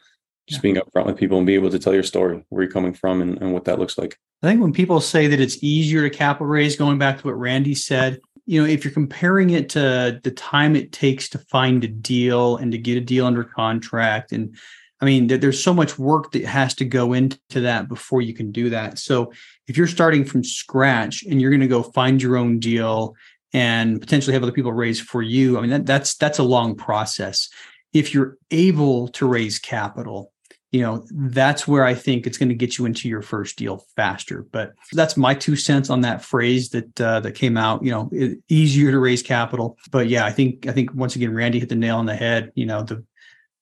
Just 0.48 0.60
yeah. 0.60 0.74
being 0.74 0.76
upfront 0.76 1.06
with 1.06 1.18
people 1.18 1.38
and 1.38 1.48
be 1.48 1.56
able 1.56 1.70
to 1.70 1.80
tell 1.80 1.94
your 1.94 2.04
story, 2.04 2.44
where 2.50 2.64
you're 2.64 2.72
coming 2.72 2.94
from, 2.94 3.22
and, 3.22 3.42
and 3.42 3.54
what 3.54 3.66
that 3.66 3.80
looks 3.80 3.98
like. 3.98 4.18
I 4.42 4.48
think 4.48 4.62
when 4.62 4.74
people 4.74 5.00
say 5.00 5.28
that 5.28 5.40
it's 5.40 5.64
easier 5.64 6.08
to 6.08 6.16
capital 6.16 6.48
raise, 6.48 6.76
going 6.76 6.98
back 6.98 7.20
to 7.20 7.28
what 7.28 7.40
Randy 7.40 7.76
said, 7.76 8.20
you 8.46 8.62
know, 8.62 8.68
if 8.68 8.84
you're 8.84 8.94
comparing 8.94 9.52
it 9.52 9.70
to 9.70 10.20
the 10.22 10.32
time 10.32 10.76
it 10.76 10.92
takes 10.92 11.30
to 11.30 11.38
find 11.38 11.84
a 11.84 11.88
deal 11.88 12.58
and 12.58 12.74
to 12.74 12.78
get 12.78 12.98
a 12.98 13.02
deal 13.02 13.26
under 13.26 13.46
contract 13.46 14.34
and 14.34 14.58
I 15.04 15.06
mean, 15.06 15.28
there's 15.28 15.62
so 15.62 15.74
much 15.74 16.00
work 16.00 16.32
that 16.32 16.46
has 16.46 16.76
to 16.76 16.86
go 16.86 17.12
into 17.12 17.38
that 17.50 17.90
before 17.90 18.22
you 18.22 18.34
can 18.34 18.54
do 18.54 18.70
that. 18.70 18.98
So 18.98 19.34
if 19.68 19.76
you're 19.76 19.86
starting 19.86 20.24
from 20.24 20.46
scratch 20.46 21.24
and 21.24 21.42
you're 21.42 21.52
going 21.52 21.60
to 21.60 21.68
go 21.68 21.84
find 21.84 22.22
your 22.22 22.38
own 22.38 22.58
deal 22.60 23.14
and 23.52 24.00
potentially 24.00 24.32
have 24.34 24.44
other 24.44 24.54
people 24.54 24.72
raise 24.72 25.02
for 25.02 25.22
you, 25.22 25.58
I 25.58 25.62
mean, 25.62 25.72
that, 25.72 25.86
that's 25.86 26.16
that's 26.16 26.40
a 26.40 26.44
long 26.44 26.76
process. 26.76 27.50
If 27.94 28.14
you're 28.14 28.38
able 28.52 29.08
to 29.10 29.28
raise 29.28 29.60
capital, 29.60 30.32
you 30.72 30.82
know, 30.82 31.06
that's 31.12 31.68
where 31.68 31.86
I 31.86 31.94
think 31.94 32.26
it's 32.26 32.38
going 32.38 32.50
to 32.50 32.56
get 32.56 32.80
you 32.80 32.86
into 32.86 33.08
your 33.08 33.22
first 33.22 33.58
deal 33.58 33.86
faster. 33.96 34.48
But 34.52 34.74
that's 34.92 35.16
my 35.16 35.36
two 35.36 35.56
cents 35.56 35.92
on 35.92 36.02
that 36.02 36.24
phrase 36.24 36.70
that 36.70 37.00
uh, 37.00 37.20
that 37.20 37.34
came 37.34 37.58
out. 37.58 37.84
You 37.84 37.92
know, 37.92 38.38
easier 38.50 38.92
to 38.92 38.98
raise 39.00 39.22
capital. 39.22 39.78
But 39.92 40.10
yeah, 40.10 40.26
I 40.26 40.32
think 40.32 40.68
I 40.68 40.72
think 40.72 40.94
once 40.96 41.16
again, 41.16 41.34
Randy 41.34 41.60
hit 41.60 41.70
the 41.70 41.76
nail 41.76 41.98
on 41.98 42.08
the 42.08 42.16
head. 42.16 42.52
You 42.56 42.66
know, 42.66 42.82
the 42.82 43.06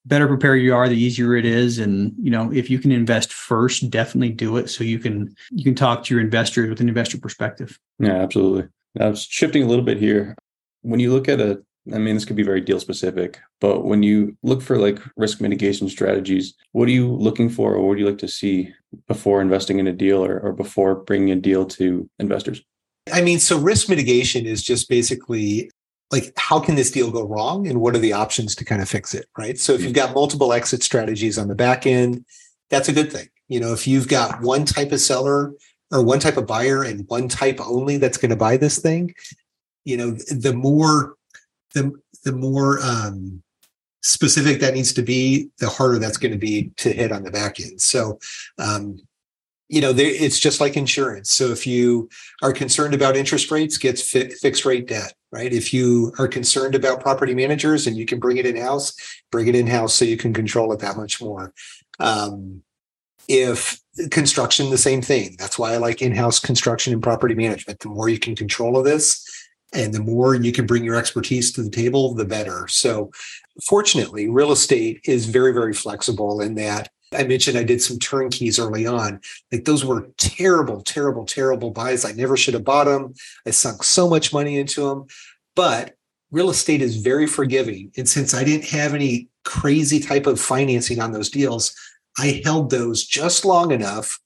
better 0.05 0.27
prepared 0.27 0.61
you 0.61 0.73
are 0.73 0.89
the 0.89 0.97
easier 0.97 1.35
it 1.35 1.45
is 1.45 1.77
and 1.77 2.13
you 2.19 2.31
know 2.31 2.51
if 2.51 2.69
you 2.69 2.79
can 2.79 2.91
invest 2.91 3.31
first 3.31 3.89
definitely 3.89 4.31
do 4.31 4.57
it 4.57 4.67
so 4.67 4.83
you 4.83 4.97
can 4.97 5.33
you 5.51 5.63
can 5.63 5.75
talk 5.75 6.03
to 6.03 6.13
your 6.13 6.23
investors 6.23 6.69
with 6.69 6.81
an 6.81 6.89
investor 6.89 7.19
perspective 7.19 7.79
yeah 7.99 8.15
absolutely 8.15 8.67
was 8.95 9.23
shifting 9.23 9.63
a 9.63 9.67
little 9.67 9.85
bit 9.85 9.99
here 9.99 10.35
when 10.81 10.99
you 10.99 11.13
look 11.13 11.29
at 11.29 11.39
a 11.39 11.61
i 11.93 11.97
mean 11.97 12.15
this 12.15 12.25
could 12.25 12.35
be 12.35 12.43
very 12.43 12.61
deal 12.61 12.79
specific 12.79 13.39
but 13.59 13.85
when 13.85 14.03
you 14.03 14.35
look 14.43 14.61
for 14.61 14.77
like 14.77 14.99
risk 15.17 15.41
mitigation 15.41 15.89
strategies 15.89 16.53
what 16.71 16.87
are 16.87 16.91
you 16.91 17.11
looking 17.11 17.49
for 17.49 17.73
or 17.73 17.87
what 17.87 17.95
do 17.95 18.01
you 18.01 18.07
like 18.07 18.19
to 18.19 18.27
see 18.27 18.71
before 19.07 19.41
investing 19.41 19.79
in 19.79 19.87
a 19.87 19.93
deal 19.93 20.23
or, 20.23 20.39
or 20.39 20.53
before 20.53 20.95
bringing 20.95 21.31
a 21.31 21.35
deal 21.35 21.65
to 21.65 22.09
investors? 22.19 22.61
I 23.11 23.21
mean, 23.21 23.39
so 23.39 23.57
risk 23.57 23.89
mitigation 23.89 24.45
is 24.45 24.61
just 24.61 24.89
basically 24.89 25.71
like 26.11 26.33
how 26.37 26.59
can 26.59 26.75
this 26.75 26.91
deal 26.91 27.09
go 27.09 27.25
wrong 27.25 27.67
and 27.67 27.79
what 27.79 27.95
are 27.95 27.99
the 27.99 28.13
options 28.13 28.53
to 28.55 28.65
kind 28.65 28.81
of 28.81 28.89
fix 28.89 29.13
it 29.13 29.25
right? 29.37 29.57
So 29.57 29.73
if 29.73 29.81
you've 29.81 29.93
got 29.93 30.13
multiple 30.13 30.53
exit 30.53 30.83
strategies 30.83 31.37
on 31.37 31.47
the 31.47 31.55
back 31.55 31.85
end 31.85 32.25
that's 32.69 32.89
a 32.89 32.93
good 32.93 33.11
thing. 33.11 33.27
You 33.47 33.59
know 33.59 33.73
if 33.73 33.87
you've 33.87 34.07
got 34.07 34.41
one 34.41 34.65
type 34.65 34.91
of 34.91 34.99
seller 34.99 35.53
or 35.91 36.03
one 36.03 36.19
type 36.19 36.37
of 36.37 36.47
buyer 36.47 36.83
and 36.83 37.07
one 37.07 37.27
type 37.27 37.59
only 37.59 37.97
that's 37.97 38.17
going 38.17 38.29
to 38.29 38.35
buy 38.35 38.57
this 38.57 38.79
thing 38.79 39.13
you 39.83 39.97
know 39.97 40.11
the 40.11 40.53
more 40.53 41.15
the 41.73 41.91
the 42.23 42.31
more 42.31 42.79
um 42.81 43.41
specific 44.03 44.59
that 44.59 44.73
needs 44.73 44.93
to 44.93 45.01
be 45.01 45.49
the 45.59 45.69
harder 45.69 45.99
that's 45.99 46.17
going 46.17 46.31
to 46.31 46.37
be 46.37 46.71
to 46.75 46.91
hit 46.91 47.11
on 47.11 47.23
the 47.23 47.31
back 47.31 47.59
end 47.59 47.79
so 47.79 48.19
um 48.57 48.97
you 49.71 49.79
know, 49.79 49.93
it's 49.95 50.37
just 50.37 50.59
like 50.59 50.75
insurance. 50.75 51.31
So 51.31 51.45
if 51.45 51.65
you 51.65 52.09
are 52.41 52.51
concerned 52.51 52.93
about 52.93 53.15
interest 53.15 53.49
rates, 53.51 53.77
get 53.77 53.97
fi- 53.97 54.27
fixed 54.27 54.65
rate 54.65 54.85
debt, 54.85 55.13
right? 55.31 55.51
If 55.51 55.73
you 55.73 56.11
are 56.19 56.27
concerned 56.27 56.75
about 56.75 56.99
property 56.99 57.33
managers 57.33 57.87
and 57.87 57.95
you 57.95 58.05
can 58.05 58.19
bring 58.19 58.35
it 58.35 58.45
in 58.45 58.57
house, 58.57 58.93
bring 59.31 59.47
it 59.47 59.55
in 59.55 59.67
house 59.67 59.93
so 59.93 60.03
you 60.03 60.17
can 60.17 60.33
control 60.33 60.73
it 60.73 60.79
that 60.79 60.97
much 60.97 61.21
more. 61.21 61.53
Um, 62.01 62.63
if 63.29 63.79
construction, 64.09 64.71
the 64.71 64.77
same 64.77 65.01
thing. 65.01 65.37
That's 65.39 65.57
why 65.57 65.73
I 65.73 65.77
like 65.77 66.01
in-house 66.01 66.39
construction 66.39 66.91
and 66.91 67.01
property 67.01 67.35
management. 67.35 67.79
The 67.79 67.87
more 67.87 68.09
you 68.09 68.19
can 68.19 68.35
control 68.35 68.77
of 68.77 68.83
this, 68.83 69.25
and 69.73 69.93
the 69.93 70.01
more 70.01 70.35
you 70.35 70.51
can 70.51 70.65
bring 70.65 70.83
your 70.83 70.95
expertise 70.95 71.51
to 71.53 71.63
the 71.63 71.69
table, 71.69 72.13
the 72.13 72.25
better. 72.25 72.67
So, 72.67 73.11
fortunately, 73.63 74.29
real 74.29 74.51
estate 74.51 75.01
is 75.05 75.25
very, 75.25 75.53
very 75.53 75.73
flexible 75.73 76.41
in 76.41 76.55
that 76.55 76.89
I 77.13 77.23
mentioned 77.23 77.57
I 77.57 77.63
did 77.63 77.81
some 77.81 77.99
turnkeys 77.99 78.57
early 78.57 78.85
on. 78.85 79.19
Like 79.51 79.65
those 79.65 79.83
were 79.83 80.07
terrible, 80.17 80.81
terrible, 80.81 81.25
terrible 81.25 81.71
buys. 81.71 82.05
I 82.05 82.13
never 82.13 82.37
should 82.37 82.53
have 82.53 82.63
bought 82.63 82.85
them. 82.85 83.13
I 83.45 83.51
sunk 83.51 83.83
so 83.83 84.09
much 84.09 84.31
money 84.31 84.57
into 84.57 84.87
them. 84.87 85.07
But 85.55 85.95
real 86.31 86.49
estate 86.49 86.81
is 86.81 86.97
very 86.97 87.27
forgiving. 87.27 87.91
And 87.97 88.07
since 88.07 88.33
I 88.33 88.43
didn't 88.43 88.69
have 88.69 88.93
any 88.93 89.27
crazy 89.43 89.99
type 89.99 90.25
of 90.25 90.39
financing 90.39 91.01
on 91.01 91.11
those 91.11 91.29
deals, 91.29 91.75
I 92.17 92.41
held 92.45 92.69
those 92.69 93.05
just 93.05 93.43
long 93.43 93.71
enough 93.71 94.19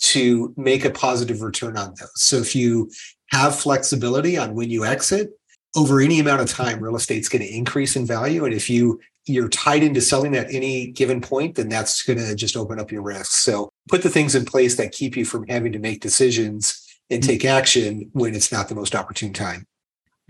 to 0.00 0.54
make 0.56 0.84
a 0.84 0.90
positive 0.90 1.42
return 1.42 1.76
on 1.76 1.94
those. 1.98 2.12
So 2.14 2.36
if 2.36 2.54
you 2.54 2.88
have 3.30 3.58
flexibility 3.58 4.36
on 4.36 4.54
when 4.54 4.70
you 4.70 4.84
exit, 4.84 5.30
over 5.76 6.00
any 6.00 6.18
amount 6.18 6.40
of 6.40 6.48
time, 6.48 6.80
real 6.80 6.96
estate's 6.96 7.28
going 7.28 7.42
to 7.42 7.54
increase 7.54 7.94
in 7.96 8.06
value. 8.06 8.44
And 8.44 8.54
if 8.54 8.70
you 8.70 9.00
you're 9.26 9.48
tied 9.48 9.82
into 9.82 10.00
selling 10.00 10.34
at 10.34 10.52
any 10.52 10.86
given 10.86 11.20
point, 11.20 11.56
then 11.56 11.68
that's 11.68 12.02
going 12.02 12.18
to 12.18 12.34
just 12.34 12.56
open 12.56 12.80
up 12.80 12.90
your 12.90 13.02
risks. 13.02 13.34
So 13.34 13.68
put 13.88 14.02
the 14.02 14.08
things 14.08 14.34
in 14.34 14.46
place 14.46 14.76
that 14.76 14.92
keep 14.92 15.18
you 15.18 15.26
from 15.26 15.46
having 15.48 15.72
to 15.72 15.78
make 15.78 16.00
decisions 16.00 16.82
and 17.10 17.22
take 17.22 17.44
action 17.44 18.08
when 18.14 18.34
it's 18.34 18.50
not 18.50 18.68
the 18.68 18.74
most 18.74 18.94
opportune 18.94 19.34
time. 19.34 19.66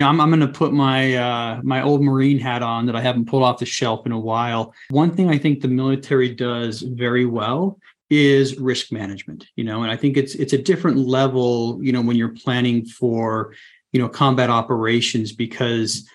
I'm, 0.00 0.20
I'm 0.20 0.30
going 0.30 0.40
to 0.40 0.48
put 0.48 0.72
my 0.72 1.14
uh, 1.14 1.60
my 1.62 1.82
old 1.82 2.02
Marine 2.02 2.38
hat 2.38 2.62
on 2.62 2.86
that 2.86 2.96
I 2.96 3.00
haven't 3.00 3.26
pulled 3.26 3.42
off 3.42 3.58
the 3.58 3.66
shelf 3.66 4.06
in 4.06 4.12
a 4.12 4.18
while. 4.18 4.72
One 4.90 5.14
thing 5.14 5.28
I 5.28 5.38
think 5.38 5.60
the 5.60 5.68
military 5.68 6.34
does 6.34 6.82
very 6.82 7.26
well 7.26 7.78
is 8.10 8.58
risk 8.58 8.92
management. 8.92 9.46
You 9.56 9.64
know, 9.64 9.82
and 9.82 9.90
I 9.90 9.96
think 9.96 10.16
it's 10.16 10.34
it's 10.34 10.52
a 10.52 10.58
different 10.58 10.98
level. 10.98 11.78
You 11.82 11.92
know, 11.92 12.02
when 12.02 12.16
you're 12.16 12.28
planning 12.28 12.84
for 12.84 13.54
you 13.92 14.00
know 14.00 14.08
combat 14.08 14.50
operations 14.50 15.32
because 15.32 16.08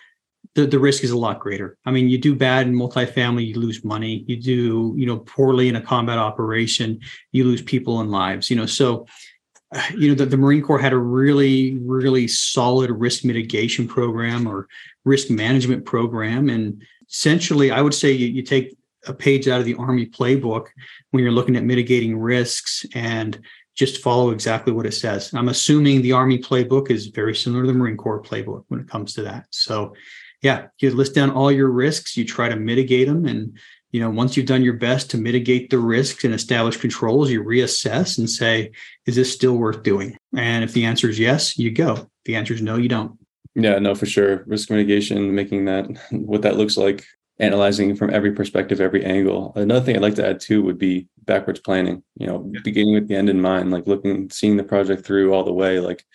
the, 0.55 0.65
the 0.65 0.79
risk 0.79 1.03
is 1.03 1.11
a 1.11 1.17
lot 1.17 1.39
greater. 1.39 1.77
I 1.85 1.91
mean, 1.91 2.09
you 2.09 2.17
do 2.17 2.35
bad 2.35 2.67
in 2.67 2.75
multifamily, 2.75 3.47
you 3.47 3.59
lose 3.59 3.83
money. 3.83 4.23
You 4.27 4.37
do, 4.37 4.93
you 4.97 5.05
know, 5.05 5.17
poorly 5.19 5.67
in 5.67 5.75
a 5.75 5.81
combat 5.81 6.17
operation, 6.17 6.99
you 7.31 7.45
lose 7.45 7.61
people 7.61 8.01
and 8.01 8.11
lives. 8.11 8.49
You 8.49 8.57
know, 8.57 8.65
so 8.65 9.07
you 9.97 10.09
know 10.09 10.15
the, 10.15 10.25
the 10.25 10.37
Marine 10.37 10.61
Corps 10.61 10.79
had 10.79 10.93
a 10.93 10.97
really, 10.97 11.77
really 11.79 12.27
solid 12.27 12.91
risk 12.91 13.23
mitigation 13.23 13.87
program 13.87 14.47
or 14.47 14.67
risk 15.05 15.29
management 15.29 15.85
program. 15.85 16.49
And 16.49 16.83
essentially, 17.09 17.71
I 17.71 17.81
would 17.81 17.93
say 17.93 18.11
you, 18.11 18.27
you 18.27 18.41
take 18.41 18.75
a 19.07 19.13
page 19.13 19.47
out 19.47 19.59
of 19.59 19.65
the 19.65 19.75
Army 19.75 20.05
playbook 20.05 20.67
when 21.11 21.23
you're 21.23 21.31
looking 21.31 21.55
at 21.55 21.63
mitigating 21.63 22.17
risks 22.17 22.85
and 22.93 23.39
just 23.75 24.01
follow 24.01 24.29
exactly 24.29 24.71
what 24.71 24.85
it 24.85 24.93
says. 24.93 25.33
I'm 25.33 25.49
assuming 25.49 26.01
the 26.01 26.11
Army 26.11 26.37
playbook 26.37 26.91
is 26.91 27.07
very 27.07 27.35
similar 27.35 27.63
to 27.63 27.67
the 27.67 27.73
Marine 27.73 27.97
Corps 27.97 28.21
playbook 28.21 28.65
when 28.67 28.79
it 28.79 28.87
comes 28.87 29.13
to 29.15 29.23
that. 29.23 29.47
So, 29.49 29.95
yeah, 30.41 30.67
you 30.79 30.91
list 30.91 31.15
down 31.15 31.31
all 31.31 31.51
your 31.51 31.69
risks, 31.69 32.15
you 32.15 32.25
try 32.25 32.49
to 32.49 32.55
mitigate 32.55 33.07
them. 33.07 33.25
And, 33.25 33.57
you 33.91 33.99
know, 33.99 34.09
once 34.09 34.35
you've 34.35 34.45
done 34.45 34.63
your 34.63 34.73
best 34.73 35.09
to 35.11 35.17
mitigate 35.17 35.69
the 35.69 35.79
risks 35.79 36.23
and 36.23 36.33
establish 36.33 36.77
controls, 36.77 37.31
you 37.31 37.43
reassess 37.43 38.17
and 38.17 38.29
say, 38.29 38.71
is 39.05 39.15
this 39.15 39.33
still 39.33 39.57
worth 39.57 39.83
doing? 39.83 40.17
And 40.35 40.63
if 40.63 40.73
the 40.73 40.85
answer 40.85 41.09
is 41.09 41.17
yes, 41.17 41.57
you 41.57 41.71
go. 41.71 41.93
If 41.93 42.07
the 42.25 42.35
answer 42.35 42.53
is 42.53 42.61
no, 42.61 42.75
you 42.75 42.89
don't. 42.89 43.17
Yeah, 43.55 43.79
no, 43.79 43.95
for 43.95 44.05
sure. 44.05 44.43
Risk 44.45 44.69
mitigation, 44.69 45.33
making 45.33 45.65
that 45.65 45.87
what 46.11 46.43
that 46.43 46.57
looks 46.57 46.77
like, 46.77 47.05
analyzing 47.43 47.95
from 47.95 48.13
every 48.13 48.31
perspective, 48.31 48.81
every 48.81 49.03
angle. 49.05 49.53
Another 49.55 49.85
thing 49.85 49.95
I'd 49.95 50.01
like 50.01 50.15
to 50.15 50.27
add 50.27 50.39
too 50.39 50.63
would 50.63 50.77
be 50.77 51.07
backwards 51.25 51.59
planning, 51.59 52.03
you 52.17 52.27
know, 52.27 52.49
yeah. 52.51 52.59
beginning 52.63 52.95
with 52.95 53.07
the 53.07 53.15
end 53.15 53.29
in 53.29 53.41
mind, 53.41 53.71
like 53.71 53.87
looking, 53.87 54.29
seeing 54.29 54.57
the 54.57 54.63
project 54.63 55.05
through 55.05 55.33
all 55.33 55.43
the 55.43 55.53
way. 55.53 55.79
Like, 55.79 56.05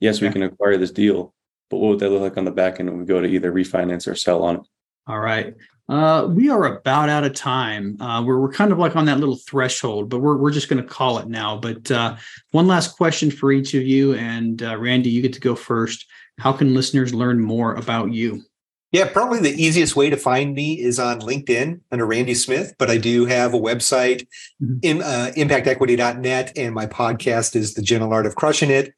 yes, 0.00 0.20
we 0.20 0.30
can 0.30 0.42
acquire 0.42 0.76
this 0.76 0.90
deal, 0.90 1.34
but 1.70 1.78
what 1.78 1.90
would 1.90 1.98
that 2.00 2.10
look 2.10 2.22
like 2.22 2.36
on 2.36 2.44
the 2.44 2.50
back 2.50 2.80
end 2.80 2.90
when 2.90 3.00
we 3.00 3.06
go 3.06 3.20
to 3.20 3.28
either 3.28 3.52
refinance 3.52 4.10
or 4.10 4.14
sell 4.14 4.42
on 4.42 4.56
it? 4.56 4.62
All 5.06 5.20
right. 5.20 5.54
Uh, 5.88 6.28
we 6.30 6.50
are 6.50 6.76
about 6.76 7.08
out 7.08 7.24
of 7.24 7.32
time. 7.32 8.00
Uh, 8.00 8.22
we're, 8.22 8.38
we're 8.38 8.52
kind 8.52 8.72
of 8.72 8.78
like 8.78 8.94
on 8.94 9.06
that 9.06 9.20
little 9.20 9.38
threshold, 9.48 10.10
but 10.10 10.18
we're, 10.18 10.36
we're 10.36 10.50
just 10.50 10.68
going 10.68 10.82
to 10.82 10.88
call 10.88 11.18
it 11.18 11.28
now. 11.28 11.56
But 11.56 11.90
uh, 11.90 12.16
one 12.50 12.66
last 12.66 12.96
question 12.96 13.30
for 13.30 13.52
each 13.52 13.72
of 13.72 13.82
you. 13.82 14.14
And 14.14 14.62
uh, 14.62 14.76
Randy, 14.76 15.08
you 15.08 15.22
get 15.22 15.32
to 15.32 15.40
go 15.40 15.54
first. 15.54 16.04
How 16.38 16.52
can 16.52 16.74
listeners 16.74 17.14
learn 17.14 17.40
more 17.40 17.74
about 17.74 18.12
you? 18.12 18.42
Yeah, 18.90 19.06
probably 19.08 19.40
the 19.40 19.62
easiest 19.62 19.96
way 19.96 20.08
to 20.08 20.16
find 20.16 20.54
me 20.54 20.80
is 20.80 20.98
on 20.98 21.20
LinkedIn 21.20 21.80
under 21.92 22.06
Randy 22.06 22.34
Smith, 22.34 22.74
but 22.78 22.88
I 22.88 22.96
do 22.96 23.26
have 23.26 23.52
a 23.52 23.58
website, 23.58 24.26
mm-hmm. 24.62 24.78
in, 24.82 25.02
uh, 25.02 25.32
impactequity.net, 25.36 26.52
and 26.56 26.74
my 26.74 26.86
podcast 26.86 27.54
is 27.54 27.74
The 27.74 27.82
Gentle 27.82 28.14
Art 28.14 28.24
of 28.24 28.34
Crushing 28.34 28.70
It. 28.70 28.94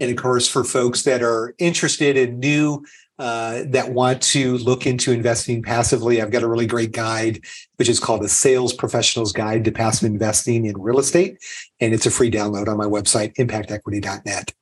And 0.00 0.10
of 0.10 0.16
course, 0.16 0.46
for 0.46 0.62
folks 0.62 1.02
that 1.02 1.24
are 1.24 1.56
interested 1.58 2.16
in 2.16 2.38
new, 2.38 2.84
uh, 3.18 3.62
that 3.66 3.92
want 3.92 4.22
to 4.22 4.58
look 4.58 4.86
into 4.86 5.12
investing 5.12 5.62
passively, 5.62 6.20
I've 6.20 6.30
got 6.30 6.42
a 6.42 6.48
really 6.48 6.66
great 6.66 6.92
guide, 6.92 7.44
which 7.76 7.88
is 7.88 8.00
called 8.00 8.22
the 8.22 8.28
Sales 8.28 8.72
Professional's 8.72 9.32
Guide 9.32 9.64
to 9.64 9.72
Passive 9.72 10.10
Investing 10.10 10.66
in 10.66 10.80
Real 10.80 10.98
Estate. 10.98 11.36
And 11.80 11.92
it's 11.92 12.06
a 12.06 12.10
free 12.10 12.30
download 12.30 12.68
on 12.68 12.76
my 12.76 12.86
website, 12.86 13.34
impactequity.net. 13.36 14.52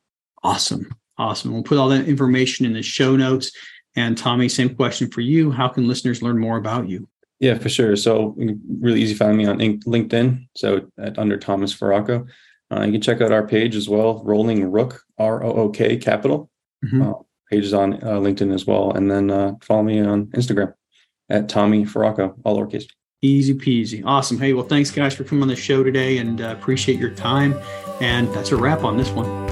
Awesome. 0.42 0.94
Awesome. 1.16 1.52
We'll 1.52 1.62
put 1.62 1.78
all 1.78 1.88
that 1.90 2.08
information 2.08 2.66
in 2.66 2.72
the 2.72 2.82
show 2.82 3.14
notes. 3.16 3.52
And 3.96 4.16
Tommy, 4.16 4.48
same 4.48 4.74
question 4.74 5.10
for 5.10 5.20
you. 5.20 5.50
How 5.50 5.68
can 5.68 5.88
listeners 5.88 6.22
learn 6.22 6.38
more 6.38 6.58
about 6.58 6.88
you? 6.88 7.08
Yeah, 7.40 7.58
for 7.58 7.68
sure. 7.68 7.96
So 7.96 8.36
really 8.80 9.02
easy 9.02 9.14
find 9.14 9.36
me 9.36 9.46
on 9.46 9.58
LinkedIn. 9.58 10.46
So 10.56 10.88
at, 10.98 11.18
under 11.18 11.36
Thomas 11.36 11.74
Feraco. 11.74 12.28
Uh, 12.72 12.82
you 12.82 12.92
can 12.92 13.00
check 13.00 13.20
out 13.20 13.32
our 13.32 13.46
page 13.46 13.74
as 13.74 13.88
well, 13.88 14.22
Rolling 14.24 14.70
Rook, 14.70 15.02
R 15.18 15.42
O 15.42 15.52
O 15.52 15.68
K 15.70 15.96
Capital. 15.96 16.48
Mm-hmm. 16.84 17.02
Uh, 17.02 17.14
pages 17.50 17.74
on 17.74 17.94
uh, 17.94 18.18
LinkedIn 18.20 18.54
as 18.54 18.66
well. 18.66 18.92
And 18.92 19.10
then 19.10 19.30
uh, 19.30 19.54
follow 19.60 19.82
me 19.82 20.00
on 20.00 20.26
Instagram 20.26 20.72
at 21.28 21.48
Tommy 21.48 21.84
Feraco, 21.84 22.34
all 22.44 22.58
lowercase. 22.58 22.84
Easy 23.22 23.54
peasy. 23.54 24.02
Awesome. 24.04 24.38
Hey, 24.38 24.52
well, 24.52 24.64
thanks 24.64 24.90
guys 24.90 25.14
for 25.14 25.24
coming 25.24 25.42
on 25.42 25.48
the 25.48 25.56
show 25.56 25.82
today 25.82 26.18
and 26.18 26.40
uh, 26.40 26.54
appreciate 26.58 26.98
your 26.98 27.10
time. 27.10 27.54
And 28.00 28.32
that's 28.32 28.52
a 28.52 28.56
wrap 28.56 28.84
on 28.84 28.96
this 28.96 29.10
one. 29.10 29.49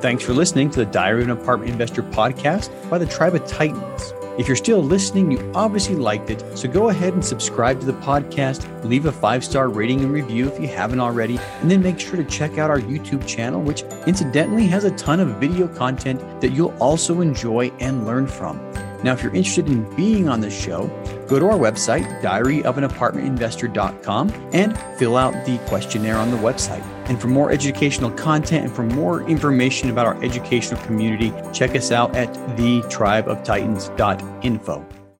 Thanks 0.00 0.24
for 0.24 0.32
listening 0.32 0.70
to 0.70 0.78
the 0.78 0.90
Diary 0.90 1.24
of 1.24 1.28
an 1.28 1.36
Apartment 1.38 1.70
Investor 1.70 2.02
podcast 2.02 2.70
by 2.88 2.96
the 2.96 3.04
Tribe 3.04 3.34
of 3.34 3.46
Titans. 3.46 4.14
If 4.38 4.48
you're 4.48 4.56
still 4.56 4.82
listening, 4.82 5.30
you 5.30 5.52
obviously 5.54 5.94
liked 5.94 6.30
it, 6.30 6.42
so 6.56 6.70
go 6.70 6.88
ahead 6.88 7.12
and 7.12 7.22
subscribe 7.22 7.80
to 7.80 7.84
the 7.86 7.92
podcast, 7.92 8.66
leave 8.82 9.04
a 9.04 9.12
five 9.12 9.44
star 9.44 9.68
rating 9.68 10.00
and 10.00 10.10
review 10.10 10.48
if 10.48 10.58
you 10.58 10.68
haven't 10.68 11.00
already, 11.00 11.38
and 11.60 11.70
then 11.70 11.82
make 11.82 12.00
sure 12.00 12.16
to 12.16 12.24
check 12.24 12.56
out 12.56 12.70
our 12.70 12.80
YouTube 12.80 13.26
channel, 13.26 13.60
which 13.60 13.82
incidentally 14.06 14.66
has 14.68 14.84
a 14.84 14.90
ton 14.92 15.20
of 15.20 15.36
video 15.36 15.68
content 15.68 16.40
that 16.40 16.52
you'll 16.52 16.74
also 16.78 17.20
enjoy 17.20 17.70
and 17.80 18.06
learn 18.06 18.26
from. 18.26 18.69
Now, 19.02 19.12
if 19.12 19.22
you're 19.22 19.34
interested 19.34 19.68
in 19.68 19.84
being 19.96 20.28
on 20.28 20.40
this 20.40 20.58
show, 20.58 20.86
go 21.26 21.38
to 21.38 21.46
our 21.46 21.58
website, 21.58 22.04
diaryofanapartmentinvestor.com, 22.22 24.50
and 24.52 24.78
fill 24.98 25.16
out 25.16 25.32
the 25.46 25.56
questionnaire 25.66 26.16
on 26.16 26.30
the 26.30 26.36
website. 26.36 26.84
And 27.08 27.18
for 27.20 27.26
more 27.28 27.50
educational 27.50 28.10
content 28.12 28.66
and 28.66 28.74
for 28.74 28.84
more 28.84 29.22
information 29.22 29.90
about 29.90 30.06
our 30.06 30.22
educational 30.22 30.80
community, 30.82 31.32
check 31.52 31.74
us 31.74 31.90
out 31.90 32.14
at 32.14 32.32
thetribeoftitans.info. 32.56 34.99